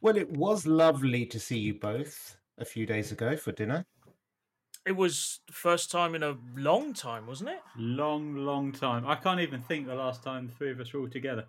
Well, 0.00 0.16
it 0.16 0.30
was 0.30 0.66
lovely 0.66 1.26
to 1.26 1.40
see 1.40 1.58
you 1.58 1.74
both 1.74 2.36
a 2.58 2.64
few 2.64 2.86
days 2.86 3.12
ago 3.12 3.36
for 3.36 3.52
dinner. 3.52 3.86
It 4.86 4.92
was 4.92 5.40
the 5.46 5.52
first 5.52 5.90
time 5.90 6.14
in 6.14 6.22
a 6.22 6.36
long 6.54 6.94
time, 6.94 7.26
wasn't 7.26 7.50
it? 7.50 7.60
Long, 7.76 8.36
long 8.36 8.70
time. 8.72 9.06
I 9.06 9.16
can't 9.16 9.40
even 9.40 9.60
think 9.60 9.86
the 9.86 9.96
last 9.96 10.22
time 10.22 10.46
the 10.46 10.52
three 10.52 10.70
of 10.70 10.78
us 10.78 10.92
were 10.92 11.00
all 11.00 11.08
together. 11.08 11.46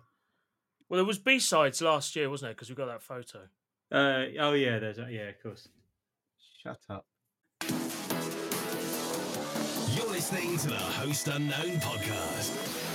Well, 0.88 0.98
it 0.98 1.06
was 1.06 1.18
B 1.18 1.38
sides 1.38 1.80
last 1.80 2.16
year, 2.16 2.28
wasn't 2.30 2.50
it? 2.50 2.56
Because 2.56 2.68
we 2.68 2.74
got 2.74 2.86
that 2.86 3.02
photo. 3.02 3.40
Uh, 3.92 4.24
oh 4.40 4.54
yeah, 4.54 4.78
there's 4.78 4.98
a, 4.98 5.06
yeah, 5.10 5.28
of 5.28 5.42
course. 5.42 5.68
Shut 6.62 6.80
up. 6.90 7.06
You're 9.94 10.10
listening 10.10 10.58
to 10.58 10.68
the 10.68 10.74
Host 10.74 11.28
Unknown 11.28 11.76
podcast. 11.78 12.87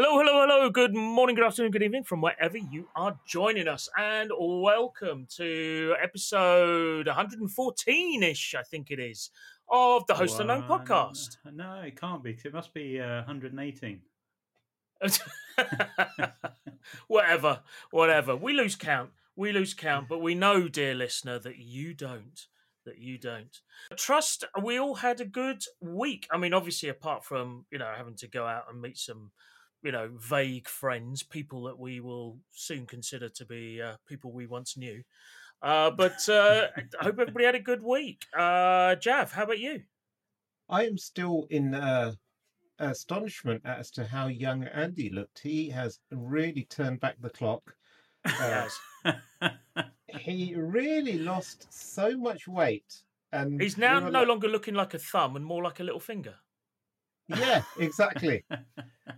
Hello, 0.00 0.16
hello, 0.16 0.42
hello. 0.42 0.70
Good 0.70 0.94
morning, 0.94 1.34
good 1.34 1.44
afternoon, 1.44 1.72
good 1.72 1.82
evening 1.82 2.04
from 2.04 2.20
wherever 2.20 2.56
you 2.56 2.86
are 2.94 3.18
joining 3.26 3.66
us. 3.66 3.88
And 3.98 4.30
welcome 4.38 5.26
to 5.30 5.96
episode 6.00 7.08
114 7.08 8.22
ish, 8.22 8.54
I 8.54 8.62
think 8.62 8.92
it 8.92 9.00
is, 9.00 9.30
of 9.68 10.06
the 10.06 10.14
Host 10.14 10.38
Unknown 10.38 10.68
podcast. 10.68 11.38
No, 11.52 11.80
it 11.80 12.00
can't 12.00 12.22
be. 12.22 12.38
It 12.44 12.54
must 12.54 12.72
be 12.72 13.00
uh, 13.00 13.24
118. 13.24 14.00
whatever, 17.08 17.62
whatever. 17.90 18.36
We 18.36 18.52
lose 18.52 18.76
count. 18.76 19.10
We 19.34 19.50
lose 19.50 19.74
count, 19.74 20.06
but 20.08 20.22
we 20.22 20.36
know, 20.36 20.68
dear 20.68 20.94
listener, 20.94 21.40
that 21.40 21.58
you 21.58 21.92
don't. 21.92 22.46
That 22.86 22.98
you 22.98 23.18
don't. 23.18 23.60
Trust 23.96 24.44
we 24.62 24.78
all 24.78 24.94
had 24.94 25.20
a 25.20 25.24
good 25.24 25.64
week. 25.80 26.28
I 26.30 26.38
mean, 26.38 26.54
obviously, 26.54 26.88
apart 26.88 27.24
from, 27.24 27.66
you 27.72 27.78
know, 27.78 27.92
having 27.96 28.14
to 28.18 28.28
go 28.28 28.46
out 28.46 28.66
and 28.70 28.80
meet 28.80 28.96
some, 28.96 29.32
you 29.82 29.92
know, 29.92 30.10
vague 30.18 30.68
friends, 30.68 31.22
people 31.22 31.64
that 31.64 31.78
we 31.78 32.00
will 32.00 32.38
soon 32.50 32.86
consider 32.86 33.28
to 33.28 33.44
be 33.46 33.80
uh, 33.80 33.94
people 34.06 34.32
we 34.32 34.46
once 34.46 34.76
knew. 34.76 35.02
Uh, 35.62 35.90
but 35.90 36.28
uh, 36.28 36.66
I 37.00 37.04
hope 37.04 37.18
everybody 37.18 37.44
had 37.44 37.54
a 37.54 37.60
good 37.60 37.82
week. 37.82 38.24
Uh, 38.36 38.94
Jav, 38.96 39.32
how 39.32 39.44
about 39.44 39.58
you? 39.58 39.82
I 40.68 40.84
am 40.86 40.98
still 40.98 41.46
in 41.50 41.74
uh, 41.74 42.12
astonishment 42.78 43.62
as 43.64 43.90
to 43.92 44.04
how 44.04 44.26
young 44.26 44.64
Andy 44.64 45.10
looked. 45.10 45.40
He 45.40 45.68
has 45.70 45.98
really 46.10 46.64
turned 46.64 47.00
back 47.00 47.16
the 47.20 47.30
clock. 47.30 47.74
Uh, 48.40 48.68
he 50.18 50.54
really 50.56 51.18
lost 51.18 51.66
so 51.70 52.16
much 52.16 52.48
weight, 52.48 53.02
and 53.32 53.60
He's 53.60 53.78
now 53.78 54.00
no 54.00 54.10
like- 54.20 54.28
longer 54.28 54.48
looking 54.48 54.74
like 54.74 54.94
a 54.94 54.98
thumb 54.98 55.36
and 55.36 55.44
more 55.44 55.62
like 55.62 55.80
a 55.80 55.84
little 55.84 56.00
finger. 56.00 56.34
Yeah, 57.28 57.62
exactly. 57.78 58.44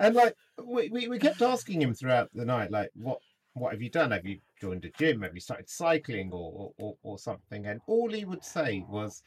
and 0.00 0.14
like 0.16 0.34
we, 0.64 0.88
we, 0.88 1.06
we 1.08 1.18
kept 1.20 1.40
asking 1.42 1.80
him 1.82 1.94
throughout 1.94 2.30
the 2.34 2.44
night, 2.44 2.70
like, 2.72 2.90
what 2.94 3.18
what 3.54 3.72
have 3.72 3.82
you 3.82 3.90
done? 3.90 4.10
Have 4.10 4.24
you 4.26 4.38
joined 4.60 4.84
a 4.84 4.90
gym? 4.98 5.22
Have 5.22 5.34
you 5.34 5.40
started 5.40 5.68
cycling 5.70 6.30
or 6.32 6.72
or, 6.78 6.96
or 7.02 7.18
something? 7.18 7.66
And 7.66 7.80
all 7.86 8.10
he 8.10 8.24
would 8.24 8.44
say 8.44 8.84
was, 8.88 9.22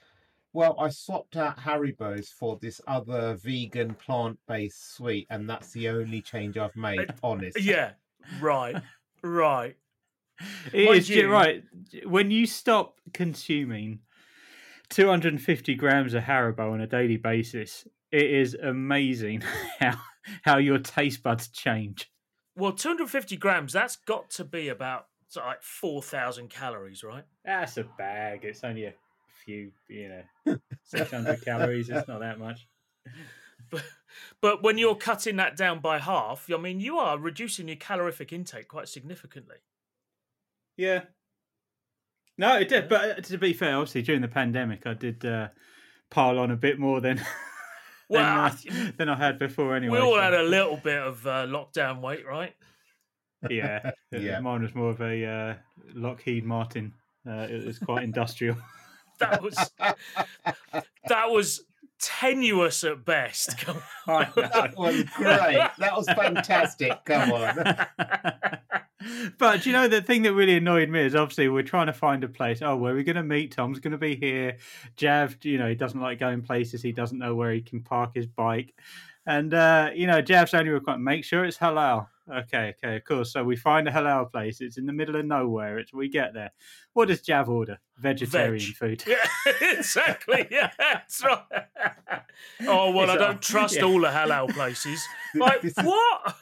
Well, 0.54 0.76
I 0.80 0.90
swapped 0.90 1.36
out 1.38 1.58
Haribo's 1.60 2.30
for 2.30 2.58
this 2.62 2.80
other 2.88 3.36
vegan 3.36 3.94
plant 3.96 4.40
based 4.48 4.96
sweet, 4.96 5.28
and 5.30 5.50
that's 5.50 5.72
the 5.72 5.90
only 5.90 6.22
change 6.22 6.58
I've 6.58 6.76
made, 6.76 7.10
honest. 7.24 7.60
Yeah, 7.62 7.92
right, 8.42 8.76
right. 9.22 9.76
It 10.74 10.86
Mind 10.86 10.98
is 10.98 11.10
you- 11.10 11.32
right. 11.32 11.64
When 12.06 12.32
you 12.32 12.46
stop 12.48 12.96
consuming 13.14 14.00
250 14.90 15.76
grams 15.76 16.14
of 16.14 16.24
Haribo 16.24 16.72
on 16.72 16.82
a 16.82 16.88
daily 16.88 17.18
basis, 17.18 17.86
it 18.12 18.30
is 18.30 18.56
amazing 18.56 19.42
how 19.80 19.98
how 20.44 20.58
your 20.58 20.80
taste 20.80 21.24
buds 21.24 21.48
change. 21.48 22.12
Well, 22.56 22.74
250 22.74 23.38
grams, 23.38 23.74
that's 23.74 23.96
got 23.96 24.30
to 24.32 24.44
be 24.44 24.70
about 24.70 25.08
like 25.36 25.64
4,000 25.64 26.50
calories, 26.50 27.04
right? 27.04 27.24
That's 27.44 27.78
a 27.78 27.84
bag. 27.98 28.42
It's 28.44 28.64
only 28.64 28.86
a 28.86 28.94
few, 29.44 29.72
you 29.88 30.24
know, 30.46 30.58
600 30.84 31.42
calories. 31.46 31.90
It's 31.90 32.08
not 32.08 32.20
that 32.20 32.40
much. 32.40 32.68
But, 33.70 33.84
but 34.42 34.64
when 34.64 34.78
you're 34.78 34.96
cutting 34.96 35.38
that 35.38 35.58
down 35.58 35.80
by 35.80 36.00
half, 36.00 36.48
I 36.54 36.58
mean, 36.58 36.80
you 36.80 36.98
are 36.98 37.18
reducing 37.18 37.68
your 37.68 37.78
calorific 37.78 38.32
intake 38.32 38.68
quite 38.68 38.88
significantly. 38.88 39.58
Yeah. 40.78 41.04
No, 42.38 42.58
it 42.58 42.70
did. 42.70 42.90
But 42.90 43.10
uh, 43.10 43.22
to 43.22 43.38
be 43.38 43.54
fair, 43.54 43.76
obviously 43.76 44.02
during 44.02 44.22
the 44.22 44.28
pandemic, 44.28 44.86
I 44.86 44.94
did 44.94 45.26
uh, 45.26 45.50
pile 46.10 46.40
on 46.40 46.52
a 46.52 46.56
bit 46.56 46.80
more 46.80 47.02
than 47.02 47.22
Well, 48.14 48.52
than, 48.64 48.74
I 48.74 48.88
uh, 48.88 48.92
than 48.98 49.10
I 49.10 49.16
had 49.18 49.40
before. 49.40 49.76
Anyway, 49.76 49.98
we 49.98 50.04
all 50.04 50.16
so- 50.16 50.22
had 50.22 50.34
a 50.34 50.44
little 50.44 50.78
bit 50.78 51.00
of 51.02 51.26
uh, 51.28 51.46
lockdown 51.48 52.02
weight, 52.02 52.26
right? 52.26 52.54
yeah, 53.50 53.92
Yeah. 54.12 54.40
Mine 54.40 54.62
was 54.62 54.74
more 54.74 54.92
of 54.92 55.02
a 55.02 55.26
uh, 55.26 55.56
Lockheed 55.94 56.46
Martin. 56.46 56.94
Uh, 57.28 57.48
it 57.50 57.66
was 57.66 57.80
quite 57.80 58.04
industrial. 58.04 58.58
That 59.20 59.44
was 59.44 59.56
that 61.08 61.30
was 61.30 61.62
tenuous 62.02 62.84
at 62.84 63.06
best. 63.06 63.58
Come 63.60 63.78
I 64.08 64.26
That 64.36 64.74
was 64.76 65.04
great. 65.16 65.70
That 65.78 65.96
was 65.96 66.08
fantastic. 66.08 67.06
Come 67.06 67.32
on. 67.32 67.56
but 69.38 69.66
you 69.66 69.72
know 69.72 69.88
the 69.88 70.02
thing 70.02 70.22
that 70.24 70.34
really 70.34 70.58
annoyed 70.58 70.90
me 70.90 71.02
is 71.02 71.16
obviously 71.16 71.48
we're 71.50 71.64
trying 71.64 71.88
to 71.88 71.94
find 71.94 72.24
a 72.24 72.28
place. 72.28 72.62
Oh, 72.62 72.76
where 72.76 72.94
are 72.94 72.96
we 72.96 73.04
going 73.04 73.16
to 73.16 73.24
meet? 73.24 73.52
Tom's 73.52 73.80
going 73.80 73.92
to 73.92 73.98
be 73.98 74.16
here. 74.16 74.58
Jav, 74.96 75.38
you 75.44 75.58
know, 75.58 75.68
he 75.68 75.76
doesn't 75.76 76.00
like 76.00 76.20
going 76.20 76.42
places. 76.42 76.82
He 76.82 76.92
doesn't 76.92 77.18
know 77.20 77.36
where 77.36 77.52
he 77.52 77.62
can 77.62 77.82
park 77.82 78.12
his 78.16 78.26
bike. 78.28 78.74
And 79.26 79.54
uh, 79.54 79.92
you 79.96 80.08
know, 80.08 80.22
Jav's 80.22 80.54
only 80.54 80.70
requirement: 80.72 81.04
make 81.06 81.24
sure 81.24 81.46
it's 81.46 81.58
halal. 81.58 82.08
Okay, 82.34 82.74
okay, 82.82 82.96
of 82.98 83.04
course. 83.04 83.34
So 83.34 83.44
we 83.44 83.56
find 83.58 83.86
a 83.88 83.92
halal 83.92 84.32
place. 84.32 84.62
It's 84.62 84.78
in 84.78 84.86
the 84.86 84.94
middle 84.94 85.16
of 85.18 85.26
nowhere. 85.26 85.78
It's 85.80 85.94
we 85.94 86.08
get 86.08 86.34
there. 86.34 86.52
What 86.94 87.10
does 87.10 87.22
Jav 87.22 87.50
order? 87.50 87.80
Vegetarian 87.98 88.60
Veg. 88.60 88.76
food. 88.76 89.04
Yeah, 89.08 89.52
exactly. 89.72 90.48
Yeah, 90.52 90.72
that's 90.78 91.24
right. 91.24 91.44
Oh 92.68 92.92
well, 92.92 93.10
I 93.10 93.14
It's 93.14 93.22
a- 93.22 93.26
don't 93.26 93.42
trust 93.42 93.76
yeah. 93.78 93.84
all 93.84 94.00
the 94.02 94.08
halal 94.08 94.54
places. 94.54 95.06
Like 95.36 95.64
what? 95.84 96.36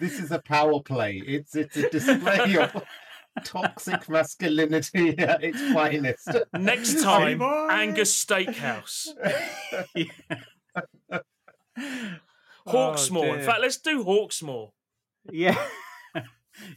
This 0.00 0.18
is 0.18 0.32
a 0.32 0.38
power 0.38 0.80
play. 0.80 1.22
It's 1.26 1.54
it's 1.54 1.76
a 1.76 1.90
display 1.90 2.56
of 2.56 2.82
toxic 3.44 4.08
masculinity 4.08 5.16
at 5.18 5.44
its 5.44 5.60
finest. 5.72 6.26
Next 6.54 7.02
time, 7.04 7.38
boy. 7.38 7.68
Angus 7.70 8.24
Steakhouse, 8.24 9.08
Oh, 11.06 11.20
Hawksmoor. 12.66 13.34
In 13.34 13.40
oh, 13.40 13.44
fact, 13.44 13.60
let's 13.60 13.76
do 13.76 14.02
Hawksmoor. 14.02 14.70
Yeah. 15.30 15.62
you 16.14 16.22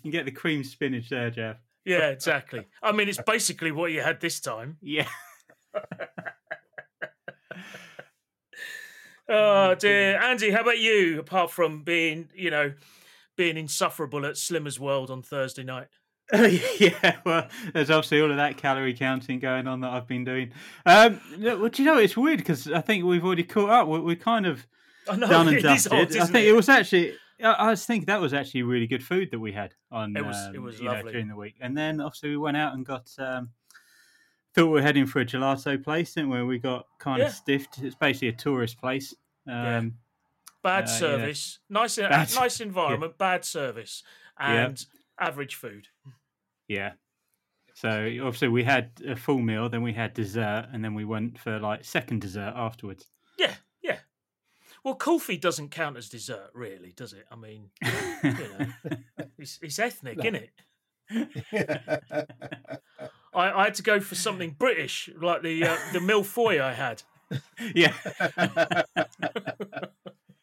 can 0.02 0.12
get 0.12 0.26
the 0.26 0.32
cream 0.32 0.66
spinach 0.66 1.10
there, 1.10 1.30
Jeff. 1.30 1.58
Yeah, 1.86 2.10
exactly. 2.10 2.66
I 2.82 2.92
mean, 2.92 3.08
it's 3.08 3.22
basically 3.26 3.72
what 3.72 3.94
you 3.94 4.02
had 4.02 4.20
this 4.20 4.42
time. 4.42 4.78
Yeah. 4.82 5.08
Oh, 9.30 9.72
oh 9.72 9.76
dear, 9.76 10.20
Andy, 10.22 10.52
how 10.52 10.62
about 10.62 10.80
you? 10.80 11.20
Apart 11.20 11.52
from 11.52 11.84
being, 11.84 12.30
you 12.36 12.52
know, 12.52 12.74
being 13.36 13.58
insufferable 13.58 14.26
at 14.26 14.36
Slimmer's 14.36 14.80
World 14.80 15.10
on 15.10 15.22
Thursday 15.22 15.64
night. 15.64 15.88
yeah, 16.80 17.18
well, 17.26 17.48
there's 17.74 17.90
obviously 17.90 18.22
all 18.22 18.32
of 18.32 18.38
that 18.38 18.58
calorie 18.58 18.94
counting 18.94 19.40
going 19.40 19.68
on 19.68 19.82
that 19.82 19.92
I've 19.92 20.08
been 20.08 20.24
doing. 20.24 20.52
Um, 20.86 21.20
well, 21.40 21.68
do 21.68 21.84
you 21.84 21.86
know, 21.86 21.98
it's 21.98 22.16
weird 22.16 22.38
because 22.40 22.72
I 22.72 22.82
think 22.82 23.04
we've 23.04 23.24
already 23.24 23.44
caught 23.44 23.70
up. 23.70 23.88
We, 23.88 24.00
we 24.00 24.16
kind 24.16 24.46
of 24.46 24.66
know 25.08 25.28
done 25.28 25.50
and 25.50 25.62
dusted. 25.62 25.92
odd, 25.92 26.16
I 26.16 26.26
think 26.26 26.48
it? 26.48 26.54
was 26.54 26.70
actually. 26.70 27.14
I 27.44 27.52
I 27.52 27.70
was 27.72 27.86
thinking 27.86 28.06
that 28.06 28.22
was 28.22 28.34
actually 28.34 28.64
really 28.64 28.88
good 28.88 29.04
food 29.04 29.32
that 29.32 29.40
we 29.40 29.52
had 29.52 29.74
on. 29.92 30.16
It 30.16 30.26
was- 30.26 30.48
it 30.54 30.58
um, 30.58 30.64
was 30.64 30.80
you 30.80 30.86
know, 30.86 30.94
lovely. 30.94 31.12
during 31.12 31.28
the 31.28 31.36
week, 31.36 31.56
and 31.60 31.78
then 31.78 32.00
obviously 32.00 32.30
we 32.30 32.38
went 32.38 32.58
out 32.58 32.74
and 32.74 32.86
got. 32.86 33.10
Um, 33.20 33.50
thought 34.56 34.68
we 34.68 34.74
were 34.74 34.82
heading 34.84 35.08
for 35.08 35.20
a 35.20 35.26
gelato 35.26 35.84
place, 35.84 36.14
didn't 36.14 36.30
we? 36.30 36.44
We 36.44 36.60
got 36.60 36.86
kind 37.00 37.20
Yeah. 37.20 37.26
of 37.28 37.34
stiffed. 37.34 37.80
It's 37.80 37.96
basically 37.96 38.28
a 38.28 38.34
tourist 38.34 38.80
place. 38.80 39.14
Yeah. 39.48 39.78
Um, 39.80 39.96
bad 40.64 40.86
Uh, 40.86 40.88
yeah. 40.92 40.98
service, 40.98 41.60
nice, 41.70 41.98
uh, 41.98 42.10
Bad- 42.10 42.34
nice 42.36 42.60
environment, 42.62 43.18
bad 43.18 43.46
service, 43.46 44.02
Yeah. 44.40 44.66
and 44.68 44.86
average 45.20 45.56
food. 45.56 45.90
Yeah. 46.68 46.94
So 47.76 47.90
obviously 48.22 48.48
we 48.50 48.64
had 48.64 48.92
a 49.08 49.16
full 49.16 49.40
meal, 49.40 49.68
then 49.70 49.82
we 49.84 49.94
had 49.94 50.14
dessert, 50.14 50.70
and 50.72 50.84
then 50.84 50.94
we 50.94 51.06
went 51.06 51.40
for 51.40 51.60
like 51.60 51.84
second 51.84 52.22
dessert 52.22 52.54
afterwards. 52.56 53.08
Yeah, 53.38 53.56
yeah. 53.82 53.98
Well, 54.84 54.96
coffee 54.96 55.38
doesn't 55.38 55.70
count 55.72 55.98
as 55.98 56.08
dessert, 56.10 56.52
really, 56.54 56.94
does 56.96 57.14
it? 57.14 57.26
I 57.32 57.36
mean, 57.36 57.70
you 57.82 58.32
know, 58.32 58.68
it's, 59.38 59.60
it's 59.62 59.80
ethnic, 59.80 60.18
No. 60.18 60.24
isn't 60.24 60.36
it? 60.36 60.52
I, 63.34 63.52
I 63.52 63.64
had 63.66 63.74
to 63.76 63.84
go 63.84 64.00
for 64.00 64.16
something 64.16 64.52
British, 64.52 65.10
like 65.20 65.42
the 65.42 65.66
uh, 65.66 65.78
the 65.92 66.00
milfoy 66.00 66.62
I 66.62 66.74
had. 66.74 67.02
yeah. 67.74 67.94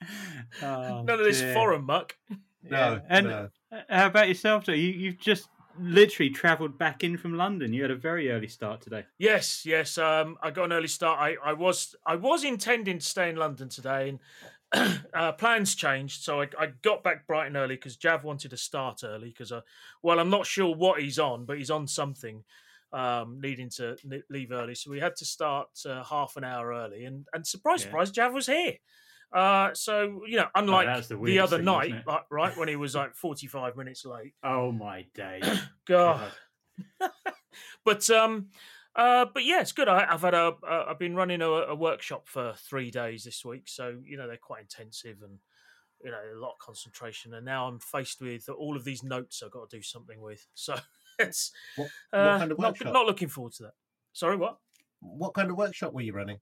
Oh, 0.63 1.03
None 1.03 1.09
of 1.21 1.25
this 1.25 1.41
dear. 1.41 1.55
foreign 1.55 1.85
muck. 1.85 2.17
no, 2.63 3.01
And 3.09 3.27
no. 3.29 3.49
how 3.89 4.07
about 4.07 4.29
yourself? 4.29 4.67
Though? 4.67 4.73
You 4.73 4.89
you've 4.89 5.19
just 5.19 5.49
literally 5.79 6.31
travelled 6.31 6.77
back 6.79 7.05
in 7.05 7.17
from 7.17 7.37
London. 7.37 7.73
You 7.73 7.83
had 7.83 7.91
a 7.91 7.97
very 7.97 8.31
early 8.31 8.49
start 8.49 8.81
today. 8.81 9.05
Yes, 9.19 9.65
yes. 9.65 9.97
Um, 9.99 10.37
I 10.43 10.51
got 10.51 10.65
an 10.65 10.73
early 10.73 10.89
start. 10.89 11.19
I, 11.21 11.37
I 11.45 11.53
was 11.53 11.95
I 12.07 12.17
was 12.17 12.45
intending 12.45 12.99
to 12.99 13.05
stay 13.05 13.31
in 13.31 13.37
London 13.37 13.69
today, 13.69 14.19
and 14.73 15.01
uh, 15.15 15.33
plans 15.33 15.75
changed, 15.75 16.23
so 16.23 16.41
I, 16.43 16.49
I 16.59 16.67
got 16.83 17.03
back 17.03 17.27
bright 17.27 17.47
and 17.47 17.57
early 17.57 17.77
because 17.77 17.97
Jav 17.97 18.25
wanted 18.25 18.51
to 18.51 18.57
start 18.57 19.03
early. 19.05 19.29
Because, 19.29 19.53
uh, 19.53 19.63
well, 20.03 20.19
I'm 20.19 20.31
not 20.31 20.47
sure 20.47 20.75
what 20.75 21.01
he's 21.01 21.19
on, 21.19 21.45
but 21.45 21.59
he's 21.59 21.71
on 21.71 21.87
something, 21.87 22.45
um, 22.93 23.41
needing 23.41 23.69
to 23.71 23.97
leave 24.29 24.53
early. 24.53 24.75
So 24.75 24.91
we 24.91 25.01
had 25.01 25.17
to 25.17 25.25
start 25.25 25.69
uh, 25.87 26.03
half 26.05 26.37
an 26.37 26.45
hour 26.45 26.71
early, 26.73 27.05
and 27.05 27.27
and 27.33 27.47
surprise, 27.47 27.81
Yeah. 27.81 27.87
surprise, 27.87 28.11
Jav 28.11 28.33
was 28.33 28.47
here. 28.47 28.75
Uh, 29.33 29.73
so 29.75 30.23
you 30.27 30.37
know, 30.37 30.49
unlike 30.55 30.87
that's 30.87 31.09
the 31.09 31.17
the, 31.17 31.39
other 31.39 31.57
thing, 31.59 31.65
night, 31.67 31.91
wasn't 31.91 32.01
it? 32.01 32.07
like, 32.07 32.23
right 32.31 32.57
when 32.57 32.69
he 32.69 32.77
was 32.77 32.95
like 32.97 33.15
45 33.15 33.77
minutes 33.77 34.05
late. 34.05 34.35
Oh 34.43 34.73
my 34.73 35.07
day, 35.15 35.41
God. 35.87 36.33
but 37.85 38.09
um 38.11 38.49
uh 38.97 39.27
but 39.33 39.45
yeah 39.45 39.61
it's 39.61 39.73
good 39.73 39.89
I, 39.89 40.07
i've 40.11 40.23
had 40.23 40.35
a 40.35 40.55
uh, 40.67 40.85
i've 40.89 40.99
been 40.99 41.15
running 41.15 41.43
a, 41.43 41.49
a 41.49 41.75
workshop 41.75 42.27
for 42.27 42.55
three 42.57 42.91
days 42.91 43.25
this 43.25 43.45
week 43.45 43.65
so 43.69 43.99
you 44.05 44.17
know 44.17 44.27
they're 44.27 44.37
quite 44.37 44.63
intensive 44.63 45.19
and 45.23 45.39
you 46.03 46.11
know 46.11 46.19
a 46.35 46.39
lot 46.39 46.53
of 46.53 46.59
concentration 46.59 47.35
and 47.35 47.45
now 47.45 47.67
i'm 47.69 47.79
faced 47.79 48.21
with 48.21 48.49
all 48.49 48.77
of 48.77 48.85
these 48.85 49.03
notes 49.03 49.43
i've 49.45 49.51
got 49.51 49.69
to 49.69 49.77
do 49.77 49.83
something 49.83 50.21
with 50.21 50.47
so 50.55 50.77
it's 51.19 51.53
What, 51.77 51.91
what 52.13 52.19
uh, 52.21 52.39
kind 52.39 52.53
of 52.53 52.59
not, 52.59 52.83
not 52.85 53.07
looking 53.07 53.29
forward 53.29 53.53
to 53.55 53.65
that 53.65 53.75
sorry 54.13 54.37
what 54.37 54.59
What 55.01 55.35
kind 55.35 55.51
of 55.51 55.57
workshop 55.57 55.93
were 55.93 56.03
you 56.03 56.13
running? 56.15 56.39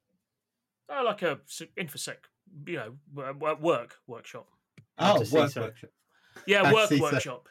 oh, 0.89 1.03
like 1.05 1.23
a 1.23 1.41
s- 1.47 1.63
infosec 1.77 2.17
you 2.67 2.77
know 2.77 2.95
wo- 3.15 3.35
wo- 3.39 3.57
work 3.61 3.97
workshop 4.07 4.49
Oh, 4.99 5.21
work 5.33 5.51
so. 5.51 5.61
workshop. 5.63 5.91
yeah 6.47 6.73
work 6.75 6.89
see, 6.89 6.99
so- 6.99 7.03
workshop 7.05 7.49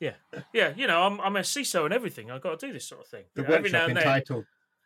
yeah 0.00 0.14
yeah 0.52 0.72
you 0.76 0.86
know 0.86 1.02
i'm 1.02 1.20
i'm 1.20 1.36
a 1.36 1.40
CISO 1.40 1.84
and 1.84 1.92
everything 1.92 2.30
i've 2.30 2.40
got 2.42 2.58
to 2.60 2.66
do 2.66 2.72
this 2.72 2.86
sort 2.88 3.00
of 3.02 3.06
thing 3.08 3.24
The 3.34 3.42
You 3.42 3.48
know, 3.48 3.54
every 3.54 3.70
now 3.70 3.78
workshop 3.80 3.88
and 3.88 3.96
then 3.96 4.06
entitled 4.06 4.44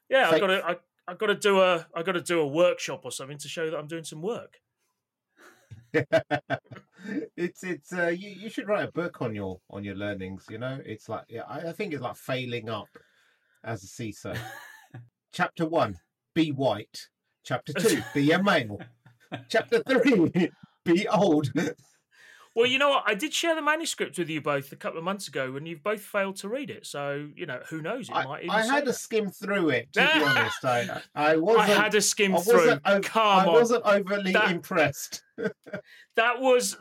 Yeah, 0.08 0.31
I've 0.31 0.40
got 0.40 0.46
to. 0.49 0.66
I, 0.66 0.76
I've 1.08 1.19
got 1.19 1.26
to 1.26 1.34
do 1.34 1.60
a. 1.60 1.87
I've 1.94 2.04
got 2.04 2.12
to 2.12 2.20
do 2.20 2.40
a 2.40 2.46
workshop 2.46 3.00
or 3.04 3.10
something 3.12 3.38
to 3.38 3.49
show 3.49 3.69
that 3.70 3.76
I'm 3.78 3.87
doing 3.88 4.04
some 4.04 4.20
work. 4.22 4.60
it's 7.37 7.62
it's 7.64 7.93
uh, 7.93 8.06
you, 8.08 8.31
you 8.31 8.48
should 8.48 8.69
write 8.69 8.88
a 8.88 8.93
book 8.93 9.20
on 9.20 9.34
your 9.34 9.60
on 9.70 9.84
your 9.84 9.94
learnings 9.94 10.46
you 10.48 10.58
know 10.58 10.78
it's 10.84 11.08
like 11.08 11.25
yeah 11.28 11.43
I, 11.48 11.69
I 11.69 11.72
think 11.72 11.93
it's 11.93 12.02
like 12.02 12.16
failing 12.16 12.69
up 12.70 12.88
as 13.64 13.82
a 13.84 13.87
CISO 13.87 14.37
chapter 15.32 15.66
one 15.66 15.98
be 16.34 16.50
white 16.52 17.08
chapter 17.44 17.72
two 17.72 18.02
be 18.14 18.31
a 18.32 18.43
male 18.43 18.78
chapter 19.49 19.82
three 19.82 20.50
be 20.84 21.06
old 21.08 21.50
Well, 22.55 22.67
you 22.67 22.79
know 22.79 22.90
what? 22.90 23.05
I 23.06 23.14
did 23.14 23.32
share 23.32 23.55
the 23.55 23.62
manuscript 23.62 24.19
with 24.19 24.29
you 24.29 24.43
both 24.43 24.73
a 24.73 24.76
couple 24.76 24.99
of 24.99 25.05
months 25.05 25.26
ago, 25.26 25.56
and 25.56 25.67
you've 25.67 25.82
both 25.82 26.02
failed 26.02 26.37
to 26.37 26.50
read 26.50 26.69
it. 26.69 26.84
So 26.87 27.29
you 27.34 27.46
know, 27.46 27.61
who 27.70 27.81
knows? 27.81 28.11
It 28.11 28.14
I, 28.14 28.25
might 28.25 28.40
even. 28.44 28.50
I 28.55 28.67
had 28.67 28.84
to 28.84 28.93
skim 28.93 29.31
through 29.31 29.70
it 29.70 29.90
to 29.94 30.00
be 30.00 30.23
honest 30.25 30.62
I 30.64 31.00
I 31.14 31.32
I 31.32 31.37
wasn't 31.37 31.79
had 31.79 31.93
to 31.93 32.02
skim 32.02 32.34
I 32.37 32.40
through. 32.40 32.55
wasn't, 32.58 32.82
ov- 32.84 33.02
Come 33.05 33.38
I 33.40 33.46
wasn't 33.49 33.84
overly 33.87 34.32
That- 34.32 34.50
impressed 34.50 35.23
that 36.17 36.40
was. 36.40 36.76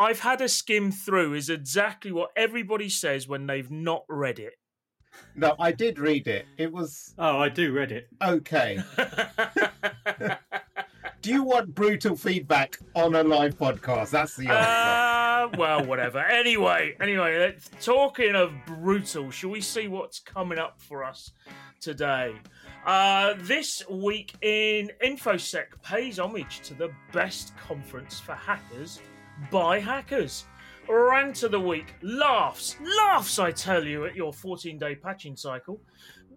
I've 0.00 0.18
had 0.20 0.40
a 0.40 0.48
skim 0.48 0.90
through. 0.90 1.34
Is 1.34 1.48
exactly 1.48 2.10
what 2.10 2.30
everybody 2.36 2.88
says 2.88 3.28
when 3.28 3.46
they've 3.46 3.70
not 3.70 4.04
read 4.08 4.40
it. 4.40 4.54
no 5.36 5.54
I 5.60 5.70
did 5.70 6.00
read 6.00 6.26
it 6.26 6.44
it 6.58 6.72
was 6.72 7.14
Oh, 7.18 7.38
I 7.38 7.48
do 7.50 7.72
read 7.72 7.92
it. 7.92 8.08
okay 8.20 8.80
do 11.24 11.30
you 11.30 11.42
want 11.42 11.74
brutal 11.74 12.14
feedback 12.14 12.76
on 12.94 13.14
a 13.14 13.22
live 13.22 13.56
podcast 13.56 14.10
that's 14.10 14.36
the 14.36 14.46
answer 14.46 15.54
Uh, 15.54 15.58
well, 15.58 15.82
whatever. 15.86 16.18
Anyway, 16.30 16.94
anyway, 17.00 17.38
let's- 17.38 17.70
talking 17.80 18.34
of 18.34 18.52
brutal, 18.66 19.30
shall 19.30 19.48
we 19.48 19.62
see 19.62 19.88
what's 19.88 20.18
coming 20.20 20.58
up 20.58 20.78
for 20.82 21.02
us 21.02 21.32
today? 21.80 22.34
Uh, 22.84 23.32
this 23.38 23.82
week 23.88 24.34
in 24.42 24.90
InfoSec 25.02 25.64
pays 25.82 26.18
homage 26.18 26.60
to 26.60 26.74
the 26.74 26.90
best 27.12 27.56
conference 27.56 28.20
for 28.20 28.34
hackers 28.34 29.00
by 29.50 29.78
hackers. 29.80 30.44
Rant 30.86 31.42
of 31.42 31.52
the 31.52 31.60
week, 31.60 31.94
laughs, 32.02 32.76
laughs, 32.98 33.38
I 33.38 33.50
tell 33.50 33.82
you, 33.82 34.04
at 34.04 34.14
your 34.14 34.34
14 34.34 34.78
day 34.78 34.94
patching 34.94 35.34
cycle. 35.36 35.80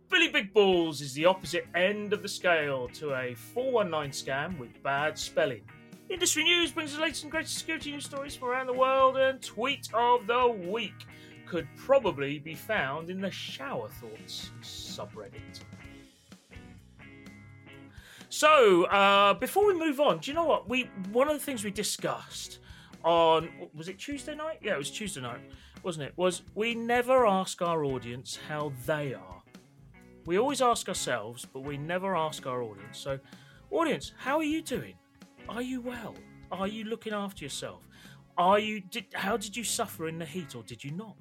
Billy 0.09 0.29
Big 0.29 0.53
Balls 0.53 1.01
is 1.01 1.13
the 1.13 1.25
opposite 1.25 1.67
end 1.75 2.13
of 2.13 2.21
the 2.21 2.29
scale 2.29 2.87
to 2.93 3.13
a 3.13 3.35
419 3.35 4.11
scam 4.11 4.57
with 4.57 4.81
bad 4.81 5.17
spelling. 5.17 5.61
Industry 6.09 6.45
news 6.45 6.71
brings 6.71 6.95
the 6.95 7.01
latest 7.01 7.23
and 7.23 7.31
greatest 7.31 7.57
security 7.57 7.91
news 7.91 8.05
stories 8.05 8.33
from 8.33 8.47
around 8.47 8.67
the 8.67 8.73
world, 8.73 9.17
and 9.17 9.41
tweet 9.41 9.89
of 9.93 10.25
the 10.25 10.47
week 10.69 11.05
could 11.45 11.67
probably 11.75 12.39
be 12.39 12.55
found 12.55 13.09
in 13.09 13.19
the 13.19 13.29
Shower 13.29 13.89
Thoughts 13.89 14.51
subreddit. 14.61 15.59
So, 18.29 18.85
uh, 18.85 19.33
before 19.33 19.65
we 19.67 19.73
move 19.73 19.99
on, 19.99 20.19
do 20.19 20.31
you 20.31 20.35
know 20.35 20.45
what? 20.45 20.69
We 20.69 20.89
one 21.11 21.27
of 21.27 21.33
the 21.33 21.43
things 21.43 21.65
we 21.65 21.71
discussed 21.71 22.59
on 23.03 23.49
was 23.75 23.89
it 23.89 23.99
Tuesday 23.99 24.35
night? 24.35 24.59
Yeah, 24.61 24.75
it 24.75 24.77
was 24.77 24.91
Tuesday 24.91 25.21
night, 25.21 25.41
wasn't 25.83 26.07
it? 26.07 26.13
Was 26.15 26.43
we 26.55 26.75
never 26.75 27.25
ask 27.25 27.61
our 27.61 27.83
audience 27.83 28.39
how 28.47 28.71
they 28.85 29.13
are. 29.13 29.43
We 30.27 30.37
always 30.37 30.61
ask 30.61 30.89
ourselves, 30.89 31.47
but 31.53 31.61
we 31.61 31.77
never 31.77 32.13
ask 32.13 32.45
our 32.45 32.61
audience. 32.61 32.97
So, 32.99 33.17
audience, 33.71 34.11
how 34.17 34.35
are 34.35 34.43
you 34.43 34.61
doing? 34.61 34.95
Are 35.47 35.61
you 35.61 35.79
well? 35.79 36.15
Are 36.51 36.67
you 36.67 36.83
looking 36.83 37.13
after 37.13 37.45
yourself? 37.45 37.87
Are 38.37 38.59
you 38.59 38.81
did 38.81 39.05
how 39.13 39.37
did 39.37 39.55
you 39.55 39.63
suffer 39.63 40.09
in 40.09 40.19
the 40.19 40.25
heat 40.25 40.53
or 40.53 40.63
did 40.63 40.83
you 40.83 40.91
not? 40.91 41.15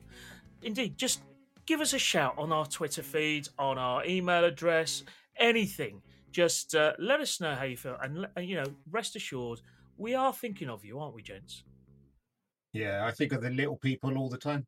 Indeed, 0.62 0.98
just 0.98 1.22
give 1.66 1.80
us 1.80 1.92
a 1.92 2.00
shout 2.00 2.34
on 2.36 2.50
our 2.50 2.66
Twitter 2.66 3.00
feed, 3.00 3.48
on 3.60 3.78
our 3.78 4.04
email 4.04 4.44
address, 4.44 5.04
anything. 5.38 6.02
Just 6.32 6.74
uh, 6.74 6.94
let 6.98 7.20
us 7.20 7.40
know 7.40 7.54
how 7.54 7.62
you 7.64 7.76
feel, 7.76 7.96
and 8.02 8.26
and, 8.34 8.48
you 8.48 8.56
know, 8.56 8.66
rest 8.90 9.14
assured, 9.14 9.60
we 9.98 10.16
are 10.16 10.32
thinking 10.32 10.68
of 10.68 10.84
you, 10.84 10.98
aren't 10.98 11.14
we, 11.14 11.22
gents? 11.22 11.62
Yeah, 12.72 13.06
I 13.06 13.12
think 13.12 13.32
of 13.32 13.40
the 13.40 13.50
little 13.50 13.76
people 13.76 14.18
all 14.18 14.28
the 14.28 14.36
time. 14.36 14.66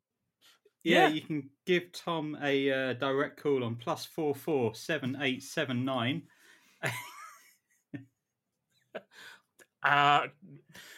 Yeah, 0.83 1.07
Yeah. 1.07 1.09
you 1.09 1.21
can 1.21 1.49
give 1.65 1.91
Tom 1.91 2.37
a 2.41 2.71
uh, 2.71 2.93
direct 2.93 3.41
call 3.41 3.63
on 3.63 3.75
plus 3.75 4.05
four 4.05 4.33
four 4.33 4.73
seven 4.75 5.17
eight 5.21 5.43
seven 5.43 5.85
nine. 5.85 6.23
Uh, 9.81 10.27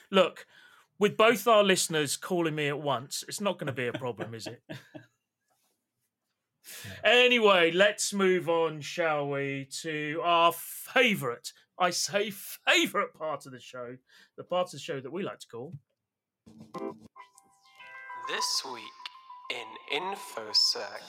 look, 0.10 0.48
with 0.98 1.16
both 1.16 1.48
our 1.48 1.64
listeners 1.64 2.18
calling 2.18 2.56
me 2.56 2.68
at 2.68 2.82
once, 2.82 3.24
it's 3.28 3.40
not 3.40 3.60
going 3.60 3.68
to 3.68 3.72
be 3.74 3.86
a 3.86 3.94
problem, 3.94 4.34
is 4.34 4.48
it? 4.48 4.62
Anyway, 7.04 7.72
let's 7.72 8.14
move 8.14 8.48
on, 8.48 8.82
shall 8.82 9.28
we, 9.28 9.68
to 9.82 10.20
our 10.24 10.52
favourite, 10.54 11.52
I 11.78 11.90
say 11.90 12.32
favourite 12.32 13.14
part 13.14 13.46
of 13.46 13.52
the 13.52 13.60
show, 13.60 13.98
the 14.38 14.44
part 14.44 14.68
of 14.68 14.72
the 14.74 14.80
show 14.80 15.00
that 15.02 15.12
we 15.12 15.24
like 15.24 15.40
to 15.40 15.48
call. 15.48 15.74
This 18.30 18.62
week 18.72 18.84
in 19.52 20.02
InfoSec. 20.02 21.02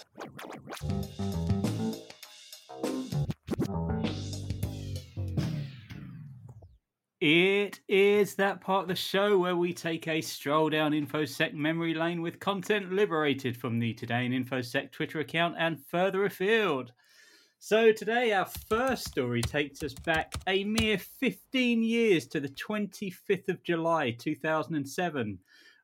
It 7.21 7.79
is 7.87 8.35
that 8.35 8.61
part 8.61 8.83
of 8.83 8.89
the 8.89 8.97
show 8.97 9.39
where 9.39 9.55
we 9.55 9.73
take 9.73 10.09
a 10.09 10.21
stroll 10.21 10.69
down 10.71 10.91
InfoSec 10.91 11.55
memory 11.55 11.95
lane 11.95 12.21
with 12.21 12.41
content 12.41 12.93
liberated 12.93 13.57
from 13.57 13.79
the 13.79 13.95
Today 13.95 14.27
in 14.27 14.33
InfoSec 14.33 14.91
Twitter 14.91 15.21
account 15.21 15.55
and 15.57 15.79
further 15.87 16.25
afield. 16.25 16.93
So 17.61 17.93
today, 17.93 18.33
our 18.33 18.47
first 18.69 19.07
story 19.07 19.41
takes 19.41 19.85
us 19.85 19.95
back 19.95 20.35
a 20.49 20.65
mere 20.65 20.99
15 20.99 21.85
years 21.85 22.27
to 22.27 22.41
the 22.41 22.49
25th 22.49 23.49
of 23.49 23.63
July 23.63 24.11
2007, 24.11 25.39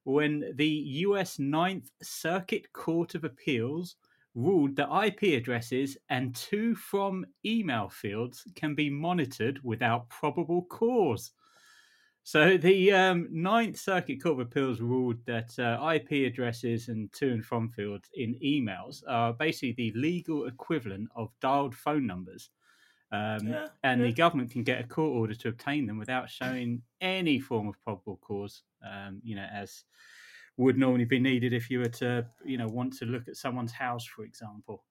when 0.05 0.53
the 0.55 0.69
US 0.69 1.39
Ninth 1.39 1.91
Circuit 2.03 2.73
Court 2.73 3.15
of 3.15 3.25
Appeals 3.25 3.97
ruled 4.35 4.77
that 4.77 4.89
IP 5.05 5.37
addresses 5.37 5.97
and 6.11 6.35
to 6.35 6.75
from 6.75 7.25
email 7.45 7.89
fields 7.89 8.45
can 8.55 8.75
be 8.75 8.89
monitored 8.89 9.61
without 9.65 10.09
probable 10.09 10.63
cause. 10.63 11.33
So 12.23 12.59
the 12.59 12.93
um, 12.93 13.29
Ninth 13.31 13.79
Circuit 13.79 14.23
Court 14.23 14.35
of 14.35 14.47
Appeals 14.47 14.81
ruled 14.81 15.25
that 15.25 15.59
uh, 15.59 15.93
IP 15.95 16.31
addresses 16.31 16.89
and 16.89 17.11
to 17.15 17.33
and 17.33 17.45
from 17.45 17.71
fields 17.71 18.09
in 18.15 18.35
emails 18.45 19.03
are 19.09 19.33
basically 19.33 19.73
the 19.73 19.99
legal 19.99 20.47
equivalent 20.47 21.09
of 21.17 21.31
dialed 21.41 21.75
phone 21.75 22.07
numbers. 22.07 22.51
Um, 23.11 23.47
Yeah, 23.47 23.69
and 23.83 24.05
the 24.05 24.13
government 24.13 24.51
can 24.51 24.65
get 24.65 24.85
a 24.85 24.87
court 24.87 25.17
order 25.17 25.35
to 25.35 25.49
obtain 25.49 25.87
them 25.87 25.99
without 25.99 26.29
showing 26.31 26.83
any 27.01 27.41
form 27.41 27.69
of 27.69 27.81
probable 27.81 28.19
cause, 28.19 28.65
um, 28.83 29.21
you 29.25 29.35
know, 29.35 29.49
as 29.51 29.85
would 30.57 30.77
normally 30.77 31.05
be 31.05 31.21
needed 31.21 31.53
if 31.53 31.71
you 31.71 31.79
were 31.79 31.89
to, 31.89 32.29
you 32.45 32.59
know, 32.59 32.67
want 32.69 32.93
to 32.95 33.05
look 33.05 33.29
at 33.29 33.37
someone's 33.37 33.73
house, 33.73 34.05
for 34.05 34.25
example. 34.25 34.85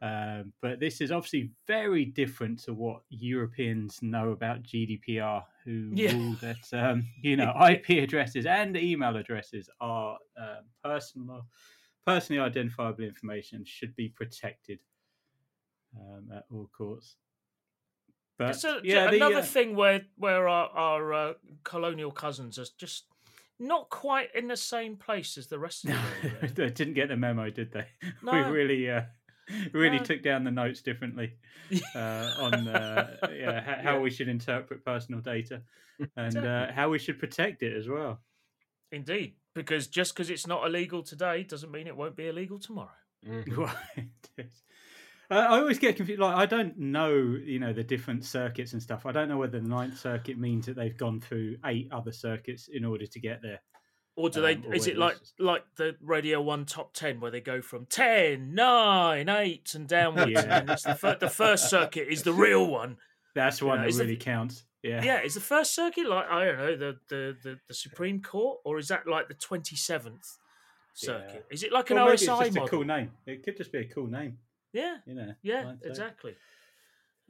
Um, 0.00 0.52
but 0.60 0.80
this 0.80 1.00
is 1.00 1.12
obviously 1.12 1.52
very 1.66 2.04
different 2.04 2.58
to 2.64 2.74
what 2.74 3.02
Europeans 3.08 4.02
know 4.02 4.32
about 4.32 4.62
GDPR, 4.64 5.44
who 5.64 5.94
Yeah. 5.94 6.12
rule 6.12 6.36
that 6.38 6.66
um, 6.72 7.04
you 7.22 7.36
know 7.36 7.54
IP 7.70 8.02
addresses 8.02 8.46
and 8.46 8.76
email 8.76 9.16
addresses 9.16 9.70
are 9.80 10.18
uh, 10.36 10.62
personal, 10.82 11.46
personally 12.06 12.40
identifiable 12.40 13.04
information 13.04 13.58
and 13.58 13.68
should 13.68 13.94
be 13.94 14.08
protected 14.08 14.80
um, 15.98 16.30
at 16.32 16.44
all 16.50 16.68
courts. 16.76 17.16
But 18.38 18.50
It's 18.50 18.64
a, 18.64 18.80
yeah, 18.82 19.06
the, 19.10 19.16
another 19.16 19.38
uh, 19.38 19.42
thing 19.42 19.76
where 19.76 20.02
where 20.16 20.48
our, 20.48 20.68
our 20.70 21.12
uh, 21.12 21.34
colonial 21.64 22.10
cousins 22.10 22.58
are 22.58 22.66
just 22.78 23.04
not 23.58 23.90
quite 23.90 24.34
in 24.34 24.48
the 24.48 24.56
same 24.56 24.96
place 24.96 25.38
as 25.38 25.46
the 25.46 25.58
rest 25.58 25.84
of 25.84 25.90
the 25.90 25.96
world. 26.40 26.50
they 26.56 26.70
didn't 26.70 26.94
get 26.94 27.08
the 27.08 27.16
memo, 27.16 27.50
did 27.50 27.72
they? 27.72 27.86
We 28.22 28.38
really, 28.42 28.90
uh, 28.90 29.02
really 29.72 29.98
No. 29.98 30.04
took 30.04 30.22
down 30.22 30.44
the 30.44 30.50
notes 30.50 30.82
differently 30.82 31.34
uh, 31.94 32.32
on 32.38 32.66
uh, 32.68 33.16
yeah, 33.30 33.60
how 33.82 33.94
Yeah. 33.94 34.00
we 34.00 34.10
should 34.10 34.28
interpret 34.28 34.84
personal 34.84 35.20
data 35.20 35.62
and 36.16 36.44
uh, 36.44 36.72
how 36.72 36.88
we 36.90 36.98
should 36.98 37.18
protect 37.18 37.62
it 37.62 37.76
as 37.76 37.88
well. 37.88 38.20
Indeed, 38.90 39.36
because 39.54 39.86
just 39.86 40.14
because 40.14 40.30
it's 40.30 40.46
not 40.46 40.66
illegal 40.66 41.02
today 41.02 41.44
doesn't 41.44 41.70
mean 41.70 41.86
it 41.86 41.96
won't 41.96 42.16
be 42.16 42.28
illegal 42.28 42.58
tomorrow. 42.58 42.90
Mhm. 43.24 43.56
Right. 43.56 44.52
I 45.30 45.58
always 45.58 45.78
get 45.78 45.96
confused. 45.96 46.20
Like, 46.20 46.36
I 46.36 46.44
don't 46.46 46.78
know, 46.78 47.14
you 47.42 47.58
know, 47.58 47.72
the 47.72 47.82
different 47.84 48.24
circuits 48.24 48.74
and 48.74 48.82
stuff. 48.82 49.06
I 49.06 49.12
don't 49.12 49.28
know 49.28 49.38
whether 49.38 49.58
the 49.60 49.66
Ninth 49.68 49.98
Circuit 49.98 50.38
means 50.38 50.66
that 50.66 50.76
they've 50.76 50.96
gone 50.96 51.20
through 51.20 51.56
eight 51.64 51.88
other 51.90 52.12
circuits 52.12 52.68
in 52.72 52.84
order 52.84 53.06
to 53.06 53.20
get 53.20 53.40
there. 53.42 53.60
Or 54.14 54.28
do 54.28 54.42
they? 54.42 54.56
Um, 54.56 54.64
or 54.66 54.74
is 54.74 54.86
it 54.88 54.98
like 54.98 55.18
just- 55.18 55.40
like 55.40 55.64
the 55.76 55.96
Radio 56.02 56.42
One 56.42 56.66
Top 56.66 56.92
Ten 56.92 57.18
where 57.18 57.30
they 57.30 57.40
go 57.40 57.62
from 57.62 57.86
10, 57.86 58.54
9, 58.54 59.28
8 59.30 59.74
and 59.74 59.88
downwards? 59.88 60.32
Yeah. 60.32 60.58
And 60.58 60.68
it's 60.70 60.82
the, 60.82 60.94
fir- 60.94 61.16
the 61.18 61.30
first 61.30 61.70
circuit 61.70 62.08
is 62.10 62.22
the 62.22 62.34
real 62.34 62.66
one. 62.66 62.98
That's 63.34 63.60
the 63.60 63.66
one 63.66 63.78
know, 63.78 63.82
that 63.84 63.88
is 63.88 63.96
the- 63.96 64.04
really 64.04 64.16
counts. 64.18 64.64
Yeah. 64.82 65.02
Yeah, 65.02 65.22
is 65.22 65.32
the 65.34 65.40
first 65.40 65.74
circuit 65.74 66.08
like 66.08 66.26
I 66.28 66.44
don't 66.44 66.58
know 66.58 66.76
the 66.76 66.96
the 67.08 67.36
the, 67.42 67.58
the 67.68 67.74
Supreme 67.74 68.20
Court, 68.20 68.58
or 68.64 68.78
is 68.78 68.88
that 68.88 69.06
like 69.06 69.28
the 69.28 69.34
twenty 69.34 69.76
seventh 69.76 70.26
circuit? 70.92 71.46
Is 71.50 71.62
it 71.62 71.72
like 71.72 71.90
an 71.90 71.96
Well, 71.96 72.06
maybe 72.06 72.14
it's 72.14 72.24
RSI 72.26 72.44
just 72.46 72.54
model? 72.54 72.66
a 72.66 72.68
cool 72.70 72.84
name. 72.84 73.12
It 73.26 73.44
could 73.44 73.56
just 73.56 73.70
be 73.72 73.78
a 73.78 73.84
cool 73.84 74.08
name, 74.08 74.38
Yeah, 74.72 74.96
you 75.06 75.14
know. 75.14 75.34
yeah, 75.42 75.62
Ninth 75.64 75.80
Circuit. 75.82 75.90
exactly. 75.90 76.36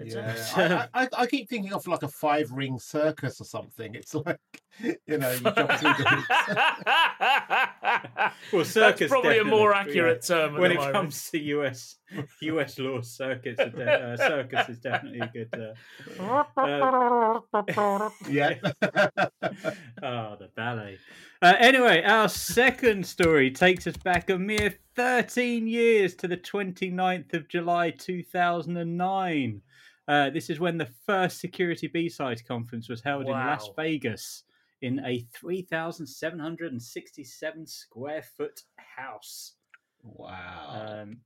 Yeah, 0.04 0.86
I, 0.94 1.02
I, 1.02 1.08
I 1.18 1.26
keep 1.26 1.48
thinking 1.48 1.72
of 1.72 1.86
like 1.86 2.02
a 2.02 2.08
five 2.08 2.50
ring 2.50 2.78
circus 2.78 3.40
or 3.40 3.44
something. 3.44 3.94
It's 3.94 4.14
like, 4.14 4.40
you 4.80 5.18
know, 5.18 5.30
you 5.30 5.40
jump 5.40 5.70
through 5.72 5.94
the 5.94 6.04
hoops. 6.08 6.28
Well, 8.52 8.64
circus 8.64 9.00
That's 9.00 9.10
probably 9.10 9.38
a 9.38 9.44
more 9.44 9.72
definitely, 9.72 9.94
yeah. 9.94 10.00
accurate 10.08 10.26
term 10.26 10.54
when 10.58 10.72
it 10.72 10.76
moment. 10.76 10.92
comes 10.94 11.30
to 11.30 11.38
US 11.38 11.96
US 12.42 12.78
law 12.78 13.00
circuits, 13.00 13.56
de- 13.58 13.90
uh, 13.90 14.16
circus 14.16 14.68
is 14.68 14.78
definitely 14.80 15.20
a 15.20 15.26
good. 15.28 15.48
Uh, 15.54 15.74
uh, 16.60 17.40
yeah. 18.28 18.54
oh, 20.02 20.36
the 20.38 20.50
ballet. 20.54 20.98
Uh, 21.40 21.54
anyway, 21.58 22.02
our 22.02 22.28
second 22.28 23.06
story 23.06 23.50
takes 23.50 23.86
us 23.86 23.96
back 23.96 24.28
a 24.30 24.38
mere 24.38 24.74
13 24.94 25.66
years 25.66 26.14
to 26.16 26.28
the 26.28 26.36
29th 26.36 27.32
of 27.34 27.48
July 27.48 27.90
2009. 27.90 29.62
Uh, 30.08 30.30
this 30.30 30.50
is 30.50 30.58
when 30.60 30.76
the 30.76 30.88
first 31.06 31.40
Security 31.40 31.86
B-Side 31.86 32.44
conference 32.46 32.88
was 32.88 33.00
held 33.00 33.26
in 33.26 33.32
Las 33.32 33.70
Vegas 33.76 34.42
in 34.82 35.00
a 35.06 35.20
3,767 35.34 37.66
square 37.66 38.22
foot 38.36 38.60
house. 38.76 39.54
wow. 40.02 41.02
Um, 41.02 41.18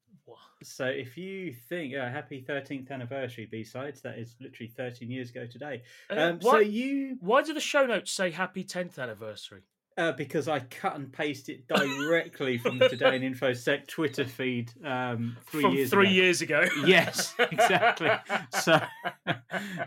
so 0.63 0.85
if 0.87 1.17
you 1.17 1.55
think, 1.69 1.95
uh, 1.95 2.11
happy 2.11 2.45
13th 2.47 2.91
anniversary 2.91 3.47
B-Sides, 3.51 4.03
that 4.03 4.19
is 4.19 4.37
literally 4.41 4.69
13 4.69 5.11
years 5.11 5.31
ago 5.31 5.47
today. 5.47 5.83
Uh, 6.11 6.15
Um, 6.15 6.43
so 6.43 6.59
you 6.59 7.17
why 7.21 7.43
do 7.43 7.55
the 7.55 7.61
show 7.61 7.87
notes 7.87 8.13
say 8.13 8.31
happy 8.31 8.65
tenth 8.65 8.99
anniversary? 8.99 9.63
Uh, 9.97 10.13
because 10.13 10.47
I 10.49 10.61
cut 10.61 10.95
and 10.97 11.13
paste 11.13 11.49
it 11.49 11.67
directly 11.69 12.59
from 12.59 12.79
the 12.79 12.89
Today 12.89 13.17
in 13.17 13.23
InfoSec 13.35 13.87
Twitter 13.87 14.25
feed 14.25 14.71
um, 14.85 15.37
three 15.47 15.63
From 15.63 15.73
years 15.75 15.91
three 15.91 16.07
ago. 16.07 16.13
years 16.15 16.43
ago. 16.43 16.65
Yes, 16.87 17.35
exactly. 17.39 18.11
so 18.61 18.73
uh, 19.27 19.33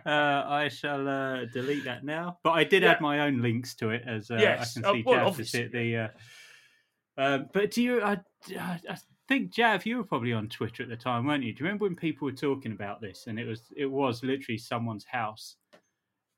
I 0.05 0.69
shall 0.71 1.07
uh, 1.07 1.45
delete 1.53 1.85
that 1.85 2.03
now. 2.03 2.39
But 2.43 2.51
I 2.51 2.63
did 2.63 2.83
Yeah. 2.83 2.91
add 2.91 3.01
my 3.01 3.21
own 3.21 3.41
links 3.41 3.75
to 3.75 3.89
it, 3.91 4.03
as 4.07 4.31
uh, 4.31 4.37
Yes. 4.39 4.77
I 4.77 4.81
can 4.81 4.89
Oh, 4.89 4.93
see 4.93 5.03
well, 5.05 5.27
obviously, 5.27 5.67
the. 5.67 5.97
Uh, 5.97 6.07
um, 7.17 7.49
but 7.53 7.71
do 7.71 7.83
you? 7.83 8.01
I, 8.01 8.17
I 8.57 8.79
I 8.89 8.97
think 9.27 9.51
Jav, 9.51 9.85
you 9.85 9.97
were 9.97 10.03
probably 10.03 10.33
on 10.33 10.47
Twitter 10.49 10.81
at 10.83 10.89
the 10.89 10.95
time, 10.95 11.27
weren't 11.27 11.43
you? 11.43 11.53
Do 11.53 11.59
you 11.59 11.65
remember 11.65 11.85
when 11.85 11.95
people 11.95 12.25
were 12.25 12.31
talking 12.31 12.71
about 12.71 12.99
this, 13.01 13.25
and 13.27 13.37
it 13.39 13.45
was 13.45 13.71
it 13.75 13.85
was 13.85 14.23
literally 14.23 14.57
someone's 14.57 15.05
house, 15.05 15.55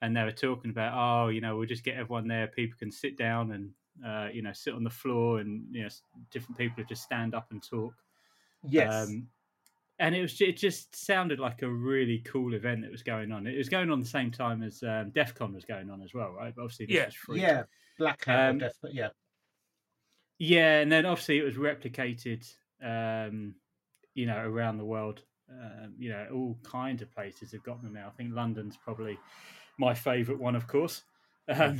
and 0.01 0.15
they 0.15 0.23
were 0.23 0.31
talking 0.31 0.71
about, 0.71 0.93
oh, 0.95 1.29
you 1.29 1.41
know, 1.41 1.55
we'll 1.57 1.67
just 1.67 1.83
get 1.83 1.95
everyone 1.95 2.27
there. 2.27 2.47
People 2.47 2.77
can 2.79 2.91
sit 2.91 3.17
down 3.17 3.51
and 3.51 3.71
uh, 4.05 4.29
you 4.33 4.41
know 4.41 4.53
sit 4.53 4.73
on 4.73 4.83
the 4.83 4.89
floor, 4.89 5.39
and 5.39 5.65
you 5.71 5.83
know, 5.83 5.89
different 6.31 6.57
people 6.57 6.83
just 6.87 7.03
stand 7.03 7.35
up 7.35 7.47
and 7.51 7.61
talk. 7.63 7.93
yes. 8.67 9.07
Um, 9.09 9.27
and 9.99 10.15
it 10.15 10.21
was 10.21 10.41
it 10.41 10.57
just 10.57 10.95
sounded 10.95 11.39
like 11.39 11.61
a 11.61 11.69
really 11.69 12.19
cool 12.25 12.55
event 12.55 12.81
that 12.81 12.91
was 12.91 13.03
going 13.03 13.31
on. 13.31 13.45
It 13.45 13.57
was 13.57 13.69
going 13.69 13.91
on 13.91 13.99
the 13.99 14.05
same 14.05 14.31
time 14.31 14.63
as 14.63 14.81
um, 14.81 15.11
DEF 15.11 15.35
CON 15.35 15.53
was 15.53 15.63
going 15.65 15.91
on 15.91 16.01
as 16.01 16.13
well, 16.13 16.31
right? 16.31 16.53
But 16.55 16.63
obviously 16.63 16.87
this 16.87 17.15
Yeah. 17.29 17.35
yeah. 17.35 17.63
Black 17.99 18.25
Hat, 18.25 18.49
Um, 18.49 18.57
but 18.81 18.93
yeah. 18.95 19.09
Yeah, 20.39 20.79
and 20.79 20.91
then 20.91 21.05
obviously 21.05 21.37
it 21.37 21.43
was 21.43 21.55
replicated, 21.55 22.51
um, 22.83 23.53
you 24.15 24.25
know, 24.25 24.39
around 24.39 24.77
the 24.77 24.85
world. 24.85 25.23
Um, 25.51 25.93
you 25.99 26.09
know, 26.09 26.27
all 26.33 26.57
kinds 26.63 27.03
of 27.03 27.11
places 27.11 27.51
have 27.51 27.61
got 27.63 27.83
them 27.83 27.93
now. 27.93 28.07
I 28.07 28.11
think 28.11 28.33
London's 28.33 28.77
probably 28.77 29.19
my 29.77 29.93
favourite 29.93 30.39
one, 30.39 30.55
of 30.55 30.67
course. 30.67 31.03
Um, 31.47 31.79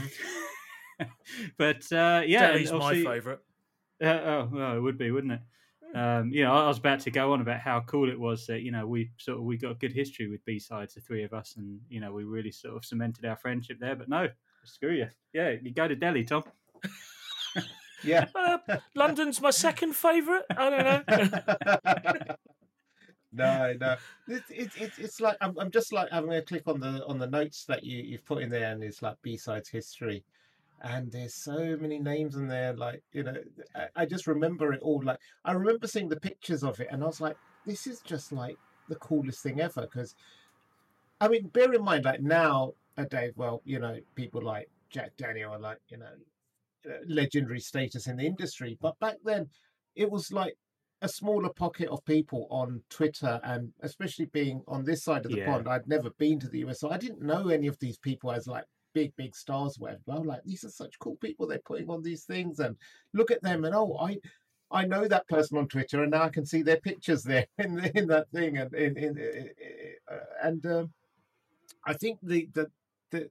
but 1.57 1.91
uh, 1.91 2.21
yeah, 2.25 2.45
and 2.45 2.53
Delhi's 2.53 2.71
my 2.71 3.03
favourite. 3.03 3.39
Uh, 4.01 4.05
oh, 4.05 4.49
well, 4.51 4.75
it 4.75 4.79
would 4.79 4.97
be, 4.97 5.11
wouldn't 5.11 5.33
it? 5.33 5.41
Um, 5.93 6.31
you 6.31 6.43
know, 6.43 6.53
I 6.53 6.67
was 6.67 6.77
about 6.77 7.01
to 7.01 7.11
go 7.11 7.33
on 7.33 7.41
about 7.41 7.59
how 7.59 7.81
cool 7.81 8.09
it 8.09 8.19
was 8.19 8.47
that 8.47 8.61
you 8.61 8.71
know 8.71 8.87
we 8.87 9.11
sort 9.17 9.37
of 9.37 9.43
we 9.43 9.57
got 9.57 9.71
a 9.71 9.75
good 9.75 9.91
history 9.91 10.27
with 10.27 10.43
B 10.45 10.57
sides, 10.57 10.93
the 10.93 11.01
three 11.01 11.23
of 11.23 11.33
us, 11.33 11.55
and 11.57 11.79
you 11.89 11.99
know 11.99 12.13
we 12.13 12.23
really 12.23 12.51
sort 12.51 12.75
of 12.75 12.85
cemented 12.85 13.25
our 13.25 13.35
friendship 13.35 13.77
there. 13.79 13.95
But 13.95 14.09
no, 14.09 14.29
screw 14.63 14.93
you. 14.93 15.07
Yeah, 15.33 15.55
you 15.61 15.71
go 15.73 15.87
to 15.87 15.95
Delhi, 15.95 16.23
Tom. 16.23 16.43
Yeah. 18.03 18.25
Uh, 18.35 18.77
London's 18.95 19.41
my 19.41 19.51
second 19.51 19.95
favourite. 19.95 20.43
I 20.49 20.69
don't 20.69 21.07
know. 21.07 22.35
no, 23.31 23.73
no. 23.79 23.95
It's 24.27 24.49
it's 24.49 24.75
it's, 24.77 24.99
it's 24.99 25.21
like 25.21 25.37
I'm, 25.41 25.57
I'm 25.59 25.71
just 25.71 25.93
like 25.93 26.09
having 26.11 26.33
a 26.33 26.41
click 26.41 26.63
on 26.67 26.79
the 26.79 27.05
on 27.05 27.19
the 27.19 27.27
notes 27.27 27.65
that 27.65 27.83
you 27.83 28.01
you've 28.03 28.25
put 28.25 28.43
in 28.43 28.49
there, 28.49 28.71
and 28.71 28.83
it's 28.83 29.01
like 29.01 29.21
B 29.21 29.37
sides 29.37 29.69
history, 29.69 30.23
and 30.81 31.11
there's 31.11 31.33
so 31.33 31.77
many 31.79 31.99
names 31.99 32.35
in 32.35 32.47
there. 32.47 32.73
Like 32.73 33.03
you 33.13 33.23
know, 33.23 33.37
I, 33.75 33.87
I 33.95 34.05
just 34.05 34.27
remember 34.27 34.73
it 34.73 34.81
all. 34.81 35.01
Like 35.03 35.19
I 35.45 35.53
remember 35.53 35.87
seeing 35.87 36.09
the 36.09 36.19
pictures 36.19 36.63
of 36.63 36.79
it, 36.79 36.87
and 36.91 37.03
I 37.03 37.07
was 37.07 37.21
like, 37.21 37.37
this 37.65 37.87
is 37.87 38.01
just 38.01 38.31
like 38.31 38.57
the 38.89 38.95
coolest 38.95 39.41
thing 39.43 39.59
ever. 39.61 39.81
Because 39.81 40.15
I 41.19 41.27
mean, 41.27 41.47
bear 41.47 41.73
in 41.73 41.83
mind, 41.83 42.05
like 42.05 42.21
now 42.21 42.73
a 42.97 43.05
day, 43.05 43.31
well, 43.35 43.61
you 43.65 43.79
know, 43.79 43.97
people 44.15 44.41
like 44.41 44.69
Jack 44.89 45.11
Daniel 45.17 45.53
are 45.53 45.59
like 45.59 45.79
you 45.89 45.97
know 45.97 46.13
uh, 46.87 46.97
legendary 47.07 47.59
status 47.59 48.07
in 48.07 48.17
the 48.17 48.25
industry, 48.25 48.77
but 48.81 48.99
back 48.99 49.17
then 49.23 49.49
it 49.95 50.09
was 50.09 50.31
like 50.31 50.55
a 51.01 51.09
smaller 51.09 51.49
pocket 51.49 51.89
of 51.89 52.03
people 52.05 52.47
on 52.51 52.81
Twitter, 52.89 53.39
and 53.43 53.73
especially 53.81 54.25
being 54.25 54.63
on 54.67 54.83
this 54.83 55.03
side 55.03 55.25
of 55.25 55.31
the 55.31 55.37
Yeah. 55.39 55.45
pond, 55.45 55.67
I'd 55.67 55.87
never 55.87 56.11
been 56.11 56.39
to 56.39 56.47
the 56.49 56.59
US, 56.59 56.79
so 56.79 56.91
I 56.91 56.97
didn't 56.97 57.21
know 57.21 57.49
any 57.49 57.67
of 57.67 57.79
these 57.79 57.97
people 57.97 58.31
as 58.31 58.47
like 58.47 58.65
big, 58.93 59.15
big 59.15 59.35
stars. 59.35 59.79
Whatever. 59.79 60.01
But 60.05 60.17
I'm 60.17 60.27
like, 60.27 60.43
these 60.43 60.63
are 60.63 60.69
such 60.69 60.99
cool 60.99 61.15
people. 61.17 61.47
They're 61.47 61.59
putting 61.65 61.89
on 61.89 62.03
these 62.03 62.25
things, 62.25 62.59
and 62.59 62.77
look 63.13 63.31
at 63.31 63.41
them, 63.43 63.65
and 63.65 63.75
oh, 63.75 63.97
I. 63.99 64.19
I 64.73 64.85
know 64.85 65.05
that 65.05 65.27
person 65.27 65.57
on 65.57 65.67
Twitter, 65.67 66.01
and 66.01 66.11
now 66.11 66.23
I 66.23 66.29
can 66.29 66.45
see 66.45 66.61
their 66.61 66.79
pictures 66.79 67.23
there 67.23 67.45
in 67.57 67.75
the, 67.75 67.97
in 67.97 68.07
that 68.07 68.29
thing, 68.31 68.57
and 68.57 68.73
in, 68.73 68.97
in, 68.97 69.49
uh, 70.09 70.15
and 70.43 70.65
um, 70.65 70.93
I 71.85 71.93
think 71.93 72.19
the, 72.23 72.47
the 72.53 72.71
the 73.09 73.29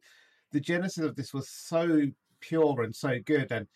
the 0.52 0.60
genesis 0.60 1.02
of 1.02 1.16
this 1.16 1.32
was 1.32 1.48
so 1.48 2.02
pure 2.40 2.82
and 2.82 2.94
so 2.94 3.18
good. 3.24 3.52
And 3.52 3.66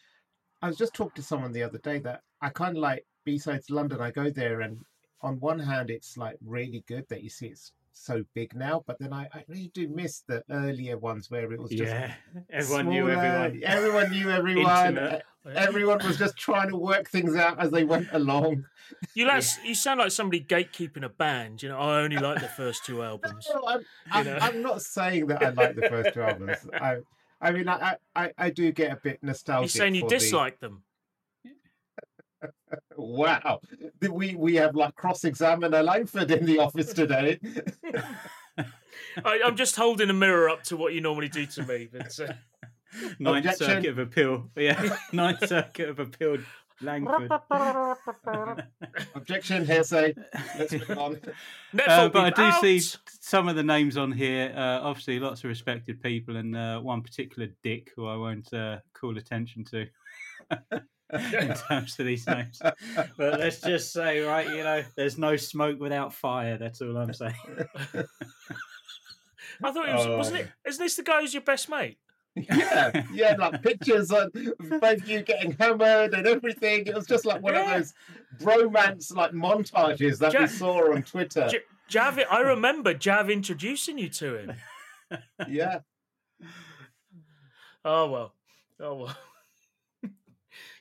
I 0.60 0.68
was 0.68 0.76
just 0.76 0.92
talking 0.92 1.14
to 1.16 1.22
someone 1.22 1.52
the 1.52 1.62
other 1.62 1.78
day 1.78 2.00
that 2.00 2.20
I 2.42 2.50
kind 2.50 2.76
of 2.76 2.82
like 2.82 3.06
B-Sides 3.24 3.70
London. 3.70 4.00
I 4.00 4.10
go 4.10 4.30
there, 4.30 4.60
and 4.60 4.84
on 5.22 5.40
one 5.40 5.58
hand, 5.58 5.90
it's 5.90 6.16
like 6.16 6.36
really 6.44 6.84
good 6.86 7.06
that 7.08 7.22
you 7.22 7.30
see 7.30 7.46
it's 7.48 7.72
so 7.96 8.24
big 8.34 8.54
now, 8.56 8.82
but 8.86 8.98
then 8.98 9.12
I, 9.12 9.28
I 9.32 9.44
really 9.46 9.70
do 9.72 9.86
miss 9.88 10.22
the 10.26 10.42
earlier 10.50 10.98
ones 10.98 11.30
where 11.30 11.52
it 11.52 11.60
was 11.60 11.70
just 11.70 11.92
Yeah, 11.92 12.12
everyone 12.50 12.88
knew 12.88 13.08
everyone. 13.08 13.62
Everyone 13.64 14.10
knew 14.10 14.30
everyone. 14.30 15.20
Everyone 15.54 15.98
was 16.04 16.18
just 16.18 16.36
trying 16.36 16.70
to 16.70 16.76
work 16.76 17.08
things 17.08 17.36
out 17.36 17.60
as 17.60 17.70
they 17.70 17.84
went 17.84 18.08
along. 18.12 18.64
You 19.14 19.26
like, 19.26 19.44
you 19.64 19.74
sound 19.74 20.00
like 20.00 20.10
somebody 20.10 20.40
gatekeeping 20.42 21.04
a 21.04 21.08
band. 21.08 21.62
You 21.62 21.68
know, 21.68 21.78
I 21.78 22.00
only 22.00 22.16
like 22.16 22.40
the 22.40 22.48
first 22.48 22.84
two 22.84 23.02
albums. 23.10 23.46
No, 23.54 23.62
I'm, 23.66 23.84
I'm? 24.10 24.28
I'm 24.42 24.62
not 24.62 24.82
saying 24.82 25.26
that 25.28 25.42
I 25.42 25.50
like 25.50 25.76
the 25.76 25.88
first 25.88 26.14
two 26.14 26.22
albums. 26.22 26.56
I, 26.72 26.96
I 27.40 27.52
mean, 27.52 27.68
I, 27.68 27.96
I, 28.16 28.32
I 28.38 28.50
do 28.50 28.72
get 28.72 28.90
a 28.90 28.96
bit 28.96 29.22
nostalgic. 29.22 29.74
You're 29.74 29.80
saying 29.82 29.94
you 29.94 30.00
for 30.00 30.08
the- 30.08 30.16
dislike 30.16 30.58
them. 30.60 30.82
Wow, 32.96 33.60
we 34.00 34.34
we 34.34 34.54
have 34.56 34.74
like 34.74 34.94
cross-examiner 34.96 35.82
Langford 35.82 36.30
in 36.30 36.46
the 36.46 36.58
office 36.58 36.92
today. 36.92 37.38
I, 39.24 39.40
I'm 39.44 39.56
just 39.56 39.76
holding 39.76 40.10
a 40.10 40.14
mirror 40.14 40.48
up 40.48 40.62
to 40.64 40.76
what 40.76 40.94
you 40.94 41.00
normally 41.00 41.28
do 41.28 41.46
to 41.46 41.62
me. 41.64 41.88
But 41.92 42.18
uh, 42.20 42.32
Ninth 43.18 43.46
Objection. 43.46 43.66
Circuit 43.66 43.90
of 43.90 43.98
Appeal. 43.98 44.50
Yeah, 44.56 44.96
Ninth 45.12 45.46
Circuit 45.48 45.88
of 45.88 45.98
Appeal 45.98 46.38
Langford. 46.80 47.30
Objection, 49.14 49.64
hearsay. 49.64 50.14
Let's 50.58 50.72
move 50.72 50.98
on. 50.98 51.16
Netball 51.74 51.88
Uh, 51.88 52.08
but 52.08 52.24
I 52.24 52.30
people 52.30 52.60
do 52.60 52.78
see 52.80 52.98
some 53.20 53.48
of 53.48 53.56
the 53.56 53.62
names 53.62 53.96
on 53.96 54.12
here. 54.12 54.52
Uh, 54.56 54.80
obviously, 54.82 55.18
lots 55.20 55.44
of 55.44 55.48
respected 55.48 56.02
people, 56.02 56.36
and 56.36 56.56
uh, 56.56 56.80
one 56.80 57.02
particular 57.02 57.48
dick 57.62 57.92
who 57.96 58.06
I 58.06 58.16
won't 58.16 58.52
uh, 58.52 58.78
call 58.92 59.16
attention 59.18 59.64
to 59.64 59.86
in 61.12 61.54
terms 61.54 61.98
of 61.98 62.06
these 62.06 62.26
names. 62.26 62.60
But 62.62 63.38
let's 63.38 63.60
just 63.60 63.92
say, 63.92 64.20
right, 64.20 64.48
you 64.48 64.62
know, 64.62 64.82
there's 64.96 65.18
no 65.18 65.36
smoke 65.36 65.78
without 65.80 66.12
fire. 66.14 66.56
That's 66.58 66.80
all 66.80 66.96
I'm 66.96 67.12
saying. 67.12 67.34
I 69.62 69.70
thought 69.70 69.88
it 69.88 69.94
was, 69.94 70.06
oh. 70.06 70.16
wasn't 70.16 70.38
Oh. 70.38 70.40
it? 70.40 70.48
Isn't 70.68 70.82
this 70.84 70.96
the 70.96 71.02
guy 71.02 71.20
who's 71.20 71.34
your 71.34 71.42
best 71.42 71.68
mate? 71.68 71.98
yeah, 72.36 73.04
yeah, 73.12 73.36
like 73.38 73.62
pictures 73.62 74.10
of 74.10 74.32
both 74.80 75.06
you 75.08 75.22
getting 75.22 75.52
hammered 75.52 76.14
and 76.14 76.26
everything. 76.26 76.84
It 76.86 76.94
was 76.94 77.06
just 77.06 77.24
like 77.24 77.40
one 77.42 77.54
Yeah. 77.54 77.76
of 77.76 77.78
those 77.78 77.94
bromance 78.42 79.14
like 79.14 79.30
montages 79.30 80.18
that 80.18 80.36
we 80.36 80.46
saw 80.48 80.92
on 80.92 81.04
Twitter. 81.04 81.46
J- 81.48 81.60
Jav, 81.88 82.18
I 82.28 82.40
remember 82.40 82.92
Jav 82.92 83.30
introducing 83.30 83.98
you 83.98 84.08
to 84.08 84.36
him. 84.36 84.52
Yeah, 85.48 85.80
Oh 87.84 88.10
well. 88.10 88.32
Oh 88.80 88.94
well. 88.94 89.16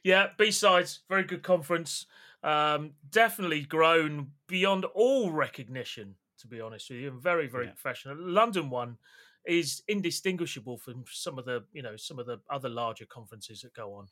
Yeah, 0.04 0.28
B 0.38 0.52
sides, 0.52 1.00
very 1.10 1.24
good 1.24 1.44
conference. 1.44 2.06
Um, 2.44 2.92
definitely 3.10 3.62
grown 3.62 4.32
beyond 4.48 4.84
all 4.94 5.32
recognition, 5.32 6.16
to 6.40 6.48
be 6.48 6.60
honest 6.60 6.90
with 6.90 7.00
you, 7.00 7.10
and 7.12 7.22
very, 7.22 7.48
very 7.48 7.66
Yeah. 7.68 7.72
professional. 7.72 8.18
London 8.20 8.70
one 8.70 8.98
is 9.46 9.82
indistinguishable 9.88 10.78
from 10.78 11.06
some 11.10 11.40
of 11.40 11.46
the, 11.46 11.64
you 11.72 11.82
know, 11.82 11.96
some 11.96 12.20
of 12.20 12.26
the 12.26 12.40
other 12.50 12.70
larger 12.70 13.06
conferences 13.06 13.62
that 13.62 13.74
go 13.74 13.94
on. 13.94 14.08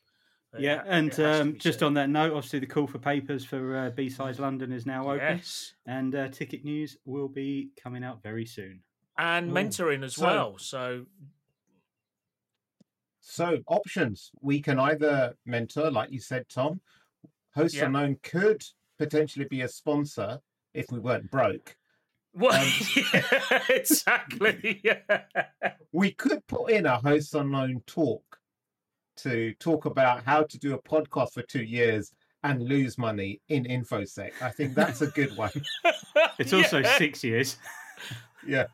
It 0.54 0.62
Yeah, 0.62 0.84
and 0.86 1.08
it 1.08 1.16
has 1.16 1.38
to 1.38 1.42
um, 1.42 1.58
just 1.58 1.80
said. 1.80 1.86
on 1.86 1.94
that 1.96 2.10
note, 2.10 2.34
obviously 2.34 2.60
the 2.60 2.66
call 2.68 2.88
for 2.88 3.00
papers 3.00 3.44
for 3.46 3.76
uh, 3.78 3.90
B 3.92 4.10
Sides 4.10 4.40
London 4.40 4.72
is 4.72 4.86
now 4.86 5.10
open, 5.10 5.38
yes, 5.38 5.74
and 5.86 6.14
uh, 6.16 6.28
ticket 6.30 6.64
news 6.66 6.98
will 7.06 7.30
be 7.30 7.72
coming 7.82 8.04
out 8.04 8.22
very 8.24 8.46
soon. 8.46 8.82
and 9.18 9.50
Ooh. 9.52 9.54
mentoring 9.54 10.04
as 10.06 10.16
So- 10.16 10.26
well. 10.26 10.58
So 10.58 11.06
So 13.22 13.60
options. 13.68 14.32
We 14.42 14.62
can 14.62 14.80
either 14.80 15.36
mentor, 15.46 15.92
like 15.92 16.12
you 16.12 16.20
said, 16.20 16.46
Tom. 16.50 16.82
Host 17.56 17.76
Yeah. 17.76 17.86
Unknown 17.86 18.18
could 18.24 18.64
potentially 18.98 19.46
be 19.46 19.62
a 19.62 19.68
sponsor 19.68 20.40
if 20.74 20.92
we 20.92 21.00
weren't 21.00 21.30
broke. 21.32 21.76
well, 22.34 22.54
Um, 22.60 22.68
yeah, 23.14 23.64
exactly. 23.70 24.82
Yeah. 24.84 25.22
We 25.92 26.12
could 26.14 26.46
put 26.48 26.72
in 26.72 26.86
a 26.86 26.98
Hosts 27.00 27.34
Unknown 27.34 27.84
talk 27.86 28.24
to 29.18 29.54
talk 29.56 29.86
about 29.86 30.24
how 30.24 30.44
to 30.44 30.58
do 30.58 30.74
a 30.74 30.82
podcast 30.82 31.34
for 31.34 31.42
two 31.44 31.64
years 31.64 32.14
and 32.44 32.64
lose 32.64 32.98
money 32.98 33.40
in 33.50 33.66
InfoSec. 33.66 34.32
I 34.42 34.50
think 34.50 34.74
that's 34.74 35.02
a 35.02 35.08
good 35.08 35.36
one. 35.38 35.52
It's 36.40 36.54
also 36.54 36.80
Yeah. 36.80 36.98
six 36.98 37.24
years. 37.24 37.58
Yeah. 38.48 38.66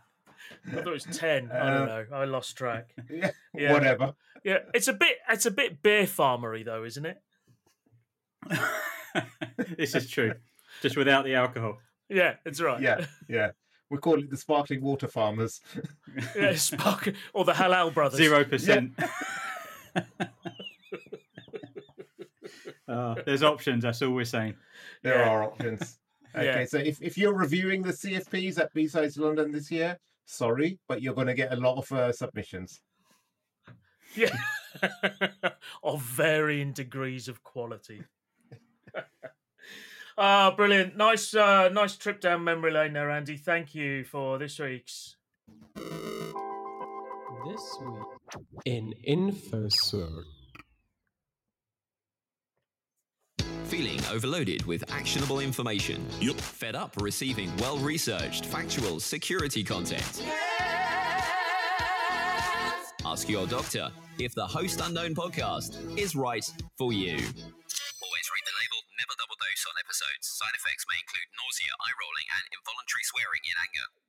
I 0.68 0.72
thought 0.72 0.88
it 0.88 0.92
was 0.92 1.04
ten. 1.18 1.52
I 1.52 1.70
don't 1.70 1.82
Uh, 1.84 1.86
know. 1.86 2.06
I 2.14 2.26
lost 2.26 2.58
track. 2.58 2.94
Yeah, 3.10 3.32
Yeah. 3.54 3.74
whatever. 3.74 4.14
Yeah, 4.44 4.60
it's 4.74 4.88
a 4.88 4.94
bit. 4.94 5.18
It's 5.30 5.46
a 5.46 5.52
bit 5.52 5.82
beer 5.82 6.04
farmery 6.06 6.64
though, 6.66 6.84
isn't 6.84 7.06
it? 7.06 7.18
this 9.78 9.96
is 9.96 10.10
true, 10.10 10.34
just 10.82 10.96
without 10.98 11.26
the 11.26 11.36
alcohol. 11.36 11.78
Yeah, 12.10 12.36
it's 12.46 12.62
right. 12.62 12.82
Yeah, 12.82 13.06
yeah. 13.30 13.52
We 13.90 13.98
call 13.98 14.20
it 14.20 14.30
the 14.30 14.38
sparkling 14.38 14.82
water 14.82 15.08
farmers. 15.08 15.62
yeah. 16.36 16.54
Spark 16.56 17.14
or 17.34 17.46
the 17.46 17.54
Halal 17.54 17.94
brothers. 17.94 18.18
Zero 18.18 18.44
percent. 18.44 18.92
Uh, 22.88 23.16
there's 23.26 23.44
options. 23.44 23.84
That's 23.84 24.02
all 24.02 24.12
we're 24.14 24.26
saying. 24.26 24.56
There 25.04 25.18
Yeah. 25.20 25.30
are 25.30 25.44
options. 25.44 26.00
Okay, 26.36 26.46
Yeah. 26.62 26.66
so 26.66 26.78
if, 26.78 27.02
if 27.02 27.18
you're 27.18 27.34
reviewing 27.34 27.82
the 27.82 27.92
CFPs 27.92 28.60
at 28.60 28.74
B-Sides 28.74 29.18
London 29.18 29.52
this 29.52 29.70
year, 29.72 29.98
sorry, 30.28 30.80
but 30.88 31.02
you're 31.02 31.16
going 31.16 31.28
to 31.28 31.34
get 31.34 31.52
a 31.52 31.56
lot 31.56 31.78
of 31.78 31.92
uh, 31.92 32.12
submissions. 32.12 32.82
Yeah. 34.16 34.38
of 35.84 36.04
varying 36.04 36.74
degrees 36.74 37.28
of 37.28 37.44
quality. 37.44 38.04
Ah, 40.20 40.52
brilliant! 40.58 40.98
Nice, 40.98 41.36
uh, 41.36 41.70
nice 41.70 41.96
trip 41.96 42.20
down 42.20 42.44
memory 42.44 42.72
lane 42.72 42.94
there, 42.94 43.12
Andy. 43.12 43.38
Thank 43.38 43.76
you 43.76 44.04
for 44.04 44.40
this 44.40 44.58
week's. 44.58 45.16
This 45.76 47.78
week 47.80 48.64
in 48.66 48.96
InfoSec. 49.08 50.24
Feeling 53.68 54.00
overloaded 54.10 54.66
with 54.66 54.90
actionable 54.92 55.42
information? 55.42 56.00
Yup. 56.22 56.40
Fed 56.40 56.74
up 56.76 56.96
receiving 57.02 57.52
well 57.58 57.78
researched, 57.78 58.46
factual 58.46 59.02
security 59.02 59.62
content? 59.62 60.24
Ask 63.04 63.28
your 63.28 63.46
doctor 63.46 63.92
if 64.20 64.34
the 64.36 64.48
Host 64.48 64.80
Unknown 64.82 65.16
podcast 65.16 65.76
is 66.00 66.16
right 66.16 66.48
for 66.78 66.94
you. 66.94 67.20
Always 67.20 68.28
read 68.32 68.46
the 68.48 68.56
label, 68.56 68.80
never 68.96 69.16
double 69.20 69.36
dose 69.36 69.64
on 69.68 69.76
episodes. 69.84 70.32
Side 70.32 70.56
effects 70.56 70.88
may 70.88 70.96
include 71.04 71.28
nausea, 71.36 71.76
eye 71.84 71.96
rolling, 72.00 72.28
and 72.40 72.44
involuntary 72.56 73.04
swearing 73.04 73.44
in 73.44 73.56
anger. 73.68 74.07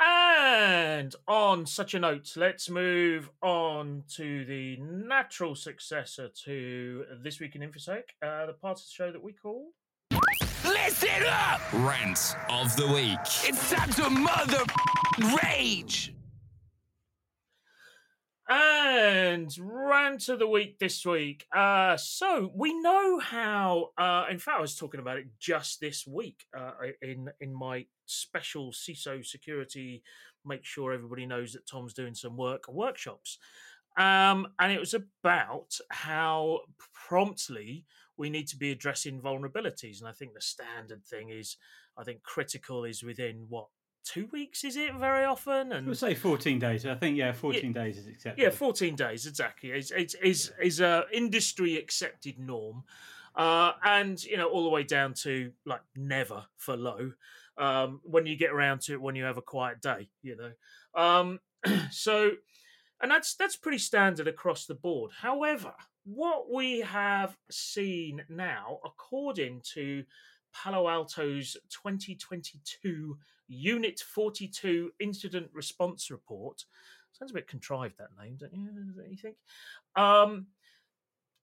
And 0.00 1.14
on 1.28 1.66
such 1.66 1.94
a 1.94 2.00
note, 2.00 2.32
let's 2.36 2.68
move 2.68 3.30
on 3.42 4.02
to 4.16 4.44
the 4.44 4.76
natural 4.78 5.54
successor 5.54 6.28
to 6.44 7.04
this 7.22 7.40
week 7.40 7.54
in 7.54 7.62
InfoSec, 7.62 8.02
uh, 8.22 8.46
the 8.46 8.54
part 8.54 8.78
of 8.78 8.84
the 8.84 8.90
show 8.90 9.12
that 9.12 9.22
we 9.22 9.32
call. 9.32 9.68
Listen 10.64 11.24
up! 11.28 11.60
Rant 11.72 12.36
of 12.48 12.74
the 12.76 12.86
week. 12.86 13.18
It's 13.44 13.70
time 13.70 13.90
to 13.92 14.10
mother 14.10 14.62
rage! 15.42 16.14
And 18.48 19.54
rant 19.58 20.28
of 20.28 20.38
the 20.38 20.46
week 20.46 20.78
this 20.78 21.06
week. 21.06 21.46
Uh, 21.54 21.96
so 21.96 22.50
we 22.54 22.78
know 22.80 23.18
how. 23.18 23.90
Uh, 23.96 24.26
in 24.30 24.38
fact, 24.38 24.58
I 24.58 24.60
was 24.60 24.76
talking 24.76 25.00
about 25.00 25.18
it 25.18 25.26
just 25.38 25.80
this 25.80 26.06
week 26.06 26.44
uh, 26.56 26.72
in 27.00 27.30
in 27.40 27.54
my 27.54 27.86
special 28.06 28.72
CISO 28.72 29.24
security. 29.24 30.02
Make 30.44 30.64
sure 30.64 30.92
everybody 30.92 31.26
knows 31.26 31.52
that 31.52 31.66
Tom's 31.66 31.94
doing 31.94 32.14
some 32.14 32.36
work 32.36 32.68
workshops, 32.68 33.38
um, 33.96 34.48
and 34.58 34.72
it 34.72 34.80
was 34.80 34.94
about 34.94 35.78
how 35.90 36.60
promptly 37.08 37.84
we 38.16 38.30
need 38.30 38.46
to 38.48 38.56
be 38.56 38.70
addressing 38.70 39.20
vulnerabilities. 39.20 40.00
And 40.00 40.08
I 40.08 40.12
think 40.12 40.34
the 40.34 40.40
standard 40.40 41.04
thing 41.04 41.30
is, 41.30 41.56
I 41.96 42.04
think 42.04 42.22
critical 42.22 42.84
is 42.84 43.02
within 43.02 43.46
what 43.48 43.68
two 44.04 44.28
weeks 44.32 44.64
is 44.64 44.76
it 44.76 44.94
very 44.94 45.24
often, 45.24 45.72
and 45.72 45.86
We'll 45.86 45.96
say 45.96 46.14
14 46.14 46.58
days. 46.58 46.84
I 46.86 46.94
think, 46.94 47.16
yeah, 47.16 47.32
14 47.32 47.72
days 47.72 47.96
is 47.98 48.06
acceptable. 48.06 48.42
yeah, 48.42 48.50
fourteen 48.50 48.94
days 48.96 49.26
exactly. 49.26 49.70
Is 49.70 49.90
is 49.90 50.14
is 50.22 50.52
is 50.62 50.80
a 50.80 51.04
industry 51.12 51.76
accepted 51.76 52.38
norm, 52.38 52.84
uh, 53.34 53.72
and 53.82 54.22
you 54.22 54.36
know 54.36 54.48
all 54.48 54.62
the 54.64 54.68
way 54.68 54.82
down 54.82 55.14
to 55.22 55.52
like 55.64 55.80
never 55.96 56.44
for 56.56 56.76
low. 56.76 57.12
Um, 57.56 58.00
when 58.02 58.26
you 58.26 58.36
get 58.36 58.50
around 58.50 58.80
to 58.82 58.94
it, 58.94 59.00
when 59.00 59.14
you 59.14 59.24
have 59.24 59.38
a 59.38 59.42
quiet 59.42 59.80
day, 59.80 60.08
you 60.22 60.36
know. 60.36 61.00
Um, 61.00 61.38
so, 61.90 62.32
and 63.00 63.10
that's 63.10 63.36
that's 63.36 63.56
pretty 63.56 63.78
standard 63.78 64.28
across 64.28 64.66
the 64.66 64.74
board. 64.74 65.12
However, 65.20 65.72
what 66.04 66.52
we 66.52 66.80
have 66.80 67.36
seen 67.50 68.22
now, 68.28 68.78
according 68.84 69.62
to 69.74 70.04
Palo 70.52 70.88
Alto's 70.88 71.56
2022 71.70 73.18
Unit 73.48 74.00
42 74.00 74.90
Incident 75.00 75.48
Response 75.52 76.10
Report. 76.10 76.64
Sounds 77.12 77.30
a 77.30 77.34
bit 77.34 77.48
contrived 77.48 77.98
that 77.98 78.08
name, 78.20 78.36
don't 78.38 78.54
you? 78.54 78.68
Don't 78.96 79.10
you 79.10 79.16
think? 79.16 79.36
Um, 79.96 80.46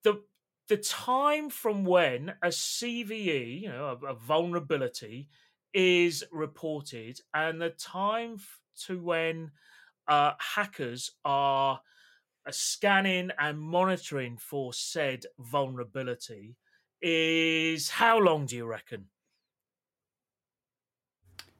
the 0.03 0.21
the 0.67 0.77
time 0.77 1.49
from 1.49 1.83
when 1.83 2.33
a 2.41 2.47
CVE, 2.47 3.61
you 3.61 3.69
know, 3.69 3.97
a, 4.01 4.07
a 4.07 4.13
vulnerability, 4.15 5.29
is 5.73 6.23
reported, 6.31 7.19
and 7.33 7.61
the 7.61 7.69
time 7.71 8.35
f- 8.35 8.61
to 8.85 9.01
when 9.01 9.51
uh, 10.07 10.33
hackers 10.39 11.11
are 11.25 11.81
uh, 12.45 12.51
scanning 12.51 13.31
and 13.39 13.59
monitoring 13.59 14.37
for 14.37 14.73
said 14.73 15.25
vulnerability 15.39 16.57
is 17.01 17.89
how 17.89 18.19
long 18.19 18.45
do 18.45 18.55
you 18.55 18.65
reckon? 18.65 19.09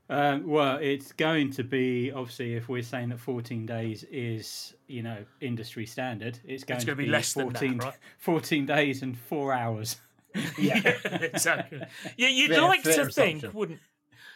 Um, 0.10 0.46
well, 0.46 0.78
it's 0.78 1.14
going 1.14 1.52
to 1.52 1.64
be 1.64 2.12
obviously 2.12 2.56
if 2.56 2.68
we're 2.68 2.84
saying 2.84 3.10
that 3.10 3.20
14 3.20 3.66
days 3.66 4.04
is 4.06 4.76
you 4.88 5.02
know 5.04 5.26
industry 5.40 5.86
standard, 5.86 6.40
it's 6.44 6.66
going 6.66 6.86
gonna 6.86 6.86
to 6.88 6.96
be 6.96 7.06
less 7.06 7.34
than 7.34 7.54
that, 7.54 7.60
14, 7.70 7.78
right? 7.78 7.98
14 8.18 8.66
days 8.66 9.02
and 9.04 9.18
four 9.18 9.54
hours. 9.54 9.98
Yeah, 10.58 10.98
exactly. 11.06 11.82
Yeah, 12.18 12.30
you'd 12.30 12.52
Fair- 12.52 12.62
like 12.62 12.84
fair 12.84 13.04
to 13.04 13.06
think, 13.06 13.54
wouldn't? 13.54 13.82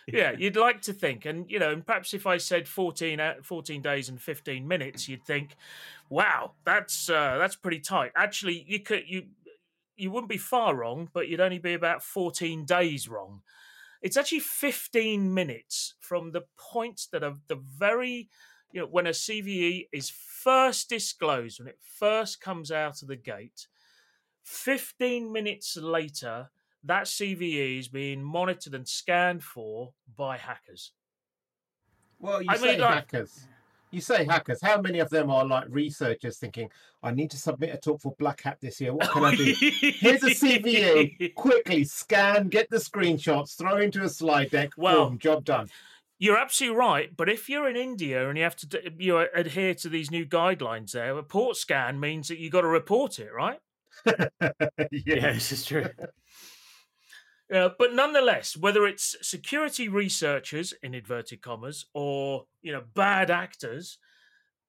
Yeah, 0.07 0.31
you'd 0.37 0.55
like 0.55 0.81
to 0.83 0.93
think, 0.93 1.25
and 1.25 1.49
you 1.49 1.57
know, 1.59 1.71
and 1.71 1.85
perhaps 1.85 2.13
if 2.13 2.27
I 2.27 2.37
said 2.37 2.67
14, 2.67 3.19
uh, 3.19 3.33
14 3.41 3.81
days 3.81 4.09
and 4.09 4.21
fifteen 4.21 4.67
minutes, 4.67 5.09
you'd 5.09 5.25
think, 5.25 5.55
"Wow, 6.09 6.53
that's 6.63 7.09
uh, 7.09 7.37
that's 7.39 7.55
pretty 7.55 7.79
tight." 7.79 8.11
Actually, 8.15 8.63
you 8.67 8.79
could 8.79 9.03
you 9.07 9.23
you 9.95 10.11
wouldn't 10.11 10.29
be 10.29 10.37
far 10.37 10.75
wrong, 10.75 11.09
but 11.13 11.27
you'd 11.27 11.39
only 11.41 11.59
be 11.59 11.73
about 11.73 12.03
fourteen 12.03 12.65
days 12.65 13.07
wrong. 13.07 13.41
It's 14.01 14.17
actually 14.17 14.41
fifteen 14.41 15.33
minutes 15.33 15.95
from 15.99 16.31
the 16.31 16.43
point 16.57 17.07
that 17.11 17.23
of 17.23 17.41
the 17.47 17.55
very 17.55 18.29
you 18.71 18.81
know 18.81 18.87
when 18.87 19.07
a 19.07 19.11
CVE 19.11 19.87
is 19.91 20.09
first 20.09 20.89
disclosed, 20.89 21.59
when 21.59 21.67
it 21.67 21.79
first 21.81 22.41
comes 22.41 22.71
out 22.71 23.01
of 23.01 23.07
the 23.07 23.15
gate. 23.15 23.67
Fifteen 24.43 25.31
minutes 25.31 25.75
later, 25.77 26.51
that 26.86 27.04
CVE 27.06 27.80
is 27.80 27.88
being 27.88 28.24
monitored 28.24 28.74
and 28.74 28.88
scanned 28.88 29.43
for 29.43 29.93
by 30.17 30.38
hackers. 30.38 30.91
Well, 32.19 32.41
you 32.41 32.50
I 32.50 32.58
say 32.58 32.71
mean, 32.71 32.82
like- 32.82 32.93
hackers. 33.12 33.48
You 33.91 34.02
say 34.02 34.26
hackers. 34.26 34.60
How 34.62 34.82
many 34.82 35.00
of 35.00 35.10
them 35.10 35.30
are 35.30 35.45
like 35.45 35.65
researchers 35.69 36.38
thinking, 36.38 36.69
I 37.02 37.12
need 37.12 37.32
to 37.32 37.38
submit 37.38 37.74
a 37.74 37.78
talk 37.78 38.02
for 38.02 38.13
Black 38.19 38.41
Hat 38.41 38.58
this 38.60 38.82
year. 38.82 38.93
What 38.93 39.10
can 39.10 39.24
I 39.24 39.34
do? 39.36 39.56
Here's 39.60 40.21
a 40.24 40.32
CVE. 40.32 41.34
Quickly 41.36 41.86
scan, 41.86 42.50
get 42.50 42.69
the 42.69 42.76
screenshots, 42.78 43.58
throw 43.58 43.78
into 43.78 44.04
a 44.04 44.10
slide 44.10 44.50
deck. 44.52 44.71
Well, 44.76 45.10
boom, 45.10 45.19
job 45.19 45.45
done. 45.45 45.69
You're 46.17 46.38
absolutely 46.38 46.78
right, 46.78 47.15
but 47.15 47.30
if 47.30 47.48
you're 47.48 47.69
in 47.69 47.78
India 47.78 48.28
and 48.28 48.38
you 48.38 48.43
have 48.43 48.56
to 48.58 48.91
you 48.98 49.13
know, 49.13 49.28
adhere 49.34 49.76
to 49.76 49.88
these 49.88 50.12
new 50.12 50.26
guidelines, 50.26 50.91
there, 50.91 51.17
a 51.17 51.24
port 51.24 51.56
scan 51.56 51.98
means 52.00 52.28
that 52.28 52.38
you've 52.38 52.52
got 52.52 52.62
to 52.62 52.67
report 52.67 53.19
it, 53.19 53.32
right? 53.34 53.60
yeah. 54.06 54.28
Yeah, 54.91 55.34
this 55.34 55.52
is 55.54 55.63
true. 55.65 55.86
Uh, 57.53 57.69
but 57.77 57.93
nonetheless, 57.93 58.58
whether 58.58 58.88
it's 58.88 59.15
security 59.21 59.88
researchers 59.88 60.73
in 60.81 60.95
inverted 60.95 61.41
commas 61.41 61.86
or 61.93 62.45
you 62.62 62.71
know 62.71 62.84
bad 62.95 63.29
actors, 63.29 63.99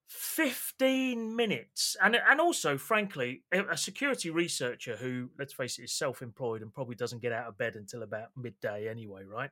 fifteen 0.06 1.34
minutes, 1.34 1.96
and 2.02 2.16
and 2.16 2.40
also, 2.40 2.76
frankly, 2.76 3.42
a 3.50 3.76
security 3.76 4.28
researcher 4.28 4.96
who, 4.96 5.30
let's 5.38 5.54
face 5.54 5.78
it, 5.78 5.84
is 5.84 5.92
self-employed 5.92 6.60
and 6.60 6.72
probably 6.72 6.96
doesn't 6.96 7.22
get 7.22 7.32
out 7.32 7.46
of 7.46 7.56
bed 7.56 7.76
until 7.76 8.02
about 8.02 8.28
midday 8.36 8.88
anyway, 8.88 9.24
right? 9.24 9.50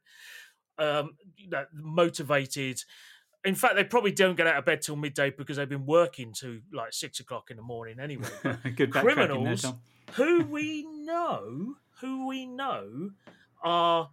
Um, 0.78 1.16
you 1.38 1.48
know, 1.48 1.64
motivated. 1.72 2.82
In 3.42 3.54
fact, 3.54 3.74
they 3.76 3.84
probably 3.84 4.12
don't 4.12 4.36
get 4.36 4.46
out 4.46 4.56
of 4.56 4.64
bed 4.64 4.80
till 4.82 4.96
midday 4.96 5.30
because 5.30 5.56
they've 5.56 5.68
been 5.68 5.86
working 5.86 6.32
to 6.40 6.60
like 6.72 6.92
six 6.92 7.20
o'clock 7.20 7.50
in 7.50 7.56
the 7.56 7.62
morning 7.62 8.00
anyway. 8.00 8.28
Good 8.42 8.90
backtracking 8.90 8.92
there, 8.92 9.02
criminals 9.02 9.66
who 10.12 10.44
we 10.44 10.86
know, 10.86 11.76
who 12.04 12.26
we 12.26 12.44
know 12.44 13.10
are 13.62 14.10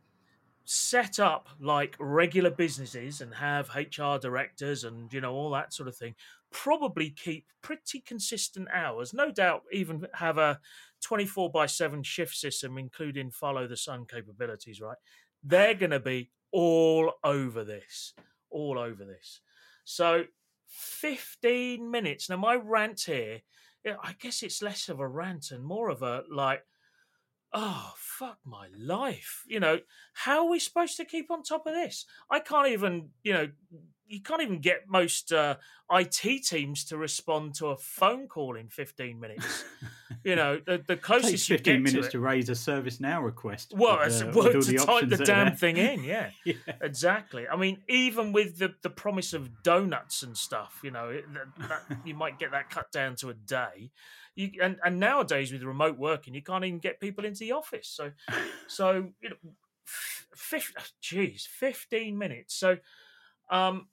set 0.63 1.19
up 1.19 1.49
like 1.60 1.97
regular 1.99 2.49
businesses 2.49 3.19
and 3.19 3.34
have 3.36 3.69
HR 3.75 4.17
directors 4.17 4.86
and 4.86 5.12
you 5.12 5.19
know 5.19 5.34
all 5.34 5.51
that 5.51 5.73
sort 5.73 5.89
of 5.89 5.95
thing 5.95 6.15
probably 6.51 7.10
keep 7.10 7.45
pretty 7.62 7.99
consistent 7.99 8.67
hours. 8.73 9.13
No 9.13 9.32
doubt 9.32 9.63
even 9.71 10.06
have 10.13 10.38
a 10.38 10.60
24 11.01 11.51
by 11.51 11.65
7 11.65 12.04
shift 12.04 12.36
system 12.36 12.77
including 12.77 13.32
follow 13.32 13.67
the 13.67 13.77
sun 13.77 14.06
capabilities 14.06 14.80
right? 14.80 14.97
They're 15.43 15.73
going 15.73 15.91
to 15.91 15.99
be 15.99 16.32
all 16.51 17.12
over 17.23 17.63
this 17.65 18.13
all 18.49 18.77
over 18.77 19.04
this. 19.04 19.41
So 19.84 20.25
15 20.67 21.89
minutes. 21.89 22.30
Now 22.30 22.38
my 22.38 22.56
rant 22.56 23.01
here 23.06 23.41
I 23.86 24.13
guess 24.19 24.43
it's 24.43 24.62
less 24.62 24.89
of 24.89 24.99
a 24.99 25.08
rant 25.08 25.51
and 25.51 25.63
more 25.63 25.89
of 25.89 26.04
a 26.04 26.23
like, 26.32 26.63
oh 27.54 27.94
fuck 27.98 28.38
my 28.46 28.68
life. 28.78 29.44
You 29.48 29.60
know, 29.60 29.80
how 30.14 30.46
are 30.46 30.50
we 30.50 30.60
supposed 30.60 30.98
to 30.98 31.06
keep 31.06 31.32
on 31.32 31.44
top 31.44 31.66
of 31.66 31.74
this? 31.74 32.06
I 32.30 32.40
can't 32.40 32.68
even, 32.68 33.10
you 33.24 33.34
know, 33.34 33.50
you 34.12 34.21
can't 34.21 34.41
even 34.41 34.60
get 34.60 34.89
most 34.89 35.32
uh, 35.32 35.56
IT 35.89 36.43
teams 36.43 36.84
to 36.86 36.97
respond 36.97 37.56
to 37.56 37.67
a 37.67 37.78
phone 37.78 38.28
call 38.28 38.56
in 38.56 38.67
15 38.67 39.19
minutes. 39.19 39.63
you 40.24 40.36
know, 40.36 40.60
the, 40.65 40.78
the 40.78 40.78
It 40.78 40.88
takes 40.88 41.06
closest 41.06 41.50
you 41.50 41.58
15 41.58 41.74
get 41.74 41.82
minutes 41.82 42.08
to 42.08 42.12
to, 42.12 42.19
raise 42.19 42.50
a 42.50 42.54
ServiceNow 42.54 43.24
request. 43.24 43.74
Well, 43.76 44.00
with, 44.00 44.21
uh, 44.21 44.32
well, 44.36 44.52
to 44.52 44.60
the 44.60 44.78
type 44.78 45.10
the 45.10 45.17
damn 45.17 45.56
thing 45.56 45.78
in, 45.78 46.04
yeah. 46.04 46.32
Yeah. 46.45 46.56
Exactly. 46.82 47.47
I 47.47 47.56
mean, 47.56 47.78
even 47.88 48.34
with 48.34 48.58
the, 48.58 48.74
the 48.82 48.89
promise 48.89 49.34
of 49.34 49.63
donuts 49.63 50.24
and 50.24 50.38
stuff, 50.38 50.80
you 50.84 50.91
know, 50.91 51.10
it, 51.10 51.26
that, 51.34 51.69
that, 51.69 51.97
you 52.06 52.13
might 52.13 52.38
get 52.38 52.52
that 52.52 52.69
cut 52.69 52.91
down 52.91 53.15
to 53.17 53.30
a 53.30 53.34
day. 53.34 53.91
You 54.36 54.52
and, 54.62 54.78
and 54.84 55.00
nowadays 55.00 55.52
with 55.52 55.63
remote 55.63 55.97
working, 55.97 56.34
you 56.34 56.41
can't 56.41 56.63
even 56.63 56.80
get 56.80 57.00
people 57.00 57.26
into 57.26 57.39
the 57.39 57.52
office. 57.52 57.88
So, 57.88 58.12
so 58.67 59.10
you 59.21 59.30
know, 59.30 59.36
fif- 59.86 60.93
geez, 61.02 61.47
fifteen 61.50 62.17
minutes. 62.17 62.56
So, 62.56 62.78
um, 63.52 63.88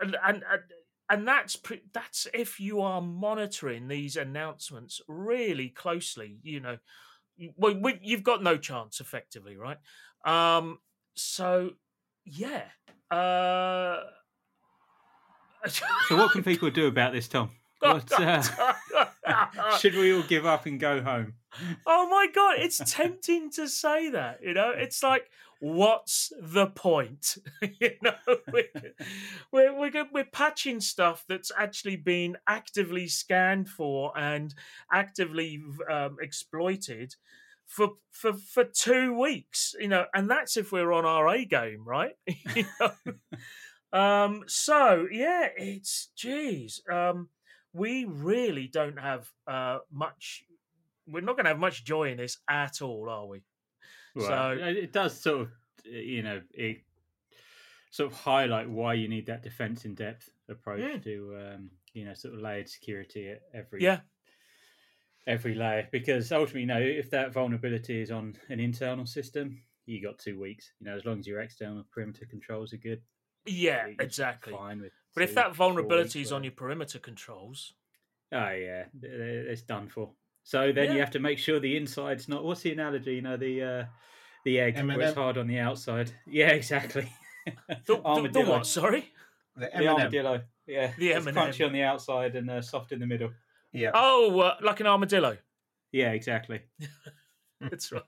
and 0.00 0.16
and 0.24 0.44
and, 0.50 0.62
and 1.10 1.28
that's 1.28 1.56
pre- 1.56 1.82
that's 1.92 2.26
if 2.32 2.58
you 2.60 2.80
are 2.80 3.02
monitoring 3.02 3.88
these 3.88 4.16
announcements 4.16 5.00
really 5.08 5.68
closely. 5.68 6.38
You 6.42 6.60
know, 6.60 6.78
well, 7.56 7.74
we, 7.74 7.98
you've 8.02 8.22
got 8.22 8.42
no 8.42 8.56
chance, 8.56 9.00
effectively, 9.00 9.56
right? 9.56 9.78
Um, 10.24 10.78
so 11.14 11.72
yeah. 12.24 12.64
Uh, 13.10 14.00
So, 16.08 16.16
what 16.16 16.32
can 16.32 16.42
people 16.50 16.70
do 16.70 16.86
about 16.86 17.12
this, 17.12 17.28
Tom? 17.28 17.50
What, 17.80 18.12
uh, 18.12 18.42
should 19.78 19.94
we 19.94 20.12
all 20.12 20.22
give 20.22 20.44
up 20.44 20.66
and 20.66 20.78
go 20.78 21.00
home? 21.02 21.32
Oh 21.86 22.08
my 22.08 22.28
god, 22.32 22.56
it's 22.58 22.80
tempting 22.84 23.50
to 23.52 23.68
say 23.68 24.10
that. 24.10 24.40
You 24.42 24.54
know, 24.54 24.72
it's 24.76 25.02
like, 25.02 25.30
what's 25.60 26.32
the 26.40 26.66
point? 26.66 27.38
you 27.80 27.92
know, 28.02 28.14
we're, 28.52 28.64
we're 29.52 29.78
we're 29.78 30.06
we're 30.12 30.24
patching 30.24 30.80
stuff 30.80 31.24
that's 31.28 31.52
actually 31.56 31.96
been 31.96 32.36
actively 32.46 33.08
scanned 33.08 33.68
for 33.68 34.16
and 34.18 34.54
actively 34.92 35.62
um, 35.90 36.16
exploited 36.20 37.14
for 37.66 37.90
for 38.10 38.32
for 38.32 38.64
two 38.64 39.18
weeks. 39.18 39.74
You 39.78 39.88
know, 39.88 40.06
and 40.14 40.30
that's 40.30 40.56
if 40.56 40.72
we're 40.72 40.92
on 40.92 41.04
our 41.04 41.28
A 41.28 41.44
game, 41.44 41.84
right? 41.86 42.14
you 42.54 42.64
know. 42.80 42.92
Um, 43.92 44.44
so 44.46 45.08
yeah, 45.10 45.48
it's 45.56 46.10
geez. 46.16 46.82
Um, 46.90 47.28
we 47.72 48.04
really 48.04 48.68
don't 48.68 48.98
have 48.98 49.30
uh, 49.46 49.78
much. 49.92 50.44
We're 51.10 51.20
not 51.22 51.36
going 51.36 51.44
to 51.44 51.50
have 51.50 51.58
much 51.58 51.84
joy 51.84 52.10
in 52.10 52.18
this 52.18 52.38
at 52.48 52.80
all, 52.82 53.08
are 53.08 53.26
we? 53.26 53.42
Well, 54.14 54.26
So- 54.26 54.52
it 54.64 54.92
does 54.92 55.20
sort 55.20 55.42
of, 55.42 55.52
you 55.84 56.22
know, 56.22 56.42
it 56.52 56.78
sort 57.90 58.12
of 58.12 58.18
highlight 58.18 58.68
why 58.70 58.94
you 58.94 59.08
need 59.08 59.26
that 59.26 59.42
defense 59.42 59.84
in 59.84 59.94
depth 59.94 60.28
approach 60.48 60.80
Mm. 60.80 61.02
to, 61.04 61.36
um, 61.36 61.70
you 61.92 62.04
know, 62.04 62.14
sort 62.14 62.34
of 62.34 62.40
layered 62.40 62.68
security 62.68 63.28
at 63.30 63.42
every 63.52 63.82
Yeah, 63.82 64.00
every 65.26 65.54
layer. 65.54 65.88
Because 65.90 66.30
ultimately, 66.32 66.60
you 66.62 66.66
know, 66.66 66.80
if 66.80 67.10
that 67.10 67.32
vulnerability 67.32 68.00
is 68.00 68.10
on 68.10 68.36
an 68.48 68.60
internal 68.60 69.06
system, 69.06 69.60
you 69.86 70.00
got 70.00 70.18
two 70.18 70.38
weeks. 70.38 70.72
You 70.78 70.86
know, 70.86 70.96
as 70.96 71.04
long 71.04 71.18
as 71.18 71.26
your 71.26 71.40
external 71.40 71.84
perimeter 71.90 72.26
controls 72.26 72.72
are 72.72 72.76
good, 72.78 73.02
yeah, 73.44 73.86
exactly. 73.98 74.52
Fine 74.52 74.82
with 74.82 74.92
But 75.14 75.24
if 75.24 75.34
that 75.34 75.54
vulnerability 75.56 76.20
is 76.20 76.30
on 76.30 76.44
your 76.44 76.52
perimeter 76.52 76.98
controls, 77.00 77.74
Oh 78.32 78.50
yeah, 78.50 78.86
it's 79.02 79.62
done 79.62 79.88
for. 79.88 80.14
So 80.42 80.72
then 80.72 80.92
you 80.92 81.00
have 81.00 81.10
to 81.12 81.18
make 81.18 81.38
sure 81.38 81.60
the 81.60 81.76
inside's 81.76 82.28
not. 82.28 82.44
What's 82.44 82.62
the 82.62 82.72
analogy? 82.72 83.14
You 83.16 83.22
know 83.22 83.36
the 83.36 83.62
uh, 83.62 83.84
the 84.44 84.58
egg 84.60 84.74
where 84.76 84.90
it's 84.92 85.00
M&M. 85.10 85.14
hard 85.14 85.38
on 85.38 85.46
the 85.46 85.58
outside. 85.58 86.10
Yeah, 86.26 86.48
exactly. 86.48 87.12
the, 87.46 87.52
the, 87.86 87.96
the 87.96 88.02
Armadillo. 88.04 88.50
what? 88.50 88.66
Sorry. 88.66 89.12
The 89.56 89.66
The 89.66 89.74
M&M. 89.76 89.88
armadillo. 89.96 90.42
Yeah, 90.66 90.92
The 90.98 91.14
M&M. 91.14 91.34
crunchy 91.34 91.66
on 91.66 91.72
the 91.72 91.82
outside 91.82 92.36
and 92.36 92.48
uh, 92.50 92.62
soft 92.62 92.92
in 92.92 93.00
the 93.00 93.06
middle. 93.06 93.30
Yeah. 93.72 93.90
Oh, 93.94 94.38
uh, 94.40 94.56
like 94.62 94.80
an 94.80 94.86
armadillo. 94.86 95.36
Yeah, 95.92 96.12
exactly. 96.12 96.60
That's 97.60 97.92
right. 97.92 98.02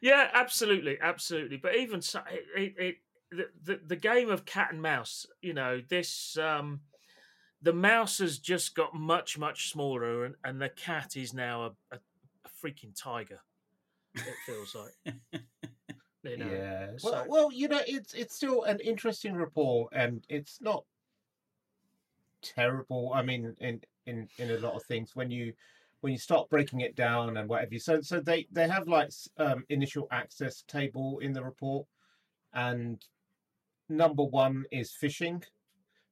yeah, 0.00 0.28
absolutely, 0.34 0.98
absolutely. 1.00 1.56
But 1.56 1.76
even 1.76 2.02
so, 2.02 2.20
it, 2.30 2.44
it, 2.56 2.74
it 2.78 2.96
the, 3.30 3.48
the 3.64 3.80
the 3.86 3.96
game 3.96 4.30
of 4.30 4.44
cat 4.44 4.68
and 4.72 4.82
mouse. 4.82 5.26
You 5.40 5.54
know, 5.54 5.80
this 5.88 6.36
um, 6.38 6.80
the 7.62 7.72
mouse 7.72 8.18
has 8.18 8.38
just 8.38 8.74
got 8.74 8.94
much 8.94 9.36
much 9.38 9.70
smaller, 9.70 10.24
and, 10.24 10.34
and 10.44 10.60
the 10.60 10.68
cat 10.68 11.16
is 11.16 11.34
now 11.34 11.62
a, 11.64 11.70
a, 11.96 11.98
a 12.44 12.48
freaking 12.64 12.94
tiger. 12.94 13.40
It 14.14 14.34
feels 14.46 14.74
like. 14.74 15.42
You 16.24 16.36
know, 16.36 16.50
Yeah. 16.50 16.90
so- 16.98 17.10
Well, 17.12 17.26
well, 17.28 17.52
you 17.52 17.68
know, 17.68 17.80
it's 17.86 18.12
it's 18.12 18.34
still 18.34 18.64
an 18.64 18.80
interesting 18.80 19.34
report, 19.34 19.92
and 19.94 20.24
it's 20.28 20.60
not 20.60 20.84
terrible. 22.42 23.12
I 23.14 23.22
mean, 23.22 23.54
in 23.60 23.80
in 24.06 24.28
in 24.38 24.50
a 24.50 24.58
lot 24.58 24.74
of 24.74 24.82
things, 24.84 25.14
when 25.14 25.30
you 25.30 25.52
when 26.00 26.12
you 26.12 26.18
start 26.18 26.50
breaking 26.50 26.80
it 26.80 26.96
down 26.96 27.36
and 27.36 27.48
whatever. 27.48 27.74
you 27.74 27.80
So 27.80 28.00
so 28.00 28.20
they 28.20 28.46
they 28.50 28.68
have 28.68 28.88
like 28.88 29.10
um, 29.38 29.64
initial 29.68 30.08
access 30.10 30.62
table 30.62 31.20
in 31.20 31.32
the 31.32 31.42
report, 31.42 31.86
and 32.52 33.02
number 33.88 34.24
one 34.24 34.64
is 34.70 34.92
phishing. 35.00 35.42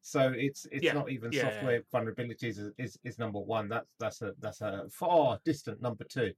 So 0.07 0.33
it's 0.37 0.67
it's 0.71 0.85
Yeah, 0.85 0.95
not 0.95 1.11
even 1.11 1.33
yeah, 1.33 1.43
yeah. 1.43 1.51
software 1.51 1.83
vulnerabilities 1.93 2.59
is, 2.61 2.71
is 2.79 2.99
is 3.03 3.19
number 3.19 3.41
one. 3.41 3.69
That's 3.69 3.91
that's 3.99 4.23
a 4.23 4.35
that's 4.39 4.61
a 4.61 4.85
far 4.89 5.41
distant 5.45 5.83
number 5.83 6.05
two. 6.05 6.33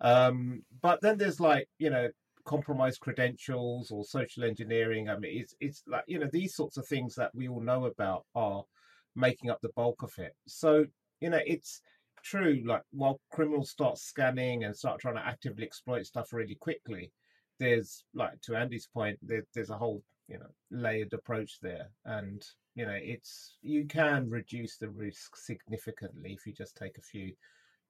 Um, 0.00 0.64
but 0.80 1.00
then 1.00 1.18
there's 1.18 1.40
like 1.40 1.68
you 1.78 1.90
know 1.90 2.08
compromised 2.44 3.00
credentials 3.00 3.90
or 3.90 4.04
social 4.04 4.44
engineering. 4.44 5.08
I 5.08 5.18
mean, 5.18 5.40
it's 5.40 5.56
it's 5.58 5.82
like 5.88 6.04
you 6.06 6.20
know 6.20 6.28
these 6.32 6.54
sorts 6.54 6.76
of 6.76 6.86
things 6.86 7.16
that 7.16 7.34
we 7.34 7.48
all 7.48 7.60
know 7.60 7.86
about 7.86 8.26
are 8.36 8.62
making 9.16 9.50
up 9.50 9.60
the 9.60 9.70
bulk 9.74 10.04
of 10.04 10.16
it. 10.18 10.36
So 10.46 10.86
you 11.20 11.30
know 11.30 11.40
it's 11.44 11.82
true. 12.22 12.62
Like 12.64 12.82
while 12.92 13.20
criminals 13.32 13.70
start 13.70 13.98
scanning 13.98 14.62
and 14.62 14.76
start 14.76 15.00
trying 15.00 15.16
to 15.16 15.26
actively 15.26 15.64
exploit 15.64 16.06
stuff 16.06 16.32
really 16.32 16.54
quickly, 16.54 17.10
there's 17.58 18.04
like 18.14 18.40
to 18.42 18.54
Andy's 18.54 18.86
point, 18.86 19.18
there, 19.20 19.42
there's 19.52 19.70
a 19.70 19.78
whole 19.78 20.04
you 20.28 20.38
know 20.38 20.50
layered 20.70 21.12
approach 21.12 21.58
there, 21.60 21.88
and 22.04 22.40
you 22.74 22.86
know 22.86 22.98
it's 23.00 23.58
you 23.62 23.86
can 23.86 24.28
reduce 24.30 24.76
the 24.76 24.88
risk 24.90 25.36
significantly 25.36 26.32
if 26.34 26.46
you 26.46 26.52
just 26.52 26.76
take 26.76 26.98
a 26.98 27.02
few 27.02 27.34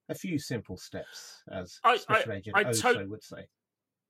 a 0.09 0.15
few 0.15 0.39
simple 0.39 0.77
steps, 0.77 1.43
as 1.51 1.81
I- 1.85 1.95
I- 1.95 1.97
Special 2.03 2.33
Agent 2.33 2.59
I 2.59 2.65
Oso 2.65 2.81
tot- 2.83 3.09
would 3.09 3.23
say. 3.23 3.49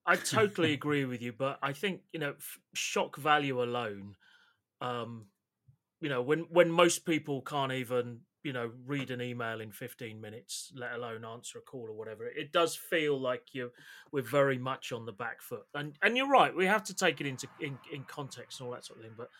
I 0.06 0.16
totally 0.16 0.72
agree 0.74 1.04
with 1.04 1.22
you, 1.22 1.32
but 1.32 1.58
I 1.62 1.72
think 1.72 2.02
you 2.12 2.20
know 2.20 2.32
f- 2.32 2.58
shock 2.74 3.16
value 3.16 3.62
alone. 3.62 4.16
Um, 4.80 5.28
you 6.00 6.08
know, 6.08 6.22
when 6.22 6.40
when 6.50 6.70
most 6.70 7.06
people 7.06 7.42
can't 7.42 7.72
even 7.72 8.22
you 8.42 8.52
know 8.52 8.72
read 8.86 9.10
an 9.10 9.22
email 9.22 9.60
in 9.60 9.72
fifteen 9.72 10.20
minutes, 10.20 10.72
let 10.76 10.92
alone 10.94 11.24
answer 11.24 11.58
a 11.58 11.62
call 11.62 11.88
or 11.88 11.94
whatever, 11.94 12.26
it 12.26 12.52
does 12.52 12.76
feel 12.76 13.20
like 13.20 13.54
you 13.54 13.72
we're 14.12 14.22
very 14.22 14.58
much 14.58 14.92
on 14.92 15.06
the 15.06 15.12
back 15.12 15.42
foot. 15.42 15.66
And 15.74 15.98
and 16.02 16.16
you're 16.16 16.28
right, 16.30 16.54
we 16.54 16.66
have 16.66 16.84
to 16.84 16.94
take 16.94 17.20
it 17.20 17.26
into 17.26 17.48
in, 17.60 17.78
in 17.92 18.04
context 18.04 18.60
and 18.60 18.66
all 18.68 18.74
that 18.74 18.84
sort 18.86 18.98
of 19.00 19.04
thing. 19.06 19.14
But 19.16 19.30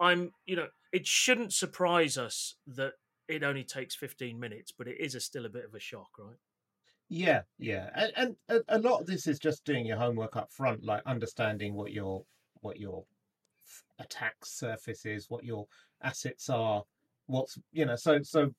I'm 0.00 0.32
you 0.46 0.56
know, 0.56 0.68
it 0.92 1.06
shouldn't 1.06 1.52
surprise 1.52 2.16
us 2.18 2.56
that 2.66 2.94
it 3.28 3.44
only 3.44 3.64
takes 3.64 3.94
fifteen 3.94 4.40
minutes, 4.40 4.72
but 4.76 4.88
it 4.88 4.98
is 4.98 5.14
a, 5.14 5.20
still 5.20 5.46
a 5.46 5.50
bit 5.50 5.64
of 5.64 5.74
a 5.74 5.80
shock, 5.80 6.08
right? 6.18 6.38
Yeah, 7.08 7.42
yeah, 7.58 7.90
and, 7.94 8.12
and 8.16 8.36
a, 8.48 8.76
a 8.76 8.78
lot 8.78 9.00
of 9.00 9.06
this 9.06 9.26
is 9.26 9.38
just 9.38 9.64
doing 9.64 9.84
your 9.84 9.98
homework 9.98 10.36
up 10.36 10.52
front, 10.52 10.84
like 10.84 11.02
understanding 11.06 11.74
what 11.74 11.92
your 11.92 12.24
what 12.60 12.78
your 12.78 13.04
attack 13.98 14.34
surface 14.44 15.04
is, 15.04 15.28
what 15.28 15.44
your 15.44 15.66
assets 16.02 16.48
are, 16.48 16.82
what's 17.26 17.58
you 17.72 17.84
know. 17.84 17.96
So 17.96 18.22
so 18.22 18.50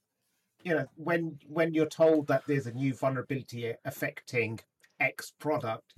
you 0.63 0.75
know 0.75 0.86
when 0.95 1.38
when 1.47 1.73
you're 1.73 1.86
told 1.86 2.27
that 2.27 2.43
there's 2.45 2.67
a 2.67 2.73
new 2.73 2.93
vulnerability 2.93 3.73
affecting 3.86 4.60
X 4.99 5.34
product, 5.39 5.93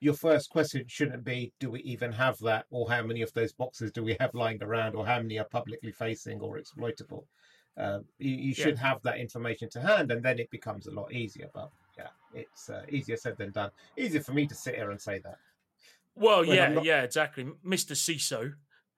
your 0.00 0.14
first 0.14 0.50
question 0.50 0.84
shouldn't 0.86 1.24
be, 1.24 1.52
do 1.58 1.70
we 1.70 1.80
even 1.80 2.12
have 2.12 2.38
that, 2.40 2.66
or 2.70 2.88
how 2.88 3.02
many 3.02 3.22
of 3.22 3.32
those 3.32 3.52
boxes 3.52 3.90
do 3.90 4.02
we 4.04 4.16
have 4.20 4.32
lying 4.34 4.62
around, 4.62 4.94
or 4.94 5.04
how 5.06 5.18
many 5.20 5.38
are 5.38 5.44
publicly 5.44 5.92
facing 5.92 6.40
or 6.40 6.58
exploitable. 6.58 7.26
Um, 7.76 8.04
you, 8.18 8.30
you 8.30 8.54
Yeah. 8.56 8.64
should 8.64 8.78
have 8.78 9.02
that 9.02 9.18
information 9.18 9.68
to 9.70 9.80
hand, 9.80 10.10
and 10.10 10.22
then 10.22 10.38
it 10.38 10.50
becomes 10.50 10.86
a 10.86 10.92
lot 10.92 11.12
easier. 11.12 11.48
But 11.52 11.70
yeah, 11.96 12.08
it's 12.32 12.68
uh, 12.70 12.84
easier 12.88 13.16
said 13.16 13.36
than 13.38 13.50
done. 13.52 13.70
Easier 13.96 14.20
for 14.20 14.32
me 14.32 14.46
to 14.46 14.54
sit 14.54 14.74
here 14.76 14.90
and 14.90 15.00
say 15.00 15.18
that. 15.20 15.38
Well, 16.14 16.44
yeah, 16.44 16.68
not- 16.68 16.84
yeah, 16.84 17.02
exactly, 17.02 17.46
Mister 17.62 17.94
CISO. 17.94 18.54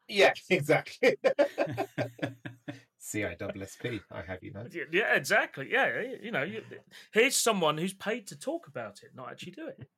Yeah, 0.08 0.32
exactly. 0.50 1.16
CISSP, 3.00 4.00
I 4.10 4.22
have 4.22 4.42
you 4.42 4.52
know. 4.52 4.66
Yeah, 4.70 4.84
yeah, 4.92 5.14
exactly. 5.14 5.68
Yeah, 5.70 6.02
you 6.22 6.30
know, 6.30 6.42
you, 6.42 6.62
here's 7.12 7.36
someone 7.36 7.78
who's 7.78 7.94
paid 7.94 8.26
to 8.28 8.38
talk 8.38 8.66
about 8.68 9.02
it, 9.02 9.10
not 9.14 9.30
actually 9.30 9.52
do 9.52 9.68
it. 9.68 9.88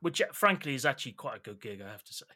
Which, 0.00 0.22
frankly, 0.32 0.74
is 0.74 0.86
actually 0.86 1.12
quite 1.12 1.36
a 1.36 1.40
good 1.40 1.60
gig, 1.60 1.82
I 1.82 1.90
have 1.90 2.04
to 2.04 2.14
say. 2.14 2.26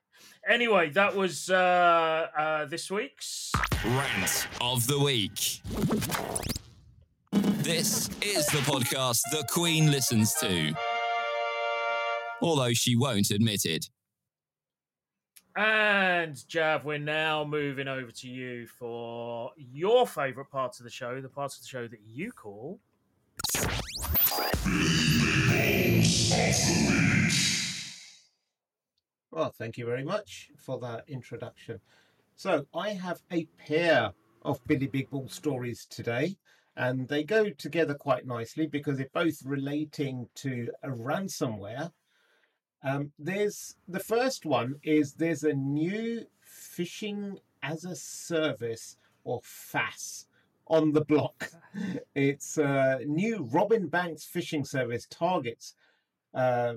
Anyway, 0.48 0.90
that 0.90 1.14
was 1.14 1.48
uh, 1.51 2.27
uh, 2.37 2.64
this 2.66 2.90
week's. 2.90 3.53
Rant 3.85 4.48
of 4.61 4.87
the 4.87 4.98
week. 4.98 5.61
This 7.62 8.11
is 8.20 8.46
the 8.46 8.59
podcast 8.59 9.20
the 9.31 9.46
Queen 9.48 9.90
listens 9.90 10.35
to. 10.40 10.75
Although 12.40 12.72
she 12.72 12.96
won't 12.96 13.31
admit 13.31 13.64
it. 13.64 13.88
And 15.55 16.42
Jav, 16.48 16.85
we're 16.85 16.98
now 16.98 17.44
moving 17.44 17.87
over 17.87 18.11
to 18.11 18.29
you 18.29 18.66
for 18.66 19.53
your 19.57 20.07
favourite 20.07 20.51
parts 20.51 20.81
of 20.81 20.85
the 20.85 20.90
show, 20.90 21.20
the 21.20 21.29
parts 21.29 21.57
of 21.57 21.62
the 21.62 21.68
show 21.68 21.87
that 21.87 22.01
you 22.05 22.33
call. 22.33 22.81
Well, 29.30 29.50
thank 29.50 29.78
you 29.78 29.86
very 29.86 30.04
much 30.04 30.50
for 30.56 30.78
that 30.80 31.04
introduction. 31.08 31.80
So, 32.36 32.66
I 32.74 32.90
have 32.90 33.22
a 33.30 33.46
pair 33.66 34.12
of 34.42 34.64
Billy 34.66 34.86
Big 34.86 35.10
Ball 35.10 35.28
stories 35.28 35.86
today, 35.86 36.36
and 36.76 37.08
they 37.08 37.24
go 37.24 37.50
together 37.50 37.94
quite 37.94 38.26
nicely 38.26 38.66
because 38.66 38.98
they're 38.98 39.08
both 39.12 39.42
relating 39.44 40.28
to 40.36 40.70
a 40.82 40.90
ransomware. 40.90 41.92
Um, 42.82 43.12
there's 43.18 43.76
the 43.88 44.00
first 44.00 44.44
one 44.44 44.76
is 44.82 45.14
there's 45.14 45.44
a 45.44 45.54
new 45.54 46.26
phishing 46.46 47.38
as 47.62 47.84
a 47.84 47.96
service 47.96 48.96
or 49.24 49.40
FAS 49.42 50.26
on 50.66 50.92
the 50.92 51.05
block. 51.05 51.51
It's 52.14 52.59
a 52.59 53.01
new 53.07 53.48
Robin 53.51 53.88
Banks 53.88 54.29
phishing 54.31 54.66
service 54.66 55.07
targets 55.11 55.75
uh, 56.35 56.75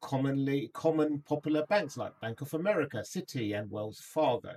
commonly 0.00 0.70
common 0.74 1.22
popular 1.26 1.66
banks 1.66 1.96
like 1.96 2.20
Bank 2.20 2.40
of 2.40 2.54
America, 2.54 2.98
Citi, 2.98 3.58
and 3.58 3.70
Wells 3.70 4.00
Fargo. 4.00 4.56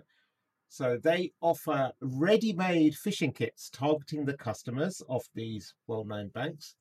So 0.69 0.97
they 0.97 1.31
offer 1.41 1.91
ready-made 2.01 2.93
phishing 2.93 3.35
kits 3.35 3.69
targeting 3.69 4.25
the 4.25 4.37
customers 4.37 5.01
of 5.09 5.23
these 5.35 5.73
well-known 5.87 6.29
banks, 6.29 6.75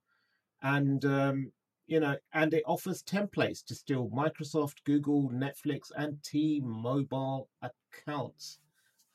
and 0.63 1.05
um, 1.05 1.53
you 1.87 1.99
know, 1.99 2.17
and 2.33 2.55
it 2.55 2.63
offers 2.67 3.03
templates 3.03 3.65
to 3.65 3.75
steal 3.75 4.09
Microsoft, 4.11 4.85
Google, 4.85 5.29
Netflix, 5.31 5.91
and 5.97 6.23
T-Mobile 6.23 7.49
accounts. 7.63 8.61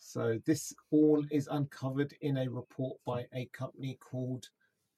So 0.05 0.39
this 0.45 0.73
all 0.91 1.25
is 1.31 1.49
uncovered 1.51 2.13
in 2.21 2.37
a 2.37 2.47
report 2.47 2.97
by 3.05 3.25
a 3.33 3.45
company 3.47 3.97
called 3.99 4.49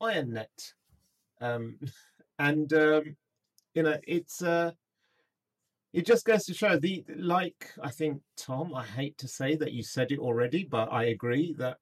IronNet, 0.02 0.74
um, 1.40 1.80
and 2.40 2.72
um, 2.74 3.16
you 3.74 3.84
know, 3.84 3.98
it's 4.06 4.44
uh, 4.44 4.72
it 5.94 6.06
just 6.06 6.26
goes 6.26 6.46
to 6.46 6.54
show 6.54 6.78
the 6.78 7.06
like 7.16 7.72
I 7.82 7.90
think 7.90 8.22
Tom. 8.36 8.76
I 8.76 8.84
hate 8.84 9.18
to 9.20 9.28
say 9.28 9.56
that 9.56 9.72
you 9.72 9.82
said 9.82 10.12
it 10.12 10.20
already, 10.20 10.66
but 10.66 10.92
I 10.92 11.06
agree 11.06 11.54
that 11.54 11.78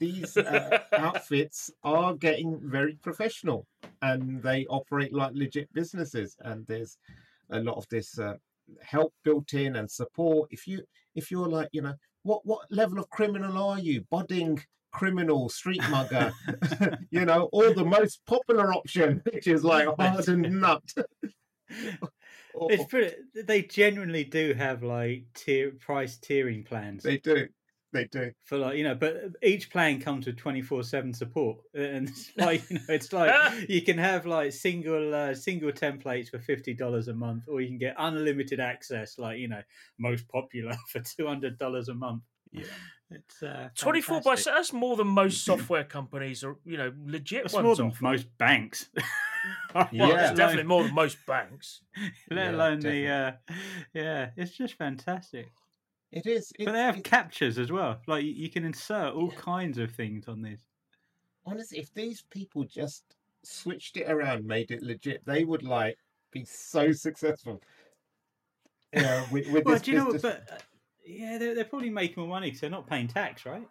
these 0.00 0.36
uh, 0.36 0.78
outfits 0.92 1.70
are 1.82 2.14
getting 2.14 2.58
very 2.62 2.94
professional 2.94 3.66
and 4.00 4.42
they 4.42 4.66
operate 4.66 5.12
like 5.12 5.32
legit 5.34 5.72
businesses. 5.74 6.36
And 6.40 6.66
there's 6.66 6.96
a 7.50 7.60
lot 7.60 7.76
of 7.76 7.86
this 7.90 8.18
uh, 8.18 8.34
help 8.82 9.12
built 9.22 9.52
in 9.52 9.76
and 9.76 9.90
support. 9.90 10.48
If 10.50 10.66
you 10.66 10.82
if 11.14 11.30
you're 11.30 11.48
like 11.48 11.68
you 11.72 11.82
know 11.82 11.94
what 12.22 12.40
what 12.44 12.60
level 12.70 12.98
of 12.98 13.08
criminal 13.10 13.56
are 13.62 13.78
you, 13.78 14.02
budding 14.10 14.62
criminal, 14.92 15.48
street 15.48 15.82
mugger, 15.90 16.32
you 17.10 17.24
know, 17.24 17.48
or 17.52 17.74
the 17.74 17.84
most 17.84 18.20
popular 18.26 18.72
option, 18.72 19.20
which 19.32 19.46
is 19.48 19.64
like 19.64 19.88
hardened 19.98 20.60
nut. 20.60 20.82
Or- 22.54 22.70
It's 22.72 22.84
pretty, 22.84 23.16
they 23.34 23.62
genuinely 23.62 24.22
do 24.24 24.54
have 24.54 24.82
like 24.84 25.24
tier 25.34 25.72
price 25.72 26.18
tiering 26.18 26.64
plans. 26.64 27.02
They 27.02 27.18
do, 27.18 27.48
they 27.94 28.04
do. 28.04 28.32
for 28.44 28.58
like 28.58 28.76
you 28.76 28.84
know, 28.84 28.94
but 28.94 29.22
each 29.42 29.70
plan 29.70 30.00
comes 30.00 30.26
with 30.26 30.36
twenty 30.36 30.60
four 30.60 30.82
seven 30.82 31.14
support, 31.14 31.58
and 31.72 32.08
it's 32.10 32.30
like 32.36 32.68
you 32.68 32.76
know, 32.76 32.84
it's 32.90 33.12
like 33.14 33.32
you 33.70 33.80
can 33.80 33.96
have 33.96 34.26
like 34.26 34.52
single 34.52 35.14
uh, 35.14 35.34
single 35.34 35.72
templates 35.72 36.28
for 36.28 36.38
fifty 36.38 36.74
dollars 36.74 37.08
a 37.08 37.14
month, 37.14 37.44
or 37.48 37.62
you 37.62 37.68
can 37.68 37.78
get 37.78 37.94
unlimited 37.98 38.60
access, 38.60 39.18
like 39.18 39.38
you 39.38 39.48
know, 39.48 39.62
most 39.98 40.28
popular 40.28 40.76
for 40.88 41.00
two 41.00 41.26
hundred 41.26 41.56
dollars 41.56 41.88
a 41.88 41.94
month. 41.94 42.22
Yeah. 42.52 42.64
It's 43.10 43.42
uh, 43.42 43.68
24 43.76 44.16
by 44.16 44.22
fantastic. 44.22 44.44
7, 44.44 44.56
that's 44.56 44.72
more 44.72 44.96
than 44.96 45.06
most 45.06 45.44
software 45.44 45.84
companies 45.84 46.42
or, 46.42 46.56
you 46.64 46.76
know, 46.76 46.92
legit 47.04 47.44
It's 47.44 47.54
ones 47.54 47.64
more 47.64 47.76
than 47.76 47.86
offer. 47.88 48.02
most 48.02 48.26
banks. 48.38 48.88
Well, 49.74 49.88
Yeah. 49.92 50.28
it's 50.30 50.36
definitely 50.38 50.64
more 50.64 50.84
than 50.84 50.94
most 50.94 51.18
banks. 51.26 51.82
let 52.30 52.46
Yeah, 52.46 52.50
alone 52.52 52.80
the 52.80 53.08
uh, 53.08 53.32
yeah, 53.92 54.30
it's 54.36 54.52
just 54.56 54.74
fantastic. 54.74 55.52
It 56.14 56.26
is. 56.26 56.52
But 56.58 56.72
they 56.72 56.78
have 56.78 56.96
it- 56.98 57.04
CAPTCHAs 57.04 57.58
as 57.58 57.70
well. 57.72 57.98
Like 58.06 58.24
you, 58.24 58.30
you 58.32 58.48
can 58.50 58.64
insert 58.64 59.14
all 59.14 59.30
kinds 59.32 59.78
of 59.78 59.90
things 59.92 60.28
on 60.28 60.40
this. 60.42 60.60
honestly, 61.44 61.78
if 61.78 61.92
these 61.92 62.22
people 62.30 62.64
just 62.64 63.02
switched 63.42 63.96
it 63.96 64.08
around, 64.10 64.46
made 64.46 64.70
it 64.70 64.82
legit, 64.82 65.22
they 65.26 65.44
would 65.44 65.62
like 65.64 65.98
be 66.30 66.44
so 66.44 66.92
successful. 66.92 67.60
Yeah, 68.92 69.26
with, 69.32 69.48
with 69.50 69.64
well, 69.64 69.74
this 69.74 69.82
do 69.82 69.90
you 69.92 69.98
know? 69.98 70.12
But 70.22 70.48
uh, 70.50 70.56
yeah, 71.04 71.36
they're, 71.38 71.54
they're 71.54 71.64
probably 71.64 71.90
making 71.90 72.20
more 72.22 72.28
money 72.28 72.46
because 72.46 72.60
they're 72.60 72.70
not 72.70 72.86
paying 72.86 73.08
tax, 73.08 73.44
right? 73.44 73.66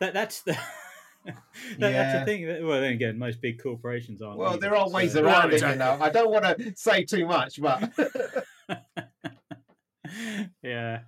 That 0.00 0.12
that's 0.12 0.42
the 0.42 0.52
that, 1.24 1.36
that's 1.78 1.94
Yeah. 1.94 2.18
the 2.20 2.24
thing. 2.26 2.66
Well, 2.66 2.80
then 2.80 2.92
again, 2.92 3.16
most 3.18 3.40
big 3.40 3.62
corporations 3.62 4.20
aren't. 4.20 4.38
Well, 4.38 4.50
either, 4.54 4.60
there 4.60 4.76
are 4.76 4.90
ways 4.90 5.12
so- 5.12 5.24
around 5.24 5.52
it, 5.52 5.62
you 5.62 5.76
know. 5.76 5.96
I 6.00 6.10
don't 6.10 6.30
want 6.30 6.44
to 6.44 6.72
say 6.76 7.04
too 7.04 7.24
much, 7.26 7.60
but 7.62 7.90
yeah, 10.62 11.00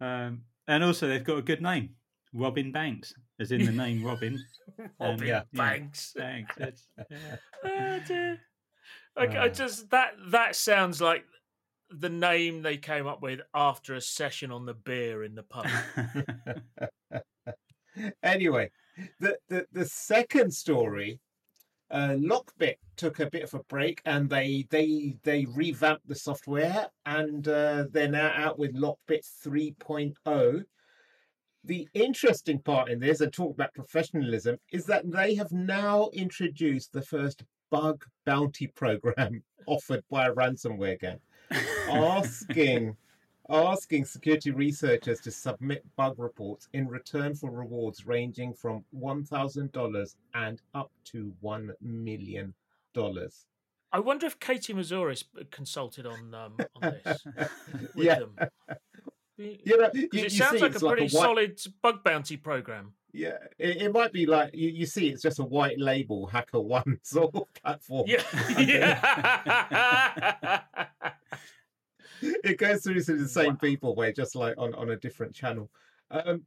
um, 0.00 0.42
and 0.68 0.82
also 0.84 1.06
they've 1.08 1.24
got 1.24 1.38
a 1.38 1.42
good 1.42 1.62
name, 1.62 1.90
Robin 2.32 2.72
Banks, 2.72 3.14
as 3.40 3.52
in 3.52 3.64
the 3.64 3.72
name 3.72 4.02
Robin. 4.04 4.38
Robin 5.00 5.26
yeah, 5.26 5.26
yeah. 5.26 5.42
Banks. 5.52 6.12
Banks. 6.16 6.54
It's, 6.58 6.88
yeah. 7.10 7.36
Oh, 7.64 8.00
dear. 8.06 8.40
Like, 9.16 9.30
I 9.30 9.46
Ah. 9.46 9.48
just 9.48 9.90
that 9.90 10.14
that 10.28 10.54
sounds 10.56 11.00
like 11.00 11.24
the 11.90 12.10
name 12.10 12.62
they 12.62 12.76
came 12.76 13.06
up 13.06 13.22
with 13.22 13.40
after 13.54 13.94
a 13.94 14.00
session 14.00 14.50
on 14.50 14.66
the 14.66 14.74
beer 14.74 15.22
in 15.24 15.34
the 15.34 15.42
pub. 15.44 15.66
anyway, 18.22 18.70
the, 19.20 19.38
the 19.48 19.66
the 19.72 19.84
second 19.86 20.52
story, 20.52 21.20
uh, 21.90 22.16
Lockbit 22.18 22.76
took 22.96 23.20
a 23.20 23.30
bit 23.30 23.42
of 23.42 23.54
a 23.54 23.62
break 23.64 24.00
and 24.04 24.28
they 24.28 24.66
they 24.70 25.16
they 25.22 25.46
revamped 25.54 26.08
the 26.08 26.14
software 26.14 26.88
and 27.04 27.46
uh, 27.46 27.84
they're 27.90 28.08
now 28.08 28.32
out 28.34 28.58
with 28.58 28.74
Lockbit 28.74 29.24
3.0. 29.44 30.62
The 31.64 31.88
interesting 31.94 32.60
part 32.60 32.90
in 32.90 33.00
this, 33.00 33.20
and 33.20 33.32
talk 33.32 33.54
about 33.54 33.74
professionalism, 33.74 34.58
is 34.70 34.86
that 34.86 35.10
they 35.10 35.34
have 35.34 35.50
now 35.50 36.10
introduced 36.12 36.92
the 36.92 37.02
first 37.02 37.42
bug 37.70 38.04
bounty 38.24 38.68
program 38.68 39.42
offered 39.66 40.04
by 40.08 40.26
a 40.26 40.32
ransomware 40.32 40.98
gang, 41.00 41.18
asking 41.88 42.96
asking 43.48 44.04
security 44.04 44.50
researchers 44.50 45.20
to 45.20 45.30
submit 45.30 45.84
bug 45.96 46.14
reports 46.18 46.68
in 46.72 46.88
return 46.88 47.34
for 47.34 47.50
rewards 47.50 48.06
ranging 48.06 48.52
from 48.52 48.84
$1,000 48.98 50.14
and 50.34 50.62
up 50.74 50.90
to 51.04 51.32
$1 51.42 51.70
million. 51.80 52.54
I 53.92 54.00
wonder 54.00 54.26
if 54.26 54.40
Katie 54.40 54.72
Moussouris 54.72 55.24
consulted 55.50 56.06
on 56.06 56.34
um, 56.34 56.56
on 56.82 56.94
this 57.04 57.24
with 57.94 58.06
yeah, 58.06 58.20
them. 58.20 58.34
You 59.36 59.78
know, 59.78 59.90
you, 59.92 60.08
it 60.12 60.32
sounds 60.32 60.62
like 60.62 60.74
a 60.74 60.80
pretty 60.80 61.02
white, 61.02 61.10
solid 61.10 61.60
bug 61.82 62.02
bounty 62.02 62.38
program. 62.38 62.94
Yeah, 63.12 63.36
it, 63.58 63.82
it 63.82 63.92
might 63.92 64.12
be 64.12 64.26
like 64.26 64.54
you, 64.54 64.70
you 64.70 64.86
see 64.86 65.08
it's 65.08 65.22
just 65.22 65.38
a 65.38 65.44
white 65.44 65.78
label 65.78 66.26
Hacker 66.26 66.60
One 66.60 66.98
sort 67.02 67.34
of 67.34 67.52
platform. 67.54 68.04
Yeah. 68.06 68.22
yeah. 68.58 70.62
it 72.22 72.58
goes 72.58 72.82
through 72.82 73.00
to 73.02 73.16
the 73.16 73.28
same 73.28 73.56
people 73.56 73.94
where 73.94 74.12
just 74.12 74.34
like 74.34 74.54
on, 74.58 74.74
on 74.74 74.90
a 74.90 74.96
different 74.96 75.34
channel. 75.34 75.70
Um, 76.10 76.42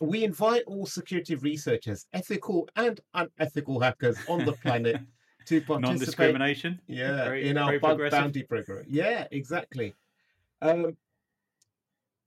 we 0.00 0.24
invite 0.24 0.62
all 0.66 0.86
security 0.86 1.34
researchers, 1.34 2.06
ethical 2.12 2.68
and 2.76 3.00
unethical 3.14 3.80
hackers 3.80 4.16
on 4.28 4.44
the 4.46 4.52
planet 4.52 4.96
to 5.46 5.60
participate 5.60 5.80
Non-discrimination. 5.82 6.80
Yeah, 6.86 7.24
Very- 7.24 7.48
in 7.48 7.58
our 7.58 7.78
bug 7.78 8.00
bounty 8.10 8.42
program. 8.42 8.84
Yeah, 8.88 9.26
exactly. 9.30 9.94
Um, 10.62 10.96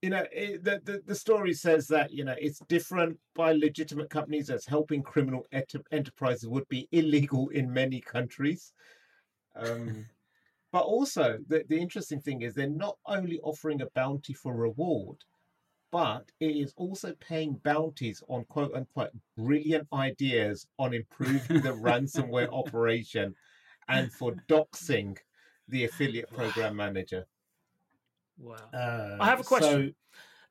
you 0.03 0.09
know, 0.09 0.25
it, 0.33 0.63
the, 0.63 0.81
the 0.83 1.01
the 1.05 1.15
story 1.15 1.53
says 1.53 1.87
that 1.87 2.11
you 2.11 2.25
know 2.25 2.35
it's 2.37 2.59
different 2.67 3.17
by 3.35 3.53
legitimate 3.53 4.09
companies 4.09 4.49
as 4.49 4.65
helping 4.65 5.01
criminal 5.01 5.47
enter- 5.53 5.81
enterprises 5.91 6.49
would 6.49 6.67
be 6.67 6.89
illegal 6.91 7.47
in 7.49 7.71
many 7.71 8.01
countries. 8.01 8.73
Um, 9.55 10.05
but 10.73 10.85
also, 10.85 11.37
the, 11.47 11.63
the 11.69 11.77
interesting 11.77 12.19
thing 12.19 12.41
is 12.41 12.55
they're 12.55 12.67
not 12.67 12.97
only 13.05 13.39
offering 13.41 13.83
a 13.83 13.85
bounty 13.93 14.33
for 14.33 14.55
reward, 14.55 15.17
but 15.91 16.31
it 16.39 16.47
is 16.47 16.73
also 16.77 17.13
paying 17.19 17.61
bounties 17.63 18.23
on 18.27 18.43
quote 18.45 18.73
unquote 18.73 19.11
brilliant 19.37 19.87
ideas 19.93 20.65
on 20.79 20.95
improving 20.95 21.61
the 21.61 21.69
ransomware 21.87 22.49
operation 22.51 23.35
and 23.87 24.11
for 24.11 24.33
doxing 24.49 25.15
the 25.67 25.85
affiliate 25.85 26.33
program 26.33 26.75
manager. 26.75 27.27
Wow. 28.39 28.55
Uh, 28.73 29.17
I 29.19 29.27
have 29.27 29.41
a 29.41 29.43
question. 29.43 29.93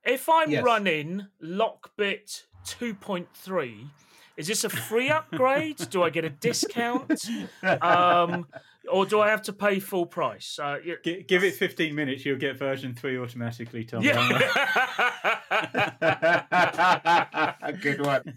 So, 0.04 0.12
If 0.12 0.28
I'm 0.28 0.52
yes. 0.52 0.62
running 0.62 1.26
Lockbit 1.42 2.44
2.3, 2.64 3.88
is 4.36 4.46
this 4.46 4.62
a 4.62 4.68
free 4.68 5.10
upgrade? 5.10 5.78
do 5.90 6.04
I 6.04 6.10
get 6.10 6.24
a 6.24 6.30
discount? 6.30 7.28
Um, 7.62 8.46
or 8.90 9.06
do 9.06 9.20
I 9.20 9.28
have 9.30 9.42
to 9.42 9.52
pay 9.52 9.78
full 9.80 10.06
price? 10.06 10.58
Uh, 10.60 10.78
yeah. 10.84 10.94
Gi- 11.04 11.24
give 11.28 11.44
it 11.44 11.54
15 11.54 11.94
minutes, 11.94 12.24
you'll 12.24 12.38
get 12.38 12.56
version 12.58 12.94
3 12.94 13.18
automatically, 13.18 13.84
Tom. 13.84 14.02
Yeah. 14.02 14.18
Good 17.80 18.04
one. 18.04 18.34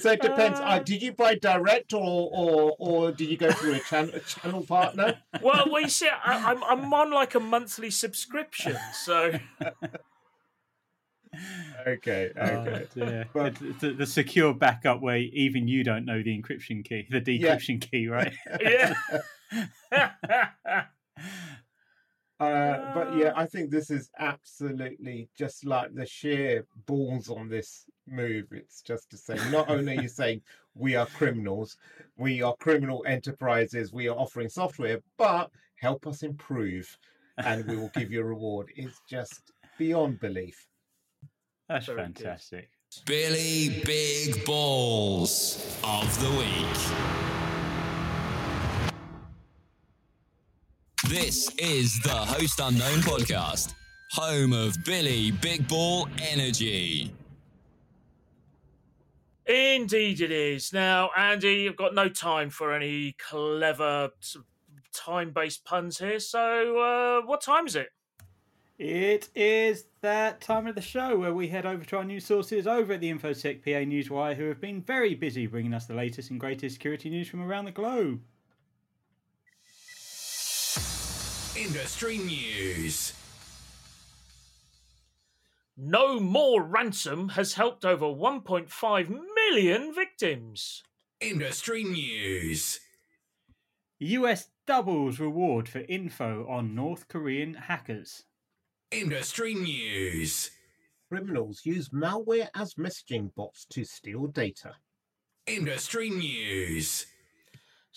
So 0.00 0.10
it 0.12 0.20
depends. 0.20 0.60
Uh, 0.60 0.78
did 0.80 1.02
you 1.02 1.12
buy 1.12 1.34
direct 1.34 1.92
or 1.94 2.30
or 2.32 2.76
or 2.78 3.12
did 3.12 3.28
you 3.30 3.36
go 3.36 3.50
through 3.50 3.74
a, 3.74 3.78
chan- 3.80 4.10
a 4.14 4.20
channel 4.20 4.62
partner? 4.62 5.18
well, 5.42 5.66
we 5.72 5.88
see. 5.88 6.08
I, 6.08 6.52
I'm 6.52 6.62
I'm 6.64 6.92
on 6.94 7.10
like 7.10 7.34
a 7.34 7.40
monthly 7.40 7.90
subscription, 7.90 8.76
so 8.92 9.32
Okay, 11.86 12.30
Oh, 12.36 12.44
okay. 12.44 12.86
dear. 12.94 13.26
But- 13.32 13.46
It's- 13.46 13.62
it's 13.62 13.80
the, 13.80 13.92
the 13.94 14.06
secure 14.06 14.52
backup 14.54 15.00
way 15.00 15.22
even 15.32 15.66
you 15.68 15.82
don't 15.82 16.04
know 16.04 16.22
the 16.22 16.38
encryption 16.40 16.84
key, 16.84 17.06
the 17.10 17.20
Yeah. 17.32 17.56
decryption 17.56 17.80
key, 17.80 18.06
right? 18.08 18.34
yeah. 18.60 18.94
Uh, 22.40 22.94
but 22.94 23.16
yeah, 23.16 23.32
I 23.34 23.46
think 23.46 23.70
this 23.70 23.90
is 23.90 24.10
absolutely 24.18 25.28
just 25.36 25.64
like 25.66 25.92
the 25.92 26.06
sheer 26.06 26.64
balls 26.86 27.28
on 27.28 27.48
this 27.48 27.84
move. 28.06 28.46
It's 28.52 28.80
just 28.80 29.10
to 29.10 29.16
say, 29.16 29.36
not 29.50 29.68
only 29.68 29.98
are 29.98 30.02
you 30.02 30.08
saying 30.22 30.42
we 30.74 30.94
are 30.94 31.06
criminals, 31.06 31.76
we 32.16 32.40
are 32.42 32.54
criminal 32.60 33.04
enterprises, 33.08 33.92
we 33.92 34.08
are 34.08 34.16
offering 34.16 34.48
software, 34.48 35.00
but 35.16 35.50
help 35.80 36.06
us 36.06 36.22
improve 36.22 36.96
and 37.38 37.66
we 37.66 37.76
will 37.76 37.90
give 37.94 38.12
you 38.12 38.20
a 38.20 38.24
reward. 38.36 38.70
It's 38.76 39.00
just 39.08 39.50
beyond 39.76 40.20
belief. 40.20 40.68
That's 41.68 41.86
Very 41.86 42.06
good. 42.06 42.18
fantastic. 42.18 42.70
Billy 43.04 43.82
Big 43.84 44.44
Balls 44.44 45.76
of 45.82 46.20
the 46.20 46.30
Week. 46.38 47.27
This 51.08 51.50
is 51.56 51.98
the 52.00 52.10
Host 52.10 52.60
Unknown 52.62 52.98
podcast, 52.98 53.72
home 54.10 54.52
of 54.52 54.76
Billy 54.84 55.30
Big 55.30 55.66
Ball 55.66 56.06
Energy. 56.20 57.10
Indeed, 59.46 60.20
it 60.20 60.30
is. 60.30 60.70
Now, 60.70 61.08
Andy, 61.16 61.66
I've 61.66 61.76
got 61.78 61.94
no 61.94 62.10
time 62.10 62.50
for 62.50 62.74
any 62.74 63.12
clever 63.12 64.10
time 64.92 65.30
based 65.30 65.64
puns 65.64 65.98
here. 65.98 66.20
So, 66.20 66.78
uh, 66.78 67.26
what 67.26 67.40
time 67.40 67.66
is 67.66 67.74
it? 67.74 67.88
It 68.78 69.30
is 69.34 69.86
that 70.02 70.42
time 70.42 70.66
of 70.66 70.74
the 70.74 70.82
show 70.82 71.16
where 71.16 71.32
we 71.32 71.48
head 71.48 71.64
over 71.64 71.86
to 71.86 71.96
our 71.96 72.04
news 72.04 72.26
sources 72.26 72.66
over 72.66 72.92
at 72.92 73.00
the 73.00 73.10
InfoSec 73.10 73.64
PA 73.64 73.70
Newswire, 73.88 74.36
who 74.36 74.44
have 74.48 74.60
been 74.60 74.82
very 74.82 75.14
busy 75.14 75.46
bringing 75.46 75.72
us 75.72 75.86
the 75.86 75.94
latest 75.94 76.30
and 76.30 76.38
greatest 76.38 76.74
security 76.74 77.08
news 77.08 77.28
from 77.28 77.40
around 77.40 77.64
the 77.64 77.72
globe. 77.72 78.20
Industry 81.58 82.18
News. 82.18 83.14
No 85.76 86.20
More 86.20 86.62
Ransom 86.62 87.30
has 87.30 87.54
helped 87.54 87.84
over 87.84 88.04
1.5 88.04 89.20
million 89.34 89.92
victims. 89.92 90.84
Industry 91.20 91.82
News. 91.82 92.78
US 93.98 94.46
doubles 94.68 95.18
reward 95.18 95.68
for 95.68 95.80
info 95.80 96.46
on 96.48 96.76
North 96.76 97.08
Korean 97.08 97.54
hackers. 97.54 98.22
Industry 98.92 99.54
News. 99.54 100.52
Criminals 101.08 101.62
use 101.64 101.88
malware 101.88 102.50
as 102.54 102.74
messaging 102.74 103.34
bots 103.34 103.64
to 103.70 103.84
steal 103.84 104.28
data. 104.28 104.76
Industry 105.48 106.08
News. 106.10 107.06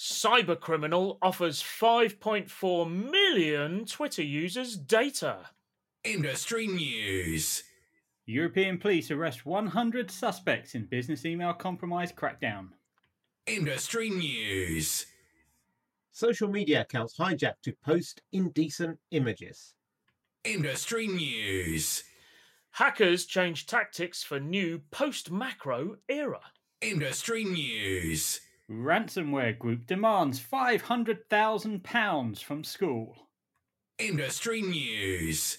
Cybercriminal 0.01 1.19
offers 1.21 1.61
5.4 1.61 3.11
million 3.11 3.85
Twitter 3.85 4.23
users 4.23 4.75
data. 4.75 5.41
Industry 6.03 6.65
News. 6.65 7.61
European 8.25 8.79
police 8.79 9.11
arrest 9.11 9.45
100 9.45 10.09
suspects 10.09 10.73
in 10.73 10.87
business 10.87 11.23
email 11.23 11.53
compromise 11.53 12.11
crackdown. 12.11 12.69
Industry 13.45 14.09
News. 14.09 15.05
Social 16.11 16.49
media 16.49 16.81
accounts 16.81 17.15
hijacked 17.15 17.61
to 17.61 17.73
post 17.85 18.23
indecent 18.31 18.97
images. 19.11 19.75
Industry 20.43 21.05
News. 21.05 22.03
Hackers 22.71 23.27
change 23.27 23.67
tactics 23.67 24.23
for 24.23 24.39
new 24.39 24.81
post 24.89 25.29
macro 25.29 25.97
era. 26.09 26.41
Industry 26.81 27.43
News. 27.43 28.41
Ransomware 28.71 29.59
group 29.59 29.85
demands 29.85 30.39
£500,000 30.39 32.43
from 32.43 32.63
school. 32.63 33.27
Industry 33.99 34.61
News. 34.61 35.57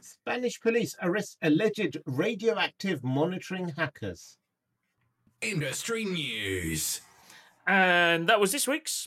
Spanish 0.00 0.60
police 0.60 0.96
arrest 1.00 1.38
alleged 1.42 1.98
radioactive 2.06 3.04
monitoring 3.04 3.68
hackers. 3.76 4.38
Industry 5.40 6.04
News. 6.04 7.00
And 7.66 8.28
that 8.28 8.40
was 8.40 8.50
this 8.50 8.66
week's. 8.66 9.06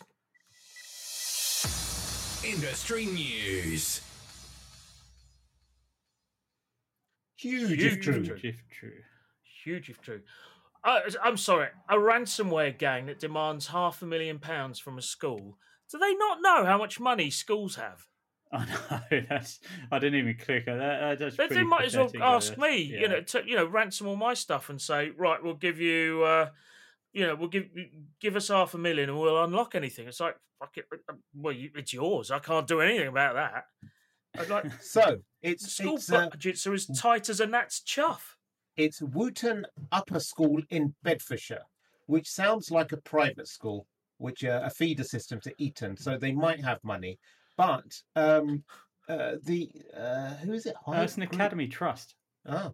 Industry 2.45 3.05
News. 3.05 4.01
Huge, 7.35 7.69
Huge 7.69 7.83
if 7.83 8.01
true. 8.01 8.23
true. 8.23 8.37
If 8.41 8.55
true. 8.69 8.91
Huge 9.63 9.89
if 9.89 10.01
true. 10.01 10.21
Uh, 10.83 10.99
I'm 11.23 11.37
sorry, 11.37 11.67
a 11.89 11.95
ransomware 11.95 12.77
gang 12.77 13.05
that 13.05 13.19
demands 13.19 13.67
half 13.67 14.01
a 14.01 14.05
million 14.05 14.39
pounds 14.39 14.79
from 14.79 14.97
a 14.97 15.01
school 15.01 15.57
Do 15.91 15.99
they 15.99 16.13
not 16.15 16.39
know 16.41 16.65
how 16.65 16.77
much 16.77 16.99
money 16.99 17.29
schools 17.29 17.75
have? 17.75 18.07
I 18.53 18.65
know 18.65 19.21
that's. 19.29 19.59
I 19.91 19.99
didn't 19.99 20.19
even 20.19 20.37
click 20.37 20.67
on 20.67 20.79
that. 20.79 21.19
That's 21.19 21.37
They, 21.37 21.43
they 21.43 21.47
pretty 21.47 21.63
might 21.63 21.85
as 21.85 21.95
well 21.95 22.11
ask 22.21 22.57
me, 22.57 22.81
yeah. 22.81 22.99
you 22.99 23.07
know, 23.07 23.21
to 23.21 23.43
you 23.45 23.55
know, 23.55 23.65
ransom 23.65 24.07
all 24.07 24.17
my 24.17 24.33
stuff 24.33 24.69
and 24.69 24.81
say, 24.81 25.11
right, 25.17 25.41
we'll 25.41 25.53
give 25.53 25.79
you, 25.79 26.23
uh, 26.23 26.49
you 27.13 27.25
know, 27.25 27.35
we'll 27.35 27.47
give 27.47 27.69
give 28.19 28.35
us 28.35 28.49
half 28.49 28.73
a 28.73 28.77
million 28.77 29.09
and 29.09 29.17
we'll 29.17 29.41
unlock 29.41 29.75
anything. 29.75 30.07
It's 30.07 30.19
like, 30.19 30.35
fuck 30.59 30.75
it, 30.75 30.85
uh, 31.09 31.13
well, 31.33 31.53
you, 31.53 31.69
it's 31.75 31.93
yours. 31.93 32.29
I 32.29 32.39
can't 32.39 32.67
do 32.67 32.81
anything 32.81 33.07
about 33.07 33.35
that. 33.35 33.63
I'd 34.37 34.49
like 34.49 34.65
So 34.81 35.19
it's 35.41 35.71
school 35.71 35.95
it's 35.95 36.11
uh, 36.11 36.29
budgets 36.29 36.67
are 36.67 36.73
as 36.73 36.87
tight 36.87 37.29
as 37.29 37.39
a 37.39 37.47
gnat's 37.47 37.81
chuff. 37.81 38.30
It's 38.77 39.01
Wootton 39.01 39.65
Upper 39.91 40.19
School 40.19 40.61
in 40.69 40.93
Bedfordshire, 41.03 41.63
which 42.07 42.29
sounds 42.29 42.71
like 42.71 42.91
a 42.91 42.97
private 42.97 43.47
school, 43.47 43.85
which 44.17 44.43
uh, 44.43 44.61
a 44.63 44.69
feeder 44.69 45.03
system 45.03 45.39
to 45.41 45.53
Eton, 45.57 45.97
so 45.97 46.17
they 46.17 46.31
might 46.31 46.63
have 46.63 46.83
money. 46.83 47.19
But 47.57 48.01
um, 48.15 48.63
uh, 49.09 49.33
the 49.43 49.69
uh, 49.97 50.35
who 50.35 50.53
is 50.53 50.65
it? 50.65 50.75
Uh, 50.87 50.93
it's 51.01 51.17
an 51.17 51.23
academy 51.23 51.67
trust. 51.67 52.15
Oh. 52.45 52.73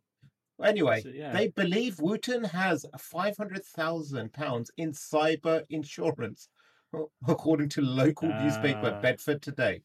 Anyway, 0.63 1.01
So, 1.01 1.09
yeah. 1.09 1.31
they 1.33 1.49
believe 1.49 1.99
Wootton 1.99 2.43
has 2.45 2.83
five 2.97 3.37
hundred 3.37 3.63
thousand 3.63 4.33
pounds 4.33 4.71
in 4.77 4.91
cyber 4.91 5.63
insurance, 5.69 6.49
according 7.27 7.69
to 7.69 7.81
local 7.81 8.29
newspaper 8.29 8.93
Ah. 8.95 9.01
Bedford 9.01 9.41
Today. 9.41 9.81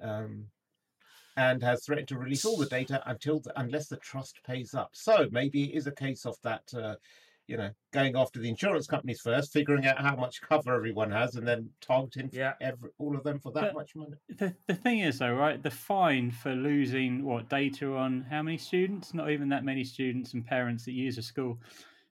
Um, 0.00 0.46
and 1.36 1.62
has 1.62 1.84
threatened 1.84 2.08
to 2.08 2.18
release 2.18 2.44
all 2.44 2.56
the 2.56 2.66
data 2.66 3.02
until 3.06 3.40
the, 3.40 3.52
unless 3.60 3.88
the 3.88 3.96
trust 3.98 4.40
pays 4.46 4.74
up. 4.74 4.90
So 4.94 5.28
maybe 5.30 5.64
it 5.64 5.76
is 5.76 5.86
a 5.86 5.92
case 5.92 6.24
of 6.24 6.36
that, 6.42 6.62
uh, 6.74 6.94
you 7.46 7.56
know, 7.56 7.70
going 7.92 8.16
after 8.16 8.40
the 8.40 8.48
insurance 8.48 8.86
companies 8.86 9.20
first, 9.20 9.52
figuring 9.52 9.86
out 9.86 10.00
how 10.00 10.16
much 10.16 10.40
cover 10.40 10.74
everyone 10.74 11.10
has, 11.12 11.36
and 11.36 11.46
then 11.46 11.68
targeting 11.80 12.30
Yeah. 12.32 12.54
every, 12.60 12.90
all 12.98 13.14
of 13.16 13.22
them 13.22 13.38
for 13.38 13.52
that 13.52 13.60
But- 13.62 13.74
much 13.74 13.94
money. 13.94 14.16
The, 14.28 14.54
the 14.66 14.74
thing 14.74 15.00
is, 15.00 15.18
though, 15.18 15.34
right? 15.34 15.62
The 15.62 15.70
fine 15.70 16.30
for 16.30 16.52
losing 16.54 17.22
what 17.24 17.48
data 17.48 17.94
on 17.94 18.22
how 18.28 18.42
many 18.42 18.58
students? 18.58 19.14
Not 19.14 19.30
even 19.30 19.48
that 19.50 19.64
many 19.64 19.84
students 19.84 20.34
and 20.34 20.44
parents 20.44 20.84
that 20.86 20.92
use 20.92 21.18
a 21.18 21.22
school. 21.22 21.60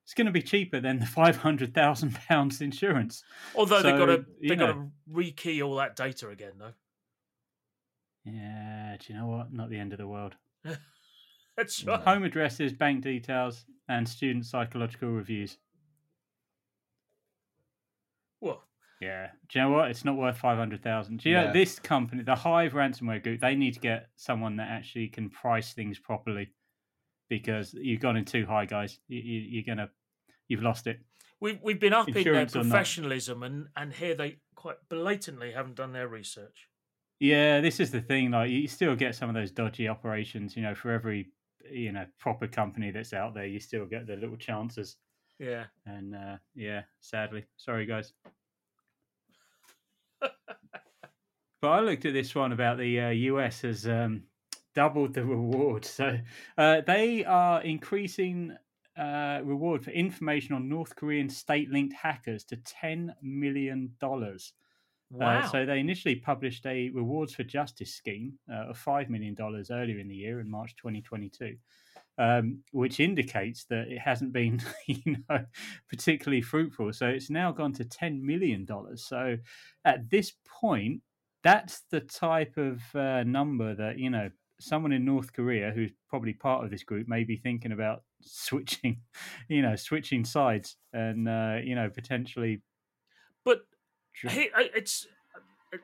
It's 0.04 0.14
going 0.14 0.28
to 0.28 0.32
be 0.32 0.44
cheaper 0.44 0.80
than 0.80 1.00
the 1.00 1.06
five 1.08 1.36
hundred 1.36 1.74
thousand 1.74 2.14
pounds 2.14 2.62
insurance. 2.62 3.24
Although 3.56 3.82
they've 3.82 3.98
got 3.98 4.06
to 4.06 4.24
you 4.40 4.50
they've 4.50 4.60
got 4.60 4.74
to 4.74 4.88
rekey 5.12 5.66
all 5.66 5.76
that 5.78 5.96
data 5.96 6.30
again, 6.30 6.52
though. 6.60 6.74
Yeah, 8.26 8.98
do 9.00 9.14
you 9.14 9.20
know 9.20 9.28
what? 9.28 9.54
Not 9.54 9.70
the 9.70 9.78
end 9.78 9.94
of 9.94 10.00
the 10.00 10.08
world. 10.08 10.36
That's 11.58 11.84
right. 11.86 12.02
Home 12.02 12.24
addresses, 12.24 12.74
bank 12.74 13.04
details, 13.04 13.66
and 13.88 14.08
student 14.08 14.46
psychological 14.46 15.10
reviews. 15.10 15.58
What? 18.40 18.62
Yeah. 19.02 19.28
Do 19.50 19.60
you 19.60 19.66
know 19.66 19.72
what? 19.72 19.90
It's 19.92 20.04
not 20.04 20.18
worth 20.18 20.38
five 20.38 20.58
hundred 20.58 20.82
thousand. 20.84 21.20
Do 21.20 21.30
you 21.30 21.36
know 21.36 21.54
this 21.54 21.80
company, 21.80 22.24
the 22.24 22.36
Hive 22.36 22.74
ransomware 22.74 23.22
group? 23.22 23.42
They 23.42 23.56
need 23.56 23.76
to 23.76 23.80
get 23.80 24.08
someone 24.16 24.56
that 24.58 24.70
actually 24.70 25.08
can 25.08 25.30
price 25.30 25.74
things 25.74 26.00
properly, 26.00 26.52
because 27.30 27.74
you've 27.74 28.02
gone 28.02 28.18
in 28.18 28.26
too 28.26 28.46
high, 28.46 28.66
guys. 28.66 29.00
You, 29.08 29.20
you, 29.20 29.40
you're 29.50 29.76
gonna, 29.76 29.90
you've 30.48 30.64
lost 30.64 30.88
it. 30.88 31.00
we've 31.40 31.60
we've 31.62 31.80
been 31.80 31.94
up 31.94 32.08
in 32.08 32.14
their 32.14 32.22
Insurance 32.22 32.56
or 32.56 32.60
not. 32.64 32.70
professionalism, 32.72 33.44
and 33.44 33.68
and 33.78 33.94
here 33.94 34.16
they 34.16 34.38
quite 34.56 34.78
blatantly 34.90 35.52
haven't 35.52 35.76
done 35.76 35.94
their 35.94 36.08
research. 36.08 36.68
Yeah, 37.20 37.62
this 37.62 37.80
is 37.80 37.92
the 37.92 38.02
thing. 38.02 38.32
Like, 38.32 38.50
you 38.50 38.68
still 38.68 38.96
get 38.96 39.16
some 39.16 39.30
of 39.30 39.36
those 39.36 39.52
dodgy 39.52 39.88
operations. 39.88 40.56
You 40.56 40.64
know, 40.64 40.76
for 40.76 40.92
every 40.92 41.30
you 41.70 41.92
know 41.92 42.06
proper 42.20 42.48
company 42.48 42.92
that's 42.92 43.14
out 43.14 43.34
there, 43.34 43.46
you 43.46 43.60
still 43.60 43.86
get 43.86 44.08
the 44.08 44.16
little 44.16 44.38
chances. 44.38 44.98
Yeah. 45.40 45.66
And 45.86 46.16
uh, 46.16 46.38
yeah, 46.56 46.84
sadly, 47.02 47.46
sorry 47.58 47.86
guys. 47.86 48.14
but 50.22 50.32
I 51.64 51.80
looked 51.82 52.06
at 52.06 52.14
this 52.14 52.34
one 52.34 52.52
about 52.52 52.78
the 52.78 53.00
uh, 53.00 53.10
US 53.10 53.62
has 53.62 53.88
um, 53.88 54.24
doubled 54.74 55.14
the 55.14 55.26
reward. 55.26 55.86
So 55.86 56.18
uh, 56.58 56.82
they 56.82 57.26
are 57.26 57.62
increasing 57.62 58.56
uh, 58.98 59.42
reward 59.44 59.84
for 59.84 59.92
information 59.92 60.56
on 60.56 60.70
North 60.70 60.96
Korean 60.96 61.30
state-linked 61.30 61.94
hackers 61.94 62.44
to 62.46 62.58
ten 62.58 63.14
million 63.22 63.92
dollars. 64.00 64.54
Wow. 65.16 65.40
Uh, 65.40 65.48
so 65.48 65.66
they 65.66 65.80
initially 65.80 66.16
published 66.16 66.66
a 66.66 66.90
rewards 66.90 67.34
for 67.34 67.44
justice 67.44 67.94
scheme 67.94 68.34
uh, 68.52 68.70
of 68.70 68.78
five 68.78 69.10
million 69.10 69.34
dollars 69.34 69.72
earlier 69.72 69.98
in 70.00 70.08
the 70.10 70.16
year, 70.16 70.42
in 70.42 70.50
March 70.50 70.76
2022, 70.76 71.56
um, 72.18 72.60
which 72.72 73.00
indicates 73.00 73.64
that 73.66 73.88
it 73.88 74.00
hasn't 74.00 74.34
been, 74.34 74.62
you 74.88 75.18
know, 75.30 75.46
particularly 75.90 76.42
fruitful. 76.42 76.92
So 76.92 77.08
it's 77.08 77.30
now 77.30 77.52
gone 77.54 77.72
to 77.74 77.86
ten 77.86 78.26
million 78.26 78.66
dollars. 78.66 79.06
So 79.06 79.38
at 79.86 80.10
this 80.10 80.34
point, 80.46 81.02
that's 81.44 81.84
the 81.92 82.02
type 82.02 82.58
of 82.58 82.82
uh, 82.94 83.24
number 83.24 83.74
that 83.76 83.98
you 83.98 84.10
know 84.10 84.30
someone 84.60 84.92
in 84.92 85.06
North 85.06 85.32
Korea 85.32 85.72
who's 85.74 85.92
probably 86.10 86.34
part 86.34 86.64
of 86.64 86.72
this 86.72 86.84
group 86.84 87.08
may 87.08 87.24
be 87.24 87.38
thinking 87.38 87.72
about 87.72 88.04
switching, 88.22 89.02
you 89.48 89.62
know, 89.62 89.76
switching 89.78 90.26
sides 90.26 90.76
and 90.92 91.30
uh, 91.30 91.58
you 91.64 91.76
know 91.76 91.90
potentially. 91.90 92.62
but 93.46 93.62
he, 94.24 94.50
uh, 94.56 94.64
it's 94.76 95.08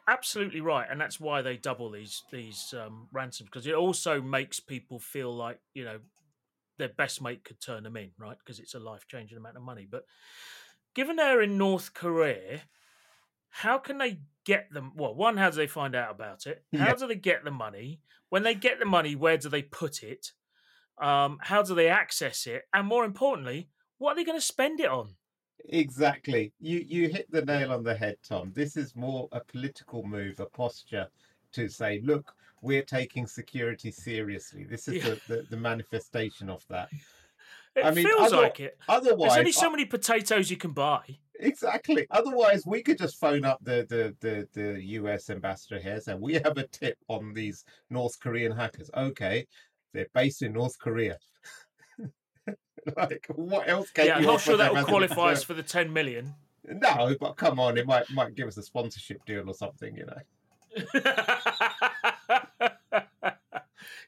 absolutely 0.08 0.62
right, 0.62 0.88
and 0.90 1.00
that's 1.00 1.20
why 1.20 1.42
they 1.42 1.58
double 1.58 1.92
these 1.92 2.24
these 2.32 2.74
um, 2.74 3.08
ransoms 3.12 3.50
because 3.50 3.68
it 3.68 3.76
also 3.76 4.22
makes 4.22 4.60
people 4.60 5.00
feel 5.00 5.34
like 5.36 5.60
you 5.74 5.84
know 5.84 6.00
their 6.78 6.90
best 6.90 7.22
mate 7.22 7.44
could 7.44 7.62
turn 7.62 7.84
them 7.84 7.98
in, 7.98 8.12
right? 8.18 8.38
Because 8.38 8.60
it's 8.60 8.74
a 8.74 8.80
life 8.80 9.08
changing 9.08 9.38
amount 9.38 9.58
of 9.58 9.64
money. 9.64 9.88
But 9.90 10.06
given 10.96 11.16
they're 11.16 11.42
in 11.42 11.58
North 11.58 11.94
Korea, 11.94 12.64
how 13.50 13.78
can 13.78 13.98
they 13.98 14.22
get 14.46 14.72
them? 14.72 14.94
Well, 14.96 15.14
one, 15.14 15.38
how 15.38 15.50
do 15.50 15.58
they 15.58 15.68
find 15.68 15.96
out 15.96 16.12
about 16.12 16.48
it? 16.48 16.66
How 16.74 16.90
Yeah. 16.90 16.96
do 16.96 17.08
they 17.08 17.16
get 17.16 17.44
the 17.44 17.52
money? 17.52 18.02
When 18.30 18.44
they 18.44 18.56
get 18.56 18.80
the 18.80 18.86
money, 18.86 19.16
where 19.16 19.38
do 19.38 19.50
they 19.50 19.62
put 19.62 20.04
it? 20.04 20.32
Um, 21.02 21.40
how 21.42 21.64
do 21.64 21.76
they 21.76 21.90
access 21.90 22.48
it? 22.48 22.64
And 22.74 22.88
more 22.88 23.06
importantly, 23.06 23.70
what 23.98 24.14
are 24.14 24.16
they 24.16 24.24
going 24.24 24.38
to 24.38 24.46
spend 24.46 24.80
it 24.80 24.90
on? 24.90 25.16
Exactly. 25.70 26.54
You 26.60 26.80
you 26.88 27.10
hit 27.10 27.30
the 27.32 27.44
nail 27.46 27.72
on 27.72 27.84
the 27.84 27.96
head, 27.96 28.18
Tom. 28.28 28.52
This 28.54 28.78
is 28.78 28.96
more 28.96 29.28
a 29.32 29.40
political 29.42 30.04
move, 30.04 30.40
a 30.40 30.46
posture 30.46 31.08
to 31.54 31.68
say, 31.70 32.02
look, 32.04 32.34
we're 32.62 32.84
taking 32.84 33.26
security 33.28 33.92
seriously. 33.92 34.64
This 34.64 34.88
is 34.88 34.96
Yeah. 35.04 35.16
the, 35.28 35.36
the, 35.36 35.48
the 35.52 35.58
manifestation 35.58 36.50
of 36.50 36.66
that. 36.70 36.90
It 37.74 37.86
I 37.86 37.92
mean, 37.92 38.06
feels 38.06 38.34
other- 38.34 38.42
like 38.42 38.60
it. 38.60 38.78
Otherwise, 38.90 39.30
There's 39.30 39.40
only 39.40 39.52
so 39.54 39.70
many 39.72 39.86
potatoes 39.86 40.52
you 40.52 40.58
can 40.58 40.72
buy. 40.74 41.04
exactly. 41.40 42.06
Otherwise, 42.12 42.66
we 42.66 42.84
could 42.84 42.98
just 42.98 43.18
phone 43.18 43.46
up 43.46 43.60
the, 43.64 43.86
the, 43.88 44.14
the, 44.20 44.46
the 44.52 44.84
US 45.00 45.30
ambassador 45.30 45.80
here 45.80 45.94
and 45.94 46.04
say, 46.04 46.14
we 46.16 46.34
have 46.34 46.58
a 46.58 46.68
tip 46.68 46.98
on 47.08 47.34
these 47.34 47.64
North 47.90 48.20
Korean 48.20 48.52
hackers. 48.52 48.90
Okay, 48.94 49.48
they're 49.94 50.08
based 50.14 50.42
in 50.42 50.52
North 50.52 50.78
Korea. 50.80 51.18
like, 52.98 53.28
what 53.36 53.68
else 53.68 53.92
can 53.92 54.08
Yeah, 54.08 54.18
I'm 54.18 54.24
not 54.24 54.42
sure 54.42 54.58
that 54.58 54.74
will 54.74 54.84
qualify 54.84 55.32
us 55.32 55.44
for 55.44 55.54
the 55.54 55.64
10 55.64 55.92
million. 55.92 56.34
No, 56.64 57.16
but 57.20 57.34
come 57.34 57.60
on, 57.60 57.78
it 57.78 57.88
might 57.88 58.10
might 58.12 58.36
give 58.36 58.48
us 58.48 58.58
a 58.58 58.64
sponsorship 58.64 59.26
deal 59.26 59.50
or 59.50 59.54
something, 59.54 59.96
you 59.98 60.06
know. 60.06 60.22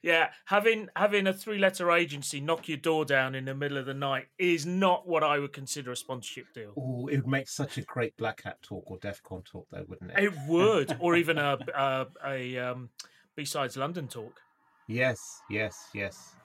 yeah, 0.02 0.30
having 0.46 0.88
having 0.96 1.28
a 1.28 1.34
three 1.34 1.58
letter 1.58 1.92
agency 1.92 2.40
knock 2.40 2.68
your 2.68 2.78
door 2.78 3.06
down 3.06 3.36
in 3.36 3.46
the 3.46 3.56
middle 3.56 3.78
of 3.78 3.86
the 3.86 3.94
night 3.94 4.28
is 4.38 4.66
not 4.66 5.08
what 5.08 5.24
I 5.24 5.40
would 5.40 5.54
consider 5.54 5.92
a 5.92 5.96
sponsorship 5.96 6.54
deal. 6.54 6.74
Oh, 6.78 7.08
it 7.08 7.18
would 7.18 7.28
make 7.28 7.50
such 7.50 7.78
a 7.78 7.82
great 7.82 8.16
Black 8.18 8.44
Hat 8.44 8.62
talk 8.62 8.84
or 8.90 8.98
DefCon 9.00 9.44
talk, 9.46 9.68
though, 9.72 9.86
wouldn't 9.88 10.12
it? 10.12 10.24
It 10.24 10.34
would, 10.48 10.96
or 11.02 11.16
even 11.16 11.38
a 11.38 11.58
a, 11.76 12.08
a 12.26 12.58
um, 12.60 12.90
B-sides 13.36 13.78
London 13.78 14.08
talk. 14.08 14.42
Yes, 14.88 15.42
yes, 15.50 15.90
yes, 15.94 16.36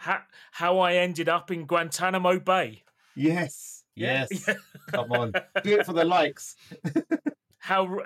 How, 0.00 0.20
how 0.52 0.78
I 0.78 0.94
ended 0.94 1.28
up 1.28 1.50
in 1.50 1.66
Guantanamo 1.66 2.40
Bay. 2.40 2.82
yes, 3.14 3.84
yes. 3.94 4.48
yeah. 4.48 4.54
Come 4.92 5.12
on, 5.12 5.32
do 5.62 5.78
it 5.78 5.84
for 5.84 5.92
the 5.92 6.04
likes. 6.04 6.56
How 7.58 7.98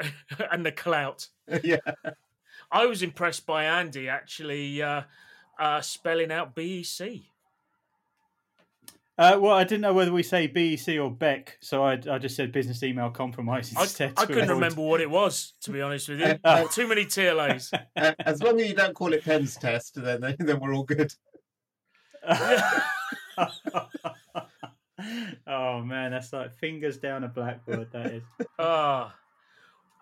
and 0.51 0.67
the 0.67 0.73
clout. 0.73 1.29
yeah, 1.63 1.77
I 2.73 2.87
was 2.87 3.03
impressed 3.05 3.47
by 3.47 3.65
Andy 3.65 4.09
actually 4.09 4.83
uh, 4.83 5.03
uh, 5.59 5.81
spelling 5.81 6.33
out 6.33 6.57
BEC. 6.57 7.21
Uh, 9.17 9.39
well, 9.41 9.53
I 9.55 9.63
didn't 9.63 9.83
know 9.83 9.95
whether 9.95 10.13
we 10.13 10.25
say 10.25 10.49
BEC 10.49 10.99
or 10.99 11.09
Beck, 11.09 11.57
so 11.61 11.85
I, 11.85 11.93
I 12.11 12.19
just 12.19 12.35
said 12.35 12.51
business 12.51 12.83
email 12.83 13.11
compromise 13.11 13.73
I, 13.77 13.83
instead. 13.83 14.15
I 14.17 14.23
to 14.23 14.27
couldn't 14.27 14.43
avoid- 14.51 14.55
remember 14.55 14.81
what 14.83 15.01
it 15.01 15.09
was, 15.09 15.53
to 15.63 15.71
be 15.71 15.81
honest 15.81 16.09
with 16.09 16.19
you. 16.19 16.35
Uh, 16.43 16.65
Too 16.67 16.89
many 16.89 17.05
TLAs. 17.05 17.73
Uh, 17.97 18.13
as 18.19 18.43
long 18.43 18.61
as 18.61 18.67
you 18.69 18.75
don't 18.75 18.93
call 18.95 19.13
it 19.13 19.25
Penn's 19.25 19.57
test, 19.57 19.95
then 20.03 20.35
then 20.41 20.59
we're 20.59 20.75
all 20.75 20.83
good. 20.83 21.15
oh 25.47 25.83
man, 25.83 26.13
that's 26.13 26.33
like 26.33 26.55
fingers 26.55 26.99
down 26.99 27.25
a 27.25 27.29
blackboard. 27.29 27.89
That 27.93 28.07
is. 28.07 28.23
Ah, 28.59 29.15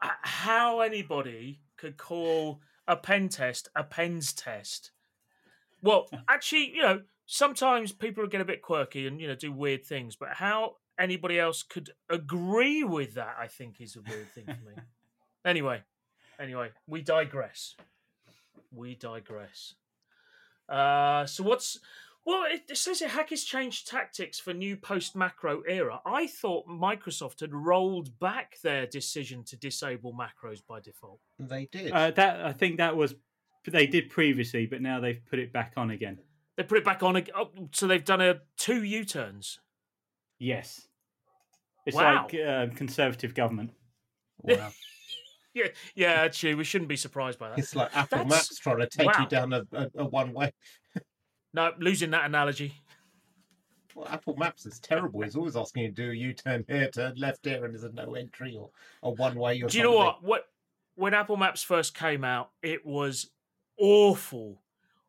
h- 0.05 0.11
how 0.23 0.81
anybody 0.81 1.61
could 1.77 1.97
call 1.97 2.61
a 2.87 2.97
pen 2.97 3.29
test 3.29 3.69
a 3.75 3.83
pens 3.83 4.33
test? 4.33 4.91
Well, 5.83 6.09
actually, 6.29 6.73
you 6.75 6.83
know, 6.83 7.03
sometimes 7.27 7.93
people 7.93 8.27
get 8.27 8.41
a 8.41 8.45
bit 8.45 8.63
quirky 8.63 9.07
and 9.07 9.21
you 9.21 9.29
know 9.29 9.35
do 9.35 9.53
weird 9.53 9.85
things. 9.85 10.17
But 10.17 10.31
how 10.35 10.77
anybody 10.99 11.39
else 11.39 11.63
could 11.63 11.91
agree 12.11 12.85
with 12.85 13.15
that. 13.15 13.37
I 13.39 13.49
think 13.49 13.81
is 13.81 13.97
a 13.97 14.03
weird 14.03 14.31
thing 14.33 14.45
for 14.45 14.69
me. 14.69 14.75
anyway, 15.45 15.83
anyway, 16.39 16.71
we 16.87 17.03
digress. 17.03 17.75
We 18.75 18.95
digress. 18.95 19.75
Uh, 20.69 21.27
so 21.27 21.43
what's 21.43 21.81
well? 22.25 22.45
It, 22.51 22.63
it 22.71 22.77
says 22.77 23.01
here 23.01 23.09
Hackers 23.09 23.45
changed 23.45 23.89
tactics 23.89 24.39
for 24.39 24.53
new 24.53 24.77
post 24.77 25.15
macro 25.17 25.63
era. 25.69 26.01
I 26.07 26.27
thought 26.27 26.67
Microsoft 26.69 27.41
had 27.41 27.53
rolled 27.55 28.19
back 28.19 28.57
their 28.63 28.87
decision 28.87 29.45
to 29.45 29.57
disable 29.57 30.13
macros 30.15 30.61
by 30.67 30.81
default. 30.81 31.21
They 31.39 31.67
did. 31.73 31.93
Uh, 31.93 32.11
that 32.13 32.45
I 32.45 32.53
think 32.53 32.79
that 32.79 32.97
was 32.97 33.15
they 33.69 33.87
did 33.87 34.09
previously, 34.11 34.67
but 34.67 34.83
now 34.83 35.01
they've 35.01 35.21
put 35.31 35.39
it 35.39 35.53
back 35.53 35.75
on 35.77 35.91
again. 35.91 36.19
They 36.57 36.65
put 36.65 36.79
it 36.79 36.85
back 36.85 37.03
on. 37.03 37.17
ag- 37.17 37.31
Oh, 37.35 37.51
so 37.73 37.87
they've 37.87 38.05
done 38.05 38.21
a 38.21 38.41
two 38.57 38.83
U 38.83 39.05
turns. 39.05 39.59
Yes, 40.39 40.87
it's 41.87 41.97
Wow. 41.97 42.25
like 42.31 42.35
uh, 42.35 42.67
conservative 42.75 43.35
government. 43.35 43.71
wow. 44.43 44.71
Yeah, 45.55 45.67
yeah. 45.95 46.13
Actually, 46.13 46.55
we 46.55 46.65
shouldn't 46.65 46.89
be 46.89 46.97
surprised 46.97 47.39
by 47.39 47.51
that. 47.51 47.59
It's 47.59 47.77
like 47.77 47.95
Apple 47.95 48.21
That's- 48.25 48.31
Maps 48.31 48.59
trying 48.59 48.79
to 48.79 48.87
take 48.87 49.07
wow. 49.07 49.21
you 49.21 49.27
down 49.29 49.53
a, 49.53 49.63
a, 49.75 49.87
a 49.97 50.05
one 50.07 50.33
way. 50.33 50.51
No, 51.55 51.73
losing 51.79 52.11
that 52.11 52.25
analogy. 52.25 52.75
Well, 53.95 54.09
Apple 54.09 54.37
Maps 54.37 54.65
is 54.65 54.79
terrible. 54.81 55.23
It's 55.23 55.37
always 55.37 55.57
asking 55.57 55.83
you 55.83 55.89
to 55.91 55.95
do 55.95 56.11
a 56.11 56.15
U 56.15 56.33
turn 56.33 56.65
here, 56.67 56.89
turn 56.89 57.15
left 57.17 57.45
here, 57.45 57.65
and 57.65 57.75
there's 57.75 57.85
a 57.85 57.93
no 57.93 58.15
entry 58.15 58.57
or 58.59 58.71
a 59.03 59.11
one 59.11 59.35
way 59.35 59.59
Do 59.61 59.77
you 59.77 59.83
know 59.85 59.93
what? 59.93 60.23
What 60.23 60.45
when 60.95 61.13
Apple 61.15 61.37
Maps 61.37 61.63
first 61.63 61.95
came 61.95 62.25
out, 62.25 62.51
it 62.63 62.87
was 62.87 63.31
awful, 63.79 64.63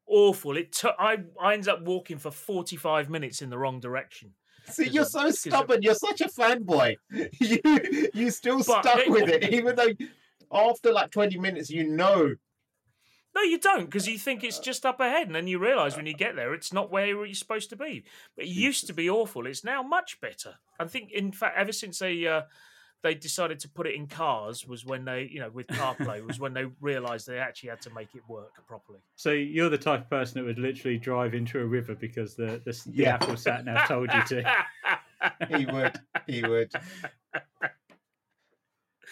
awful. 0.06 0.58
It 0.58 0.74
took. 0.74 0.96
I 1.00 1.20
I 1.42 1.54
ended 1.54 1.70
up 1.70 1.82
walking 1.84 2.18
for 2.18 2.30
forty 2.32 2.76
five 2.76 3.10
minutes 3.10 3.42
in 3.42 3.50
the 3.50 3.58
wrong 3.58 3.80
direction. 3.80 4.32
See, 4.70 4.88
you're 4.90 5.06
so 5.06 5.28
of- 5.28 5.36
stubborn. 5.36 5.82
You're 5.82 5.96
such 5.96 6.20
a 6.22 6.28
fanboy. 6.28 6.96
You 7.40 8.10
you 8.14 8.30
still 8.32 8.62
stuck 8.64 8.86
it- 8.86 9.10
with 9.10 9.30
it, 9.30 9.54
even 9.54 9.76
though 9.78 9.90
after 10.52 10.92
like 10.92 11.10
20 11.12 11.40
minutes, 11.40 11.70
you 11.70 11.88
know. 11.90 12.36
No, 13.36 13.42
you 13.42 13.58
don't, 13.58 13.86
because 13.86 14.08
you 14.08 14.18
think 14.18 14.44
it's 14.44 14.60
just 14.60 14.86
up 14.86 15.00
ahead, 15.00 15.28
and 15.28 15.36
then 15.36 15.48
you 15.48 15.58
realise 15.60 15.96
when 15.96 16.06
you 16.06 16.14
get 16.14 16.36
there, 16.36 16.54
it's 16.54 16.72
not 16.72 16.92
where 16.92 17.08
you're 17.08 17.34
supposed 17.34 17.70
to 17.72 17.76
be. 17.76 18.04
But 18.36 18.46
it 18.46 18.52
used 18.52 18.86
to 18.88 18.94
be 18.94 19.10
awful. 19.10 19.48
It's 19.48 19.64
now 19.64 19.82
much 19.82 20.22
better. 20.22 20.56
I 20.80 20.86
think, 20.86 21.12
in 21.12 21.32
fact, 21.32 21.58
ever 21.58 21.72
since 21.72 22.00
they 22.00 22.28
uh, 22.28 22.44
they 23.02 23.16
decided 23.16 23.60
to 23.62 23.70
put 23.70 23.88
it 23.88 23.96
in 23.96 24.08
cars, 24.08 24.68
was 24.68 24.86
when 24.86 25.04
they, 25.06 25.30
you 25.32 25.40
know, 25.40 25.50
with 25.50 25.68
CarPlay, 25.68 26.26
was 26.26 26.40
when 26.40 26.54
they 26.54 26.66
realised 26.80 27.28
they 27.28 27.40
actually 27.40 27.70
had 27.70 27.82
to 27.82 27.90
make 27.94 28.16
it 28.16 28.22
work 28.28 28.52
properly. 28.68 29.00
So 29.16 29.32
you're 29.32 29.70
the 29.70 29.78
type 29.78 30.02
of 30.02 30.10
person 30.10 30.40
that 30.40 30.46
would 30.46 30.60
literally 30.60 30.98
drive 30.98 31.34
into 31.34 31.60
a 31.60 31.66
river 31.66 31.96
because 31.96 32.36
the 32.36 32.62
the, 32.64 32.72
the 32.72 32.92
Yeah. 32.94 33.16
Apple 33.16 33.36
sat 33.36 33.66
nav 33.66 33.88
told 33.88 34.10
you 34.14 34.24
to. 34.28 34.56
He 35.58 35.66
would. 35.66 36.02
He 36.28 36.42
would. 36.42 36.70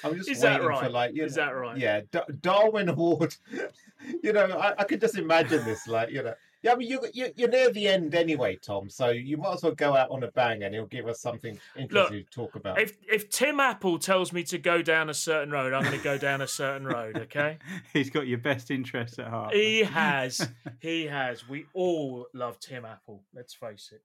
I'm 0.04 0.16
just 0.16 0.30
Is 0.30 0.41
that 0.41 0.62
waiting 0.62 0.78
for 0.78 0.84
right? 0.84 0.91
like 0.91 1.16
you 1.16 1.24
Is 1.26 1.36
know, 1.38 1.45
that 1.45 1.52
right? 1.52 1.78
Yeah, 1.78 2.02
D- 2.12 2.34
Darwin 2.41 2.89
Award. 2.89 3.36
you 4.24 4.34
know, 4.34 4.45
I, 4.45 4.74
I 4.80 4.84
could 4.84 5.02
just 5.02 5.18
imagine 5.18 5.64
this. 5.66 5.88
Like 5.88 6.10
you 6.10 6.24
know, 6.24 6.34
yeah. 6.64 6.74
I 6.74 6.76
mean, 6.76 6.89
you, 6.89 6.99
you 7.14 7.32
you're 7.36 7.49
near 7.49 7.72
the 7.72 7.88
end 7.88 8.16
anyway, 8.16 8.58
Tom. 8.62 8.89
So 8.89 9.10
you 9.10 9.38
might 9.38 9.54
as 9.54 9.64
well 9.64 9.74
go 9.74 9.95
out 9.95 10.10
on 10.10 10.24
a 10.24 10.32
bang, 10.32 10.64
and 10.64 10.74
he'll 10.74 10.86
give 10.86 11.08
us 11.08 11.22
something 11.22 11.60
interesting 11.78 12.24
to 12.24 12.30
talk 12.32 12.56
about. 12.56 12.80
If 12.80 12.97
if 13.08 13.30
Tim 13.30 13.60
Apple 13.60 13.99
tells 13.99 14.34
me 14.34 14.43
to 14.43 14.58
go 14.58 14.82
down 14.82 15.10
a 15.10 15.14
certain 15.14 15.52
road, 15.52 15.74
I'm 15.74 15.84
going 15.84 15.97
to 15.97 16.04
go 16.04 16.18
down 16.18 16.41
a 16.41 16.47
certain 16.47 16.88
road. 16.88 17.18
Okay, 17.18 17.58
He's 17.93 18.10
got 18.10 18.28
your 18.28 18.39
best 18.39 18.72
interests 18.72 19.20
at 19.20 19.28
heart. 19.28 19.54
he 19.54 19.80
has, 19.84 20.47
he 20.80 21.06
has. 21.06 21.47
We 21.47 21.66
all 21.74 22.28
love 22.34 22.60
Tim 22.60 22.86
Apple. 22.86 23.24
Let's 23.36 23.54
face 23.54 23.91
it. 23.93 24.02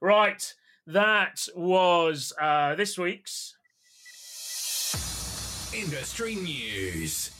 Right, 0.00 0.52
that 0.86 1.46
was 1.54 2.32
uh, 2.40 2.74
this 2.76 2.98
week's. 2.98 3.56
Industry 5.74 6.36
news. 6.36 7.32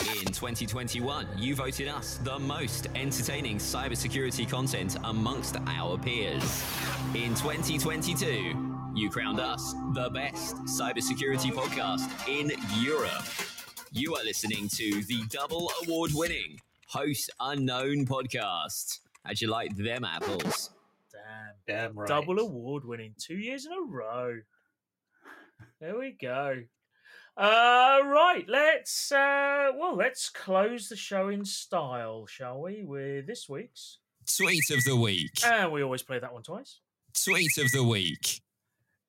In 0.00 0.32
2021, 0.32 1.26
you 1.36 1.54
voted 1.54 1.88
us 1.88 2.16
the 2.18 2.38
most 2.38 2.86
entertaining 2.94 3.58
cybersecurity 3.58 4.48
content 4.48 4.96
amongst 5.04 5.56
our 5.66 5.98
peers. 5.98 6.64
In 7.14 7.34
2022, 7.34 8.92
you 8.94 9.10
crowned 9.10 9.40
us 9.40 9.74
the 9.92 10.08
best 10.08 10.56
cybersecurity 10.64 11.52
podcast 11.52 12.08
in 12.26 12.52
Europe. 12.82 13.26
You 13.92 14.14
are 14.14 14.24
listening 14.24 14.68
to 14.68 15.02
the 15.04 15.22
double 15.28 15.70
award 15.82 16.12
winning 16.14 16.58
Host 16.86 17.30
Unknown 17.40 18.06
podcast. 18.06 19.00
How'd 19.22 19.38
you 19.38 19.48
like 19.48 19.76
them 19.76 20.04
apples? 20.04 20.70
Damn. 21.12 21.54
Damn 21.66 21.98
right. 21.98 22.08
Double 22.08 22.38
award 22.38 22.86
winning 22.86 23.14
two 23.18 23.36
years 23.36 23.66
in 23.66 23.72
a 23.72 23.82
row. 23.82 24.40
There 25.80 25.98
we 25.98 26.16
go. 26.20 26.62
Uh, 27.36 27.98
right, 28.04 28.44
let's 28.48 29.10
uh, 29.10 29.70
well, 29.76 29.96
let's 29.96 30.30
close 30.30 30.88
the 30.88 30.96
show 30.96 31.28
in 31.28 31.44
style, 31.44 32.26
shall 32.26 32.60
we? 32.60 32.84
With 32.84 33.26
this 33.26 33.48
week's, 33.48 33.98
Tweet 34.36 34.70
of 34.70 34.84
the 34.84 34.96
week. 34.96 35.44
and 35.44 35.72
we 35.72 35.82
always 35.82 36.02
play 36.02 36.18
that 36.20 36.32
one 36.32 36.42
twice. 36.44 36.78
Tweet 37.24 37.58
of 37.58 37.70
the 37.72 37.82
week. 37.84 38.40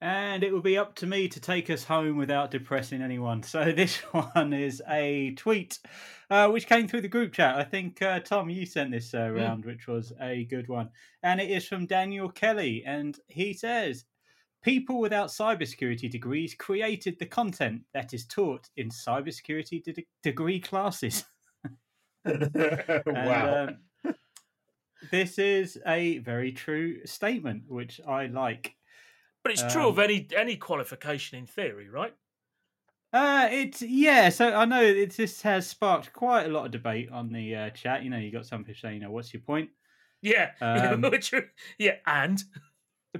And 0.01 0.43
it 0.43 0.51
will 0.51 0.61
be 0.61 0.77
up 0.77 0.95
to 0.95 1.07
me 1.07 1.27
to 1.29 1.39
take 1.39 1.69
us 1.69 1.83
home 1.85 2.17
without 2.17 2.51
depressing 2.51 3.01
anyone. 3.01 3.41
So 3.43 3.71
this 3.75 3.97
one 4.11 4.53
is 4.53 4.81
a 4.89 5.33
tweet 5.35 5.79
uh, 6.29 6.49
which 6.49 6.67
came 6.67 6.87
through 6.87 7.01
the 7.01 7.07
group 7.07 7.31
chat. 7.33 7.55
I 7.55 7.63
think, 7.63 8.01
uh, 8.01 8.19
Tom, 8.19 8.49
you 8.49 8.65
sent 8.65 8.91
this 8.91 9.13
uh, 9.13 9.29
round, 9.29 9.65
which 9.65 9.87
was 9.87 10.11
a 10.19 10.45
good 10.45 10.67
one. 10.67 10.89
And 11.23 11.39
it 11.39 11.49
is 11.49 11.65
from 11.67 11.85
Daniel 11.85 12.29
Kelly. 12.29 12.83
And 12.85 13.17
he 13.27 13.53
says, 13.53 14.03
People 14.65 14.99
without 14.99 15.29
cybersecurity 15.29 16.09
degrees 16.09 16.55
created 16.55 17.19
the 17.19 17.25
content 17.27 17.83
that 17.93 18.15
is 18.15 18.25
taught 18.25 18.67
in 18.75 18.89
cybersecurity 18.89 19.83
de- 19.83 20.07
degree 20.23 20.59
classes. 20.59 21.23
wow. 23.05 23.67
Um, 23.69 24.15
this 25.11 25.37
is 25.37 25.79
a 25.85 26.17
very 26.19 26.51
true 26.51 27.05
statement, 27.05 27.69
which 27.69 28.01
I 28.07 28.25
like. 28.27 28.75
But 29.43 29.51
it's 29.53 29.63
true 29.63 29.87
of 29.87 29.99
Um, 29.99 29.99
any 29.99 30.27
any 30.35 30.57
qualification 30.57 31.37
in 31.39 31.47
theory, 31.47 31.89
right? 31.89 32.15
Uh, 33.13 33.47
it's 33.51 33.81
yeah. 33.81 34.29
So 34.29 34.53
I 34.53 34.65
know 34.65 34.81
it 34.81 35.11
this 35.15 35.41
has 35.43 35.67
sparked 35.67 36.11
quite 36.11 36.45
a 36.45 36.49
lot 36.49 36.65
of 36.65 36.71
debate 36.71 37.09
on 37.09 37.31
the 37.31 37.55
uh, 37.55 37.69
chat. 37.69 38.03
You 38.03 38.09
know, 38.09 38.17
you 38.17 38.31
got 38.31 38.45
some 38.45 38.63
people 38.63 38.79
saying, 38.81 38.95
"You 38.95 39.01
know, 39.01 39.11
what's 39.11 39.33
your 39.33 39.41
point?" 39.41 39.69
Yeah, 40.21 40.53
Um, 40.61 41.03
yeah, 41.77 41.97
and 42.05 42.43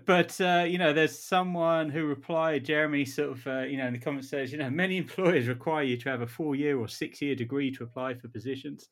But 0.06 0.40
uh, 0.42 0.66
you 0.68 0.78
know, 0.78 0.94
there's 0.94 1.18
someone 1.18 1.90
who 1.90 2.06
replied, 2.06 2.66
Jeremy, 2.66 3.06
sort 3.06 3.32
of, 3.32 3.48
uh, 3.48 3.60
you 3.62 3.78
know, 3.78 3.88
in 3.88 3.94
the 3.94 4.00
comments 4.00 4.30
says, 4.30 4.52
you 4.52 4.58
know, 4.58 4.70
many 4.70 4.98
employers 4.98 5.48
require 5.48 5.84
you 5.84 5.98
to 5.98 6.10
have 6.10 6.22
a 6.22 6.28
four-year 6.28 6.78
or 6.78 6.88
six-year 6.88 7.36
degree 7.36 7.72
to 7.72 7.84
apply 7.84 8.16
for 8.16 8.28
positions. 8.28 8.90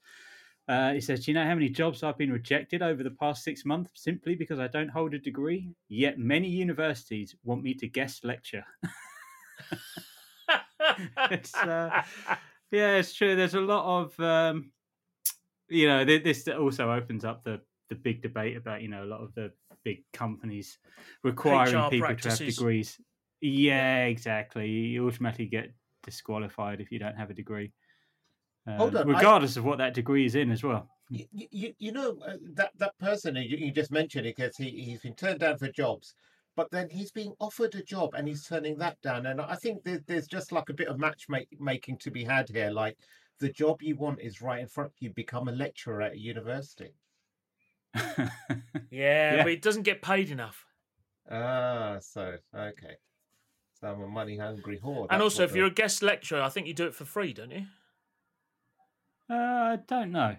Uh, 0.69 0.93
he 0.93 1.01
says, 1.01 1.25
"Do 1.25 1.31
you 1.31 1.35
know 1.35 1.45
how 1.45 1.55
many 1.55 1.67
jobs 1.69 2.03
I've 2.03 2.17
been 2.17 2.31
rejected 2.31 2.81
over 2.81 3.03
the 3.03 3.11
past 3.11 3.43
six 3.43 3.65
months 3.65 3.91
simply 3.95 4.35
because 4.35 4.59
I 4.59 4.67
don't 4.67 4.89
hold 4.89 5.13
a 5.13 5.19
degree? 5.19 5.75
Yet 5.89 6.19
many 6.19 6.47
universities 6.49 7.35
want 7.43 7.63
me 7.63 7.73
to 7.75 7.87
guest 7.87 8.23
lecture." 8.23 8.63
It's, 11.29 11.65
uh, 11.65 12.03
Yeah, 12.71 12.97
it's 12.97 13.13
true. 13.13 13.35
There's 13.35 13.55
a 13.55 13.61
lot 13.61 14.01
of, 14.03 14.19
um, 14.19 14.71
you 15.69 15.87
know, 15.87 16.05
th- 16.05 16.23
this 16.23 16.47
also 16.47 16.91
opens 16.91 17.25
up 17.25 17.43
the 17.43 17.61
the 17.89 17.95
big 17.95 18.21
debate 18.21 18.55
about 18.57 18.81
you 18.81 18.87
know 18.87 19.03
a 19.03 19.05
lot 19.05 19.19
of 19.21 19.33
the 19.35 19.51
big 19.83 20.03
companies 20.13 20.79
requiring 21.23 21.75
HR 21.75 21.89
people 21.89 22.15
to 22.15 22.29
have 22.29 22.39
degrees. 22.39 22.99
Yeah, 23.41 24.05
exactly. 24.05 24.69
You 24.69 25.07
automatically 25.07 25.47
get 25.47 25.73
disqualified 26.03 26.81
if 26.81 26.91
you 26.91 26.99
don't 26.99 27.15
have 27.17 27.29
a 27.29 27.33
degree, 27.33 27.71
Hold 28.67 28.95
Um, 28.95 29.01
on, 29.09 29.15
I- 29.15 29.17
regardless 29.17 29.57
of 29.57 29.65
what 29.65 29.77
that 29.79 29.93
degree 29.93 30.25
is 30.25 30.35
in 30.35 30.51
as 30.51 30.63
well. 30.63 30.89
you, 31.09 31.25
you, 31.31 31.73
you 31.79 31.91
know 31.91 32.17
uh, 32.25 32.37
that 32.53 32.71
that 32.77 32.97
person 32.97 33.35
you, 33.35 33.57
you 33.57 33.71
just 33.71 33.91
mentioned 33.91 34.23
because 34.23 34.55
he 34.57 34.69
he's 34.69 35.01
been 35.01 35.15
turned 35.15 35.41
down 35.41 35.57
for 35.57 35.69
jobs, 35.69 36.15
but 36.55 36.71
then 36.71 36.89
he's 36.89 37.11
being 37.11 37.33
offered 37.39 37.75
a 37.75 37.83
job 37.83 38.13
and 38.15 38.27
he's 38.27 38.45
turning 38.47 38.77
that 38.77 38.99
down. 39.01 39.25
And 39.25 39.41
I 39.41 39.55
think 39.55 39.83
there's 39.83 40.01
there's 40.07 40.27
just 40.27 40.51
like 40.53 40.69
a 40.69 40.73
bit 40.73 40.87
of 40.87 40.97
matchmaking 40.99 41.97
to 41.99 42.11
be 42.11 42.23
had 42.23 42.47
here. 42.49 42.71
Like 42.71 42.97
the 43.39 43.49
job 43.51 43.81
you 43.81 43.97
want 43.97 44.21
is 44.21 44.41
right 44.41 44.61
in 44.61 44.67
front 44.67 44.91
of 44.91 44.95
you. 45.01 45.09
Become 45.13 45.49
a 45.49 45.51
lecturer 45.51 46.01
at 46.01 46.13
a 46.13 46.17
university. 46.19 46.95
yeah, 47.95 48.29
Yeah. 48.91 49.43
but 49.43 49.51
it 49.51 49.61
doesn't 49.61 49.83
get 49.83 50.01
paid 50.01 50.29
enough. 50.31 50.65
Ah, 51.29 51.97
so 52.01 52.37
okay. 52.55 52.95
So 53.79 53.87
I'm 53.87 54.01
a 54.01 54.07
money 54.07 54.37
hungry 54.37 54.79
whore. 54.83 55.01
and 55.09 55.09
that's 55.11 55.21
also, 55.21 55.43
what 55.43 55.49
if 55.51 55.55
you're 55.55 55.67
a 55.67 55.71
guest 55.71 56.01
lecturer, 56.03 56.41
I 56.41 56.49
think 56.49 56.67
you 56.67 56.73
do 56.73 56.85
it 56.87 56.95
for 56.95 57.05
free, 57.05 57.33
don't 57.33 57.51
you? 57.51 57.65
uh, 59.29 59.33
I 59.33 59.79
don't 59.87 60.11
know. 60.11 60.35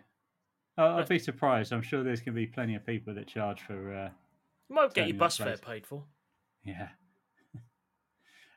I- 0.76 0.84
I'd 0.98 1.08
be 1.08 1.18
surprised. 1.18 1.72
I'm 1.72 1.82
sure 1.82 2.02
there's 2.02 2.20
going 2.20 2.34
to 2.34 2.40
be 2.40 2.46
plenty 2.46 2.74
of 2.74 2.84
people 2.84 3.14
that 3.14 3.26
charge 3.28 3.60
for. 3.62 3.94
Uh, 3.94 4.10
You 4.68 4.74
might 4.76 4.94
get 4.94 5.08
your 5.08 5.16
bus 5.16 5.36
fare 5.36 5.56
paid 5.56 5.86
for. 5.86 6.04
Yeah. 6.64 6.88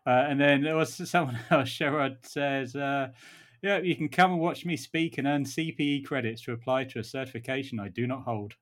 Uh, 0.05 0.25
and 0.29 0.39
then 0.39 0.61
there 0.63 0.77
was 0.77 0.93
someone 1.09 1.37
else, 1.49 1.67
Sherrod 1.67 2.25
says, 2.25 2.77
uh, 2.77 3.09
Yeah, 3.61 3.79
you 3.79 3.93
can 3.93 4.07
come 4.07 4.31
and 4.31 4.39
watch 4.39 4.63
me 4.65 4.77
speak 4.77 5.17
and 5.17 5.27
earn 5.27 5.43
CPE 5.43 6.05
credits 6.05 6.41
to 6.43 6.53
apply 6.53 6.85
to 6.85 6.99
a 6.99 7.03
certification 7.03 7.77
I 7.77 7.89
do 7.89 8.07
not 8.07 8.23
hold. 8.23 8.55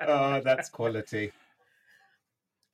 Oh, 0.00 0.40
that's 0.44 0.68
quality. 0.68 1.32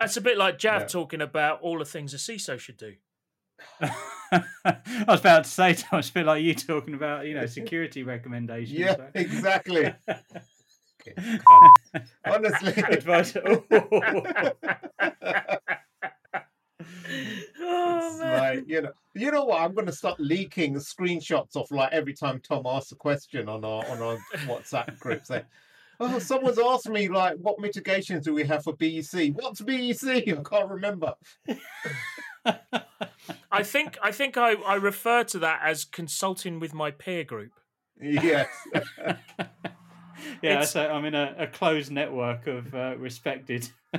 That's 0.01 0.17
a 0.17 0.21
bit 0.21 0.37
like 0.37 0.59
Jav 0.59 0.83
Yeah. 0.83 0.87
talking 0.89 1.21
about 1.23 1.61
all 1.63 1.79
the 1.79 1.85
things 1.85 2.13
a 2.15 2.19
CISO 2.19 2.59
should 2.59 2.77
do. 2.77 2.95
I 3.81 4.45
was 5.09 5.21
about 5.21 5.45
to 5.45 5.51
say, 5.51 5.73
Thomas, 5.75 6.09
I 6.09 6.13
feel 6.13 6.27
like 6.27 6.43
you 6.43 6.55
talking 6.55 6.95
about, 6.95 7.27
you 7.27 7.35
know, 7.35 7.47
security 7.47 8.03
recommendations. 8.03 8.79
Yeah, 8.79 8.97
so- 8.97 9.11
exactly. 9.15 9.95
Honestly. 12.25 12.75
Advice. 12.83 13.37
Oh, 18.07 18.19
like 18.55 18.65
you 18.69 18.83
know, 18.83 18.93
you 19.15 19.31
know 19.31 19.45
what? 19.45 19.61
I'm 19.63 19.75
going 19.75 19.87
to 19.87 19.93
start 19.93 20.19
leaking 20.21 20.75
screenshots 20.77 21.57
of 21.57 21.71
like 21.71 21.93
every 21.93 22.15
time 22.15 22.41
Tom 22.41 22.65
asks 22.67 22.93
a 22.93 22.97
question 22.97 23.49
on 23.49 23.65
our 23.65 23.85
on 23.89 24.03
our 24.03 24.17
WhatsApp 24.47 24.99
group. 24.99 25.25
Say, 25.27 25.43
"Oh, 26.01 26.19
someone's 26.19 26.59
asked 26.59 26.89
me 26.89 27.09
like, 27.09 27.37
what 27.39 27.59
mitigations 27.61 28.25
do 28.25 28.35
we 28.35 28.45
have 28.45 28.63
for 28.65 28.75
BEC? 28.75 29.31
What's 29.35 29.61
BEC? 29.61 30.05
I 30.29 30.43
can't 30.49 30.71
remember." 30.71 31.15
I 33.51 33.63
think 33.63 33.97
I 34.03 34.13
think 34.13 34.37
I, 34.37 34.53
I 34.55 34.75
refer 34.77 35.25
to 35.25 35.39
that 35.41 35.61
as 35.65 35.85
consulting 35.85 36.61
with 36.61 36.73
my 36.75 36.91
peer 36.91 37.25
group. 37.25 37.53
Yes, 38.01 38.49
yeah, 38.75 39.15
It's- 40.43 40.73
so 40.73 40.87
I'm 40.89 41.05
in 41.07 41.15
a, 41.15 41.35
a 41.39 41.47
closed 41.47 41.91
network 41.91 42.47
of 42.47 42.75
uh, 42.75 42.95
respected. 42.99 43.69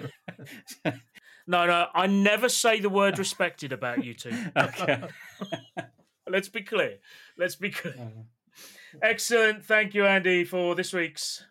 No, 1.47 1.65
no, 1.65 1.87
I 1.93 2.07
never 2.07 2.49
say 2.49 2.81
the 2.81 2.89
word 2.89 3.17
respected 3.17 3.71
about 3.71 4.03
you 4.03 4.13
two. 4.13 4.33
okay. 4.57 5.03
Let's 6.29 6.49
be 6.49 6.61
clear. 6.61 6.97
Let's 7.37 7.55
be 7.55 7.69
clear. 7.71 7.95
Uh, 7.97 8.09
Excellent. 9.01 9.63
Thank 9.63 9.93
you, 9.93 10.05
Andy, 10.05 10.43
for 10.43 10.75
this 10.75 10.91
week's. 10.91 11.45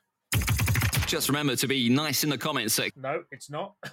Just 1.06 1.28
remember 1.28 1.56
to 1.56 1.66
be 1.66 1.88
nice 1.88 2.24
in 2.24 2.30
the 2.30 2.36
comments 2.36 2.74
section. 2.74 3.00
No, 3.00 3.22
it's 3.30 3.48
not. 3.48 3.74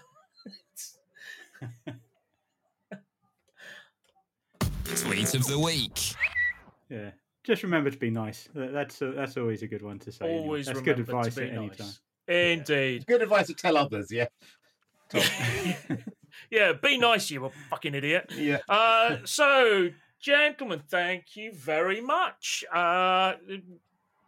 Tweet 4.84 5.34
of 5.36 5.48
the 5.48 5.58
week. 5.58 6.16
yeah. 6.90 7.12
Just 7.44 7.64
remember 7.64 7.90
to 7.90 7.98
be 7.98 8.10
nice. 8.10 8.50
That's 8.54 9.02
a, 9.02 9.12
that's 9.12 9.38
always 9.38 9.64
a 9.64 9.68
good 9.68 9.82
one 9.82 10.00
to 10.00 10.12
say. 10.12 10.26
anyway. 10.26 10.42
Always 10.42 10.66
That's 10.66 10.80
remember 10.80 11.04
good 11.04 11.10
advice 11.10 11.36
to 11.36 11.42
be 11.42 11.48
at 11.48 11.54
any 11.54 11.68
nice. 11.68 12.00
Indeed. 12.28 13.06
good 13.06 13.22
advice 13.22 13.48
to 13.48 13.54
tell 13.54 13.78
others. 13.78 14.10
Yeah, 14.12 14.26
Tom. 14.26 14.32
yeah, 16.52 16.74
be 16.74 16.98
nice, 16.98 17.30
you 17.32 17.52
fucking 17.70 17.96
idiot. 17.96 18.32
yeah. 18.36 18.60
Uh, 18.68 19.18
so, 19.26 19.90
gentlemen, 20.20 20.82
thank 20.88 21.36
you 21.36 21.52
very 21.54 22.02
much. 22.02 22.64
Uh, 22.74 23.34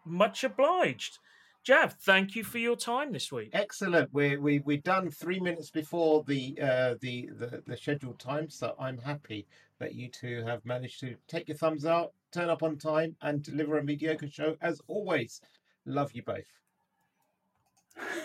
much 0.05 0.43
obliged. 0.43 1.19
Jav, 1.65 1.93
thank 1.93 2.35
you 2.35 2.43
for 2.43 2.59
your 2.59 2.75
time 2.75 3.11
this 3.11 3.31
week. 3.31 3.49
Excellent. 3.53 4.13
We 4.13 4.37
we 4.37 4.59
we 4.59 4.77
done 4.77 5.09
three 5.09 5.39
minutes 5.39 5.71
before 5.71 6.23
the 6.27 6.55
uh 6.61 6.93
the, 7.01 7.27
the 7.39 7.63
the 7.65 7.75
scheduled 7.75 8.19
time, 8.19 8.51
so 8.51 8.75
I'm 8.79 8.99
happy 8.99 9.47
that 9.79 9.95
you 9.95 10.07
two 10.09 10.43
have 10.45 10.63
managed 10.63 10.99
to 10.99 11.15
take 11.27 11.47
your 11.47 11.57
thumbs 11.57 11.83
out, 11.83 12.13
turn 12.31 12.49
up 12.49 12.61
on 12.61 12.77
time, 12.77 13.15
and 13.23 13.41
deliver 13.41 13.79
a 13.79 13.83
mediocre 13.83 14.29
show 14.29 14.55
as 14.61 14.79
always. 14.87 15.41
Love 15.85 16.11
you 16.13 16.21
both. 16.21 16.45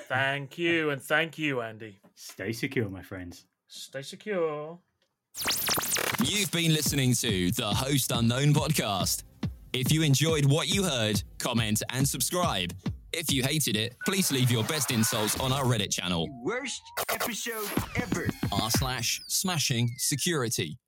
Thank 0.09 0.59
you, 0.59 0.91
and 0.91 1.01
thank 1.01 1.39
you, 1.39 1.61
Andy. 1.61 2.01
Stay 2.15 2.53
secure, 2.53 2.89
my 2.89 3.03
friends. 3.03 3.47
Stay 3.69 4.03
secure. 4.03 4.79
You've 6.25 6.51
been 6.51 6.75
listening 6.75 7.15
to 7.15 7.51
the 7.53 7.67
Host 7.67 8.11
Unknown 8.13 8.53
podcast. 8.53 9.23
If 9.73 9.93
you 9.93 10.03
enjoyed 10.03 10.45
what 10.45 10.69
you 10.69 10.83
heard, 10.83 11.23
comment 11.39 11.83
and 11.91 12.07
subscribe. 12.09 12.75
If 13.13 13.33
you 13.33 13.43
hated 13.43 13.77
it, 13.77 13.97
please 14.05 14.31
leave 14.31 14.51
your 14.51 14.65
best 14.65 14.91
insults 14.91 15.39
on 15.41 15.53
our 15.53 15.65
Reddit 15.65 15.93
channel, 15.93 16.29
Worst 16.45 16.83
episode 17.09 17.69
ever. 17.97 18.29
r 18.53 18.71
slash 18.71 19.21
smashing 19.29 19.91
security. 19.97 20.79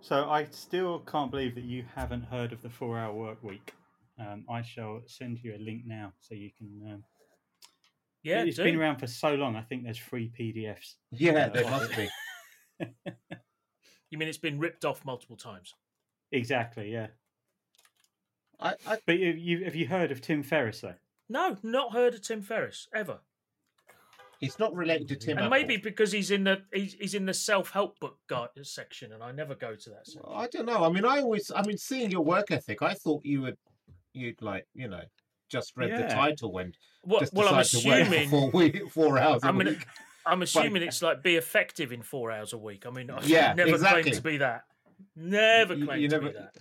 So 0.00 0.28
I 0.28 0.44
still 0.50 0.98
can't 1.00 1.30
believe 1.30 1.54
that 1.54 1.64
you 1.64 1.84
haven't 1.94 2.24
heard 2.24 2.52
of 2.52 2.60
the 2.60 2.68
four-hour 2.68 3.14
work 3.14 3.42
week. 3.42 3.72
Um, 4.18 4.44
I 4.48 4.62
shall 4.62 5.02
send 5.06 5.40
you 5.42 5.54
a 5.54 5.58
link 5.58 5.82
now 5.86 6.12
so 6.20 6.34
you 6.34 6.50
can. 6.56 6.80
Um, 6.92 7.04
Yeah, 8.22 8.42
it's 8.44 8.56
do. 8.56 8.64
been 8.64 8.76
around 8.76 8.98
for 8.98 9.06
so 9.06 9.34
long. 9.34 9.56
I 9.56 9.62
think 9.62 9.82
there's 9.84 9.98
free 9.98 10.30
PDFs. 10.38 10.94
Yeah, 11.10 11.32
Uh, 11.32 11.48
there 11.50 11.70
must 11.70 11.96
be. 11.96 12.08
You 14.10 14.18
mean 14.18 14.28
it's 14.28 14.38
been 14.38 14.60
ripped 14.60 14.84
off 14.84 15.04
multiple 15.04 15.36
times? 15.36 15.74
Exactly, 16.30 16.92
yeah. 16.92 17.08
I, 18.60 18.74
I 18.86 18.98
But 19.06 19.18
you, 19.18 19.30
you 19.32 19.64
have 19.64 19.74
you 19.74 19.88
heard 19.88 20.12
of 20.12 20.20
Tim 20.20 20.44
Ferriss 20.44 20.82
though? 20.82 20.94
No, 21.28 21.56
not 21.64 21.92
heard 21.92 22.14
of 22.14 22.22
Tim 22.22 22.40
Ferriss 22.40 22.86
ever. 22.94 23.18
it's 24.40 24.60
not 24.60 24.72
related 24.72 25.08
to 25.08 25.16
Tim. 25.16 25.38
and 25.38 25.46
Apple. 25.46 25.50
maybe 25.58 25.76
because 25.78 26.12
he's 26.12 26.30
in 26.30 26.44
the 26.44 26.62
he's, 26.72 26.94
he's 26.94 27.14
in 27.14 27.26
the 27.26 27.34
self 27.34 27.70
help 27.70 27.98
book 27.98 28.18
guide 28.28 28.50
section, 28.62 29.12
and 29.12 29.20
I 29.22 29.32
never 29.32 29.56
go 29.56 29.74
to 29.74 29.90
that 29.90 30.06
section. 30.06 30.22
I 30.32 30.46
don't 30.46 30.66
know. 30.66 30.84
I 30.84 30.90
mean, 30.90 31.04
I 31.04 31.18
always, 31.20 31.50
I 31.50 31.62
mean, 31.66 31.78
seeing 31.78 32.10
your 32.12 32.22
work 32.24 32.52
ethic, 32.52 32.82
I 32.82 32.94
thought 32.94 33.24
you 33.24 33.42
would, 33.42 33.56
you'd 34.14 34.40
like, 34.40 34.66
you 34.74 34.88
know, 34.88 35.02
just 35.50 35.76
read 35.76 35.90
the 35.92 36.08
title 36.12 36.56
and 36.58 36.76
Well, 37.04 37.20
just 37.20 37.34
well 37.34 37.48
I'm 37.54 37.62
decide 37.62 37.82
to 37.82 37.88
work 37.88 38.00
assuming 38.02 38.28
for 38.30 38.40
four, 38.40 38.50
week, 38.50 38.90
four 38.90 39.18
hours 39.18 39.40
I 39.44 39.52
mean. 39.52 39.78
I'm 40.26 40.40
assuming 40.48 40.82
it's 40.82 41.02
like 41.02 41.22
be 41.22 41.36
effective 41.36 41.92
in 41.92 42.02
four 42.02 42.30
hours 42.32 42.52
a 42.54 42.58
week. 42.58 42.86
I 42.86 42.90
mean, 42.90 43.10
I 43.10 43.20
Yeah, 43.24 43.52
never 43.56 43.70
exactly. 43.70 44.12
to 44.12 44.22
be 44.22 44.38
that. 44.38 44.62
Never 45.14 45.74
You- 45.74 45.92
you 45.94 46.08
to 46.08 46.14
never- 46.16 46.28
be 46.32 46.38
that. 46.38 46.54